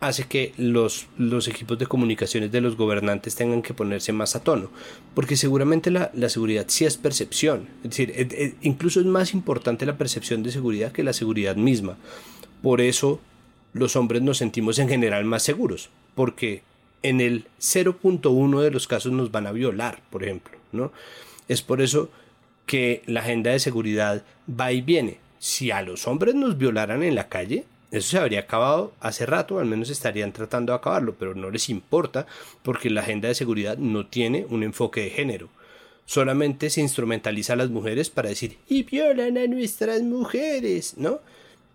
hace 0.00 0.24
que 0.24 0.52
los, 0.56 1.06
los 1.16 1.48
equipos 1.48 1.78
de 1.78 1.86
comunicaciones 1.86 2.52
de 2.52 2.60
los 2.60 2.76
gobernantes 2.76 3.34
tengan 3.34 3.62
que 3.62 3.74
ponerse 3.74 4.12
más 4.12 4.36
a 4.36 4.44
tono, 4.44 4.70
porque 5.14 5.36
seguramente 5.36 5.90
la, 5.90 6.10
la 6.14 6.28
seguridad 6.28 6.66
sí 6.68 6.84
es 6.84 6.96
percepción, 6.96 7.68
es 7.82 7.90
decir, 7.90 8.12
es, 8.14 8.28
es, 8.32 8.54
incluso 8.62 9.00
es 9.00 9.06
más 9.06 9.34
importante 9.34 9.86
la 9.86 9.98
percepción 9.98 10.42
de 10.42 10.52
seguridad 10.52 10.92
que 10.92 11.02
la 11.02 11.12
seguridad 11.12 11.56
misma. 11.56 11.96
Por 12.62 12.80
eso 12.80 13.20
los 13.72 13.96
hombres 13.96 14.22
nos 14.22 14.38
sentimos 14.38 14.78
en 14.78 14.88
general 14.88 15.24
más 15.24 15.42
seguros, 15.42 15.90
porque 16.14 16.62
en 17.02 17.20
el 17.20 17.44
0.1 17.60 18.60
de 18.60 18.70
los 18.70 18.86
casos 18.86 19.12
nos 19.12 19.30
van 19.30 19.46
a 19.46 19.52
violar, 19.52 20.00
por 20.10 20.24
ejemplo, 20.24 20.58
¿no? 20.72 20.92
Es 21.48 21.62
por 21.62 21.80
eso 21.80 22.10
que 22.66 23.02
la 23.06 23.20
agenda 23.20 23.50
de 23.50 23.58
seguridad 23.58 24.24
va 24.48 24.72
y 24.72 24.80
viene. 24.80 25.18
Si 25.38 25.70
a 25.70 25.82
los 25.82 26.06
hombres 26.06 26.34
nos 26.34 26.58
violaran 26.58 27.02
en 27.02 27.14
la 27.14 27.28
calle, 27.28 27.64
eso 27.90 28.10
se 28.10 28.18
habría 28.18 28.40
acabado 28.40 28.92
hace 29.00 29.24
rato, 29.24 29.58
al 29.58 29.66
menos 29.66 29.88
estarían 29.88 30.32
tratando 30.32 30.72
de 30.72 30.76
acabarlo, 30.78 31.14
pero 31.18 31.34
no 31.34 31.50
les 31.50 31.70
importa 31.70 32.26
porque 32.62 32.90
la 32.90 33.00
agenda 33.00 33.28
de 33.28 33.34
seguridad 33.34 33.78
no 33.78 34.06
tiene 34.06 34.46
un 34.50 34.62
enfoque 34.62 35.02
de 35.02 35.10
género. 35.10 35.48
Solamente 36.04 36.70
se 36.70 36.80
instrumentaliza 36.80 37.54
a 37.54 37.56
las 37.56 37.70
mujeres 37.70 38.10
para 38.10 38.28
decir 38.28 38.58
y 38.68 38.82
violan 38.82 39.38
a 39.38 39.46
nuestras 39.46 40.02
mujeres, 40.02 40.94
¿no? 40.96 41.20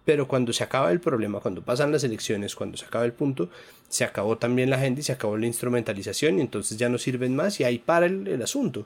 Pero 0.05 0.27
cuando 0.27 0.53
se 0.53 0.63
acaba 0.63 0.91
el 0.91 0.99
problema, 0.99 1.39
cuando 1.39 1.61
pasan 1.61 1.91
las 1.91 2.03
elecciones, 2.03 2.55
cuando 2.55 2.77
se 2.77 2.85
acaba 2.85 3.05
el 3.05 3.13
punto, 3.13 3.49
se 3.89 4.03
acabó 4.03 4.37
también 4.37 4.69
la 4.69 4.75
agenda 4.75 4.99
y 4.99 5.03
se 5.03 5.13
acabó 5.13 5.37
la 5.37 5.47
instrumentalización 5.47 6.37
y 6.37 6.41
entonces 6.41 6.77
ya 6.77 6.89
no 6.89 6.97
sirven 6.97 7.35
más 7.35 7.59
y 7.59 7.63
ahí 7.63 7.79
para 7.79 8.05
el, 8.05 8.27
el 8.27 8.41
asunto. 8.41 8.85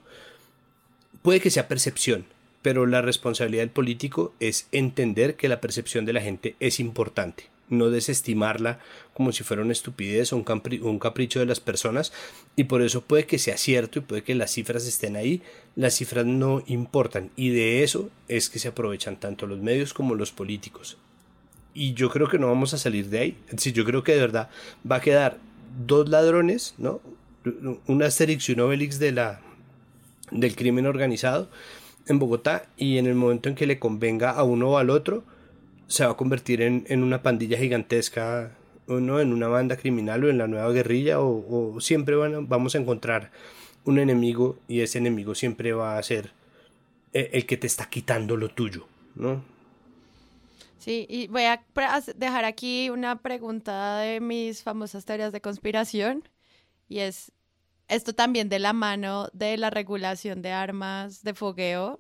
Puede 1.22 1.40
que 1.40 1.50
sea 1.50 1.68
percepción, 1.68 2.26
pero 2.68 2.86
la 2.86 3.02
responsabilidad 3.02 3.62
del 3.62 3.70
político 3.70 4.34
es 4.42 4.68
entender 4.74 5.38
que 5.38 5.48
la 5.48 5.62
percepción 5.62 6.04
de 6.04 6.12
la 6.12 6.20
gente 6.20 6.58
es 6.60 6.82
importante, 6.82 7.46
no 7.70 7.90
desestimarla 7.90 8.80
como 9.14 9.32
si 9.32 9.46
fuera 9.46 9.64
una 9.64 9.72
estupidez 9.72 10.34
o 10.34 10.36
un, 10.36 10.44
capri 10.44 10.80
un, 10.80 11.00
capricho 11.00 11.40
de 11.40 11.46
las 11.46 11.62
personas 11.62 12.12
y 12.58 12.66
por 12.66 12.82
eso 12.82 13.00
puede 13.00 13.26
que 13.26 13.40
sea 13.40 13.56
cierto 13.56 14.00
y 14.00 14.02
puede 14.02 14.24
que 14.24 14.36
las 14.36 14.52
cifras 14.52 14.86
estén 14.86 15.16
ahí, 15.16 15.42
las 15.78 15.94
cifras 15.94 16.26
no 16.26 16.62
importan 16.68 17.32
y 17.38 17.52
de 17.52 17.84
eso 17.84 18.10
es 18.28 18.50
que 18.50 18.60
se 18.60 18.68
aprovechan 18.68 19.18
tanto 19.18 19.48
los 19.48 19.60
medios 19.60 19.94
como 19.94 20.14
los 20.14 20.34
políticos. 20.34 20.98
Y 21.74 21.94
yo 21.94 22.10
creo 22.10 22.28
que 22.28 22.38
no 22.38 22.48
vamos 22.48 22.74
a 22.74 22.78
salir 22.78 23.08
de 23.08 23.20
ahí. 23.20 23.38
Decir, 23.50 23.72
yo 23.72 23.86
creo 23.86 24.04
que 24.04 24.12
de 24.12 24.20
verdad 24.20 24.50
va 24.92 24.98
a 24.98 25.02
quedar 25.02 25.38
dos 25.86 26.10
ladrones, 26.10 26.76
¿no? 26.78 27.00
Un 27.88 28.04
Asterix 28.04 28.50
y 28.50 28.52
un 28.52 28.60
Obelix 28.60 29.00
de 29.00 29.14
la, 29.14 29.40
del 30.32 30.54
crimen 30.58 30.86
organizado 30.86 31.48
en 32.08 32.20
Bogotá 32.20 32.66
y 32.78 32.98
en 32.98 33.06
el 33.06 33.16
momento 33.16 33.50
en 33.50 33.56
que 33.56 33.68
le 33.68 33.80
convenga 33.80 34.32
a 34.32 34.44
uno 34.44 34.72
o 34.72 34.78
al 34.78 34.90
otro, 34.90 35.24
se 35.88 36.06
va 36.06 36.12
a 36.12 36.18
convertir 36.18 36.62
en, 36.62 36.86
en 36.88 37.04
una 37.04 37.22
pandilla 37.24 37.58
gigantesca, 37.58 38.52
¿no? 38.88 39.20
en 39.20 39.34
una 39.34 39.48
banda 39.48 39.78
criminal 39.78 40.24
o 40.24 40.30
en 40.30 40.38
la 40.38 40.48
nueva 40.48 40.72
guerrilla, 40.72 41.20
o, 41.20 41.76
o 41.76 41.82
siempre 41.82 42.16
van, 42.16 42.48
vamos 42.48 42.76
a 42.76 42.80
encontrar 42.80 43.32
un 43.86 44.00
enemigo 44.00 44.60
y 44.68 44.82
ese 44.82 44.98
enemigo 44.98 45.36
siempre 45.36 45.74
va 45.74 45.98
a 45.98 46.04
ser 46.04 46.32
el, 47.14 47.30
el 47.32 47.46
que 47.46 47.58
te 47.58 47.68
está 47.68 47.90
quitando 47.90 48.36
lo 48.36 48.50
tuyo, 48.50 48.88
¿no? 49.16 49.44
Sí, 50.80 51.06
y 51.10 51.28
voy 51.28 51.44
a 51.44 51.62
dejar 52.16 52.46
aquí 52.46 52.90
una 52.90 53.22
pregunta 53.22 53.98
de 53.98 54.22
mis 54.22 54.64
famosas 54.64 55.04
teorías 55.04 55.34
de 55.34 55.42
conspiración, 55.42 56.24
y 56.88 57.00
es, 57.00 57.34
esto 57.88 58.14
también 58.14 58.50
de 58.50 58.60
la 58.60 58.74
mano 58.74 59.30
de 59.34 59.58
la 59.58 59.70
regulación 59.70 60.42
de 60.42 60.52
armas 60.52 61.24
de 61.24 61.34
fogueo, 61.34 62.00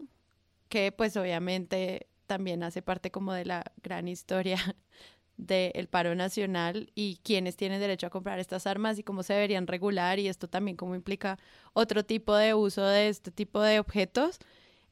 que 0.69 0.91
pues 0.91 1.15
obviamente 1.17 2.07
también 2.25 2.63
hace 2.63 2.81
parte 2.81 3.11
como 3.11 3.33
de 3.33 3.45
la 3.45 3.63
gran 3.83 4.07
historia 4.07 4.57
del 5.37 5.87
paro 5.87 6.15
nacional 6.15 6.91
y 6.95 7.19
quienes 7.23 7.55
tienen 7.55 7.79
derecho 7.79 8.07
a 8.07 8.09
comprar 8.09 8.39
estas 8.39 8.67
armas 8.67 8.99
y 8.99 9.03
cómo 9.03 9.23
se 9.23 9.33
deberían 9.33 9.67
regular 9.67 10.19
y 10.19 10.27
esto 10.27 10.47
también 10.49 10.75
cómo 10.77 10.95
implica 10.95 11.39
otro 11.73 12.03
tipo 12.03 12.35
de 12.35 12.53
uso 12.53 12.85
de 12.85 13.09
este 13.09 13.31
tipo 13.31 13.61
de 13.61 13.79
objetos. 13.79 14.39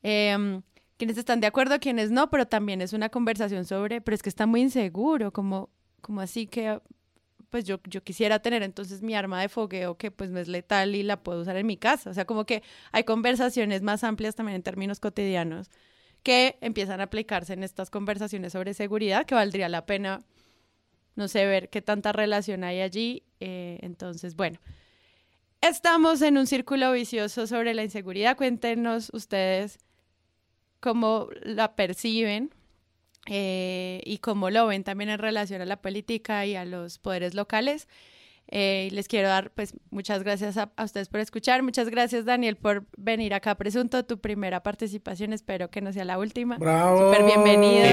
Eh, 0.03 0.61
quienes 0.97 1.17
están 1.17 1.41
de 1.41 1.47
acuerdo, 1.47 1.79
quienes 1.79 2.11
no, 2.11 2.29
pero 2.29 2.47
también 2.47 2.81
es 2.81 2.93
una 2.93 3.09
conversación 3.09 3.65
sobre, 3.65 4.01
pero 4.01 4.15
es 4.15 4.23
que 4.23 4.29
está 4.29 4.45
muy 4.45 4.61
inseguro, 4.61 5.31
como, 5.33 5.69
como 6.01 6.21
así 6.21 6.47
que 6.47 6.79
pues 7.55 7.63
yo, 7.63 7.79
yo 7.85 8.03
quisiera 8.03 8.39
tener 8.39 8.63
entonces 8.63 9.01
mi 9.01 9.15
arma 9.15 9.39
de 9.39 9.47
fogueo 9.47 9.95
que 9.95 10.11
pues 10.11 10.29
no 10.29 10.41
es 10.41 10.49
letal 10.49 10.93
y 10.93 11.03
la 11.03 11.23
puedo 11.23 11.39
usar 11.39 11.55
en 11.55 11.65
mi 11.65 11.77
casa. 11.77 12.09
O 12.09 12.13
sea, 12.13 12.25
como 12.25 12.45
que 12.45 12.63
hay 12.91 13.05
conversaciones 13.05 13.81
más 13.81 14.03
amplias 14.03 14.35
también 14.35 14.57
en 14.57 14.61
términos 14.61 14.99
cotidianos 14.99 15.71
que 16.21 16.57
empiezan 16.59 16.99
a 16.99 17.05
aplicarse 17.05 17.53
en 17.53 17.63
estas 17.63 17.89
conversaciones 17.89 18.51
sobre 18.51 18.73
seguridad, 18.73 19.25
que 19.25 19.35
valdría 19.35 19.69
la 19.69 19.85
pena, 19.85 20.19
no 21.15 21.29
sé, 21.29 21.45
ver 21.45 21.69
qué 21.69 21.81
tanta 21.81 22.11
relación 22.11 22.65
hay 22.65 22.81
allí. 22.81 23.23
Eh, 23.39 23.79
entonces, 23.83 24.35
bueno, 24.35 24.59
estamos 25.61 26.21
en 26.23 26.37
un 26.37 26.47
círculo 26.47 26.91
vicioso 26.91 27.47
sobre 27.47 27.73
la 27.73 27.85
inseguridad. 27.85 28.35
Cuéntenos 28.35 29.11
ustedes 29.13 29.77
cómo 30.81 31.29
la 31.41 31.77
perciben 31.77 32.53
eh, 33.25 34.01
y 34.05 34.19
cómo 34.19 34.49
lo 34.49 34.67
ven 34.67 34.83
también 34.83 35.09
en 35.09 35.19
relación 35.19 35.61
a 35.61 35.65
la 35.65 35.77
política 35.77 36.45
y 36.45 36.55
a 36.55 36.65
los 36.65 36.99
poderes 36.99 37.33
locales. 37.33 37.87
Eh, 38.47 38.89
les 38.91 39.07
quiero 39.07 39.27
dar 39.27 39.49
pues 39.49 39.73
muchas 39.89 40.21
gracias 40.21 40.55
a, 40.57 40.69
ustedes 40.83 41.09
por 41.09 41.19
escuchar. 41.19 41.63
Muchas 41.63 41.89
gracias 41.89 42.25
Daniel 42.25 42.57
por 42.57 42.85
venir 42.95 43.33
acá 43.33 43.49
a 43.51 43.55
Presunto, 43.55 44.05
tu 44.05 44.19
primera 44.19 44.61
participación. 44.61 45.33
Espero 45.33 45.71
que 45.71 45.81
no 45.81 45.91
sea 45.91 46.05
la 46.05 46.19
última. 46.19 46.57
Bravo. 46.57 47.11
Súper 47.11 47.25
bienvenido. 47.25 47.85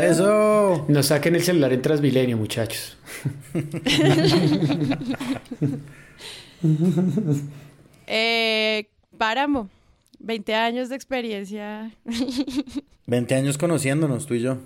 Eso. 0.00 0.86
No 0.88 1.02
saquen 1.02 1.34
el 1.34 1.42
celular 1.42 1.74
en 1.74 1.82
Transmilenio, 1.82 2.38
muchachos. 2.38 2.96
eh, 8.06 8.88
Páramo, 9.18 9.68
20 10.24 10.54
años 10.54 10.88
de 10.88 10.96
experiencia. 10.96 11.92
20 13.06 13.34
años 13.34 13.58
conociéndonos, 13.58 14.26
tú 14.26 14.34
y 14.34 14.40
yo. 14.40 14.58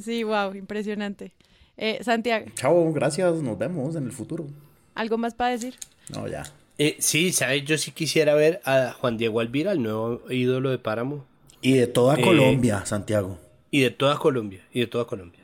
Sí, 0.00 0.22
wow, 0.24 0.54
impresionante. 0.54 1.32
Eh, 1.76 2.00
Santiago. 2.02 2.46
Chao, 2.54 2.92
gracias, 2.92 3.34
nos 3.42 3.58
vemos 3.58 3.94
en 3.96 4.04
el 4.04 4.12
futuro. 4.12 4.46
¿Algo 4.94 5.18
más 5.18 5.34
para 5.34 5.50
decir? 5.50 5.74
No, 6.12 6.26
ya. 6.28 6.44
Eh, 6.78 6.96
sí, 6.98 7.32
¿sabes? 7.32 7.64
Yo 7.64 7.78
sí 7.78 7.92
quisiera 7.92 8.34
ver 8.34 8.60
a 8.64 8.92
Juan 9.00 9.16
Diego 9.16 9.40
Alvira, 9.40 9.72
el 9.72 9.82
nuevo 9.82 10.20
ídolo 10.30 10.70
de 10.70 10.78
Páramo. 10.78 11.24
Y 11.62 11.74
de 11.74 11.86
toda 11.86 12.16
Eh, 12.18 12.22
Colombia, 12.22 12.84
Santiago. 12.84 13.38
Y 13.70 13.80
de 13.80 13.90
toda 13.90 14.18
Colombia, 14.18 14.60
y 14.72 14.80
de 14.80 14.86
toda 14.86 15.06
Colombia. 15.06 15.40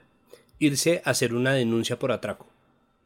Irse 0.58 1.02
a 1.04 1.10
hacer 1.10 1.34
una 1.34 1.52
denuncia 1.54 1.98
por 1.98 2.12
atraco. 2.12 2.46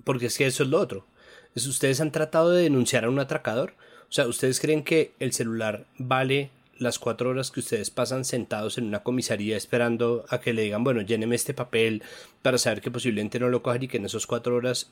Porque 0.02 0.26
es 0.26 0.36
que 0.36 0.46
eso 0.46 0.62
es 0.64 0.68
lo 0.70 0.80
otro. 0.80 1.06
Es, 1.54 1.66
ustedes 1.66 2.00
han 2.00 2.10
tratado 2.12 2.50
de 2.50 2.62
denunciar 2.64 3.04
a 3.04 3.10
un 3.10 3.18
atracador. 3.18 3.74
O 4.08 4.12
sea, 4.12 4.26
¿ustedes 4.26 4.60
creen 4.60 4.84
que 4.84 5.12
el 5.18 5.32
celular 5.32 5.86
vale 5.98 6.50
las 6.78 6.98
cuatro 6.98 7.30
horas 7.30 7.50
que 7.50 7.60
ustedes 7.60 7.90
pasan 7.90 8.24
sentados 8.24 8.78
en 8.78 8.84
una 8.86 9.02
comisaría 9.02 9.56
esperando 9.56 10.24
a 10.28 10.40
que 10.40 10.52
le 10.52 10.62
digan, 10.62 10.82
bueno, 10.84 11.02
lléneme 11.02 11.36
este 11.36 11.54
papel 11.54 12.02
para 12.42 12.58
saber 12.58 12.80
que 12.80 12.90
posiblemente 12.90 13.38
no 13.38 13.48
lo 13.48 13.62
cojan 13.62 13.82
y 13.84 13.88
que 13.88 13.96
en 13.98 14.06
esas 14.06 14.26
cuatro 14.26 14.56
horas 14.56 14.90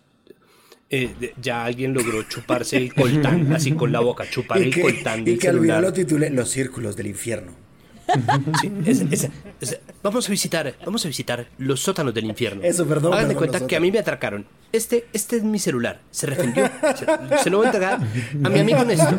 eh, 0.91 1.11
de- 1.19 1.35
ya 1.41 1.65
alguien 1.65 1.93
logró 1.95 2.23
chuparse 2.25 2.77
el 2.77 2.95
coltán, 2.95 3.53
así 3.53 3.73
con 3.73 3.91
la 3.93 4.01
boca, 4.01 4.29
chupar 4.31 4.61
Y 4.61 4.65
el 4.67 4.75
que, 4.75 4.81
coltán 4.83 5.21
y 5.23 5.25
del 5.25 5.39
que 5.39 5.49
al 5.49 5.55
video 5.59 5.75
celular. 5.77 5.83
lo 5.83 5.93
titule 5.93 6.31
Los 6.31 6.51
círculos 6.51 6.97
del 6.97 7.09
infierno. 7.09 7.53
Sí, 8.61 8.71
vamos 10.03 10.29
a 10.29 10.31
visitar, 10.31 10.75
vamos 10.85 11.05
a 11.05 11.09
visitar 11.09 11.47
los 11.59 11.81
sótanos 11.81 12.13
del 12.15 12.25
infierno. 12.27 12.63
Eso, 12.63 12.87
perdón, 12.87 13.15
Hagan 13.15 13.29
de 13.29 13.35
cuenta 13.37 13.67
que 13.67 13.77
a 13.77 13.81
mí 13.81 13.91
me 13.91 13.99
atracaron. 13.99 14.47
Este, 14.73 15.07
este 15.13 15.37
es 15.37 15.43
mi 15.45 15.59
celular. 15.59 16.01
Se 16.11 16.27
refundió. 16.27 16.71
Se, 16.97 17.43
se 17.45 17.51
lo 17.51 17.59
voy 17.59 17.67
a 17.67 17.69
entregar 17.69 17.95
a 18.45 18.49
mi 18.49 18.61
amigo 18.61 18.85
Néstor. 18.85 19.15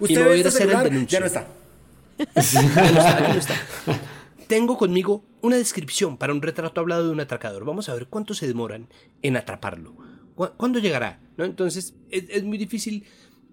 y 0.00 0.04
Usted 0.04 0.16
me 0.16 0.22
ve 0.22 0.28
voy 0.28 0.36
a 0.36 0.40
ir 0.40 0.46
este 0.46 0.62
a 0.62 0.66
hacer 0.66 0.76
el 0.76 0.84
denuncio. 0.84 1.16
ya 1.18 1.20
no 1.20 1.26
está. 1.26 1.46
Aquí 2.34 2.54
no 2.54 2.98
está, 2.98 3.16
aquí 3.18 3.32
no 3.32 3.38
está. 3.38 3.54
Tengo 4.46 4.76
conmigo 4.76 5.24
una 5.40 5.56
descripción 5.56 6.16
para 6.18 6.32
un 6.32 6.42
retrato 6.42 6.80
hablado 6.80 7.04
de 7.06 7.10
un 7.10 7.20
atracador. 7.20 7.64
Vamos 7.64 7.88
a 7.88 7.94
ver 7.94 8.06
cuánto 8.06 8.34
se 8.34 8.46
demoran 8.46 8.88
en 9.22 9.36
atraparlo. 9.36 9.94
¿Cu- 10.34 10.50
¿Cuándo 10.56 10.78
llegará? 10.78 11.20
¿No? 11.36 11.44
Entonces, 11.44 11.94
es, 12.10 12.24
es 12.28 12.44
muy 12.44 12.58
difícil 12.58 13.04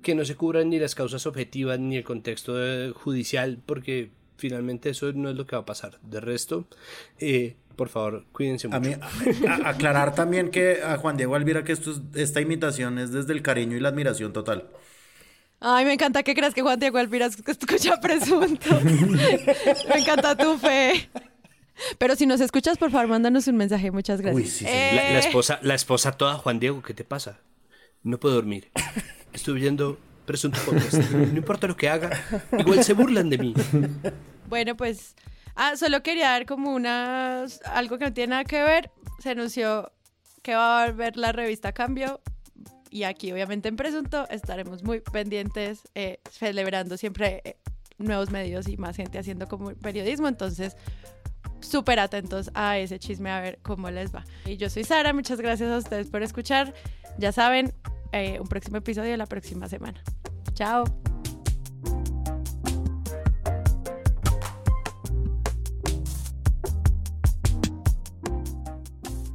que 0.01 0.15
no 0.15 0.25
se 0.25 0.35
cubran 0.35 0.69
ni 0.69 0.79
las 0.79 0.95
causas 0.95 1.25
objetivas 1.27 1.79
ni 1.79 1.95
el 1.95 2.03
contexto 2.03 2.53
eh, 2.57 2.91
judicial, 2.93 3.59
porque 3.65 4.11
finalmente 4.41 4.89
eso 4.89 5.13
no 5.13 5.29
es 5.29 5.35
lo 5.35 5.45
que 5.45 5.55
va 5.55 5.61
a 5.61 5.65
pasar. 5.65 5.99
De 6.01 6.19
resto, 6.19 6.65
eh, 7.19 7.55
por 7.75 7.89
favor, 7.89 8.25
cuídense 8.31 8.67
mucho. 8.67 8.77
A 8.77 8.79
mí, 8.79 8.95
a- 9.47 9.69
aclarar 9.69 10.15
también 10.15 10.49
que 10.49 10.81
a 10.83 10.97
Juan 10.97 11.15
Diego 11.15 11.35
Alvira 11.35 11.63
que 11.63 11.71
esto 11.71 11.91
es- 11.91 12.01
esta 12.15 12.41
imitación 12.41 12.97
es 12.97 13.11
desde 13.11 13.33
el 13.33 13.43
cariño 13.43 13.77
y 13.77 13.79
la 13.79 13.89
admiración 13.89 14.33
total. 14.33 14.67
Ay, 15.59 15.85
me 15.85 15.93
encanta 15.93 16.23
que 16.23 16.33
creas 16.33 16.55
que 16.55 16.63
Juan 16.63 16.79
Diego 16.79 16.97
Alvira 16.97 17.27
escucha 17.27 17.99
presunto. 18.01 18.67
me 18.83 19.99
encanta 19.99 20.35
tu 20.35 20.57
fe. 20.57 21.07
Pero 21.99 22.15
si 22.15 22.25
nos 22.25 22.41
escuchas, 22.41 22.77
por 22.79 22.89
favor, 22.91 23.07
mándanos 23.07 23.47
un 23.47 23.57
mensaje. 23.57 23.91
Muchas 23.91 24.21
gracias. 24.21 24.63
Eh, 24.63 24.91
La, 24.95 25.13
la 25.13 25.19
esposa, 25.19 25.59
la 25.61 25.75
esposa 25.75 26.11
toda, 26.13 26.35
Juan 26.37 26.59
Diego, 26.59 26.81
¿qué 26.81 26.93
te 26.95 27.03
pasa? 27.03 27.39
No 28.03 28.19
puedo 28.19 28.35
dormir. 28.35 28.69
Estoy 29.33 29.59
viendo 29.61 29.99
Presunto. 30.25 30.59
No 31.11 31.37
importa 31.37 31.67
lo 31.67 31.75
que 31.75 31.89
haga, 31.89 32.11
igual 32.57 32.83
se 32.83 32.93
burlan 32.93 33.29
de 33.29 33.37
mí. 33.37 33.53
Bueno, 34.47 34.75
pues, 34.75 35.15
ah, 35.55 35.75
solo 35.77 36.03
quería 36.03 36.29
dar 36.29 36.45
como 36.45 36.73
una, 36.73 37.45
algo 37.65 37.97
que 37.97 38.05
no 38.05 38.13
tiene 38.13 38.31
nada 38.31 38.43
que 38.43 38.61
ver. 38.63 38.91
Se 39.19 39.29
anunció 39.29 39.91
que 40.41 40.55
va 40.55 40.83
a 40.83 40.87
volver 40.87 41.17
la 41.17 41.31
revista 41.31 41.71
Cambio 41.71 42.21
y 42.91 43.03
aquí 43.03 43.31
obviamente 43.31 43.69
en 43.69 43.77
Presunto 43.77 44.27
estaremos 44.29 44.83
muy 44.83 44.99
pendientes, 44.99 45.83
eh, 45.95 46.19
celebrando 46.29 46.97
siempre 46.97 47.41
eh, 47.45 47.55
nuevos 47.97 48.31
medios 48.31 48.67
y 48.67 48.77
más 48.77 48.97
gente 48.97 49.17
haciendo 49.17 49.47
como 49.47 49.73
periodismo, 49.75 50.27
entonces 50.27 50.75
súper 51.61 51.99
atentos 51.99 52.51
a 52.53 52.77
ese 52.77 52.99
chisme 52.99 53.31
a 53.31 53.39
ver 53.39 53.59
cómo 53.61 53.89
les 53.89 54.13
va. 54.13 54.25
Y 54.45 54.57
yo 54.57 54.69
soy 54.69 54.83
Sara, 54.83 55.13
muchas 55.13 55.39
gracias 55.39 55.71
a 55.71 55.77
ustedes 55.77 56.09
por 56.09 56.21
escuchar. 56.21 56.73
Ya 57.17 57.31
saben, 57.31 57.73
eh, 58.11 58.39
un 58.39 58.47
próximo 58.47 58.77
episodio 58.77 59.15
la 59.17 59.25
próxima 59.25 59.67
semana. 59.67 60.01
Chao. 60.53 60.83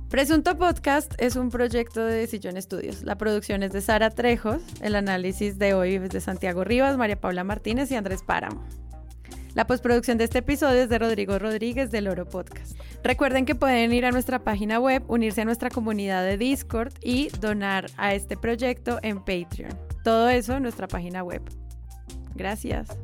Presunto 0.08 0.56
Podcast 0.56 1.12
es 1.18 1.36
un 1.36 1.50
proyecto 1.50 2.02
de 2.02 2.26
Sillón 2.26 2.56
Estudios. 2.56 3.02
La 3.02 3.18
producción 3.18 3.62
es 3.62 3.72
de 3.72 3.82
Sara 3.82 4.08
Trejos, 4.08 4.62
el 4.80 4.94
análisis 4.94 5.58
de 5.58 5.74
hoy 5.74 5.96
es 5.96 6.08
de 6.10 6.20
Santiago 6.20 6.64
Rivas, 6.64 6.96
María 6.96 7.20
Paula 7.20 7.44
Martínez 7.44 7.90
y 7.90 7.96
Andrés 7.96 8.22
Páramo. 8.22 8.64
La 9.56 9.66
postproducción 9.66 10.18
de 10.18 10.24
este 10.24 10.40
episodio 10.40 10.82
es 10.82 10.90
de 10.90 10.98
Rodrigo 10.98 11.38
Rodríguez 11.38 11.90
del 11.90 12.08
Oro 12.08 12.28
Podcast. 12.28 12.78
Recuerden 13.02 13.46
que 13.46 13.54
pueden 13.54 13.90
ir 13.94 14.04
a 14.04 14.10
nuestra 14.10 14.44
página 14.44 14.78
web, 14.78 15.02
unirse 15.08 15.40
a 15.40 15.44
nuestra 15.46 15.70
comunidad 15.70 16.26
de 16.26 16.36
Discord 16.36 16.92
y 17.02 17.30
donar 17.40 17.86
a 17.96 18.12
este 18.12 18.36
proyecto 18.36 18.98
en 19.00 19.16
Patreon. 19.16 19.72
Todo 20.04 20.28
eso 20.28 20.56
en 20.56 20.62
nuestra 20.62 20.88
página 20.88 21.22
web. 21.22 21.40
Gracias. 22.34 22.98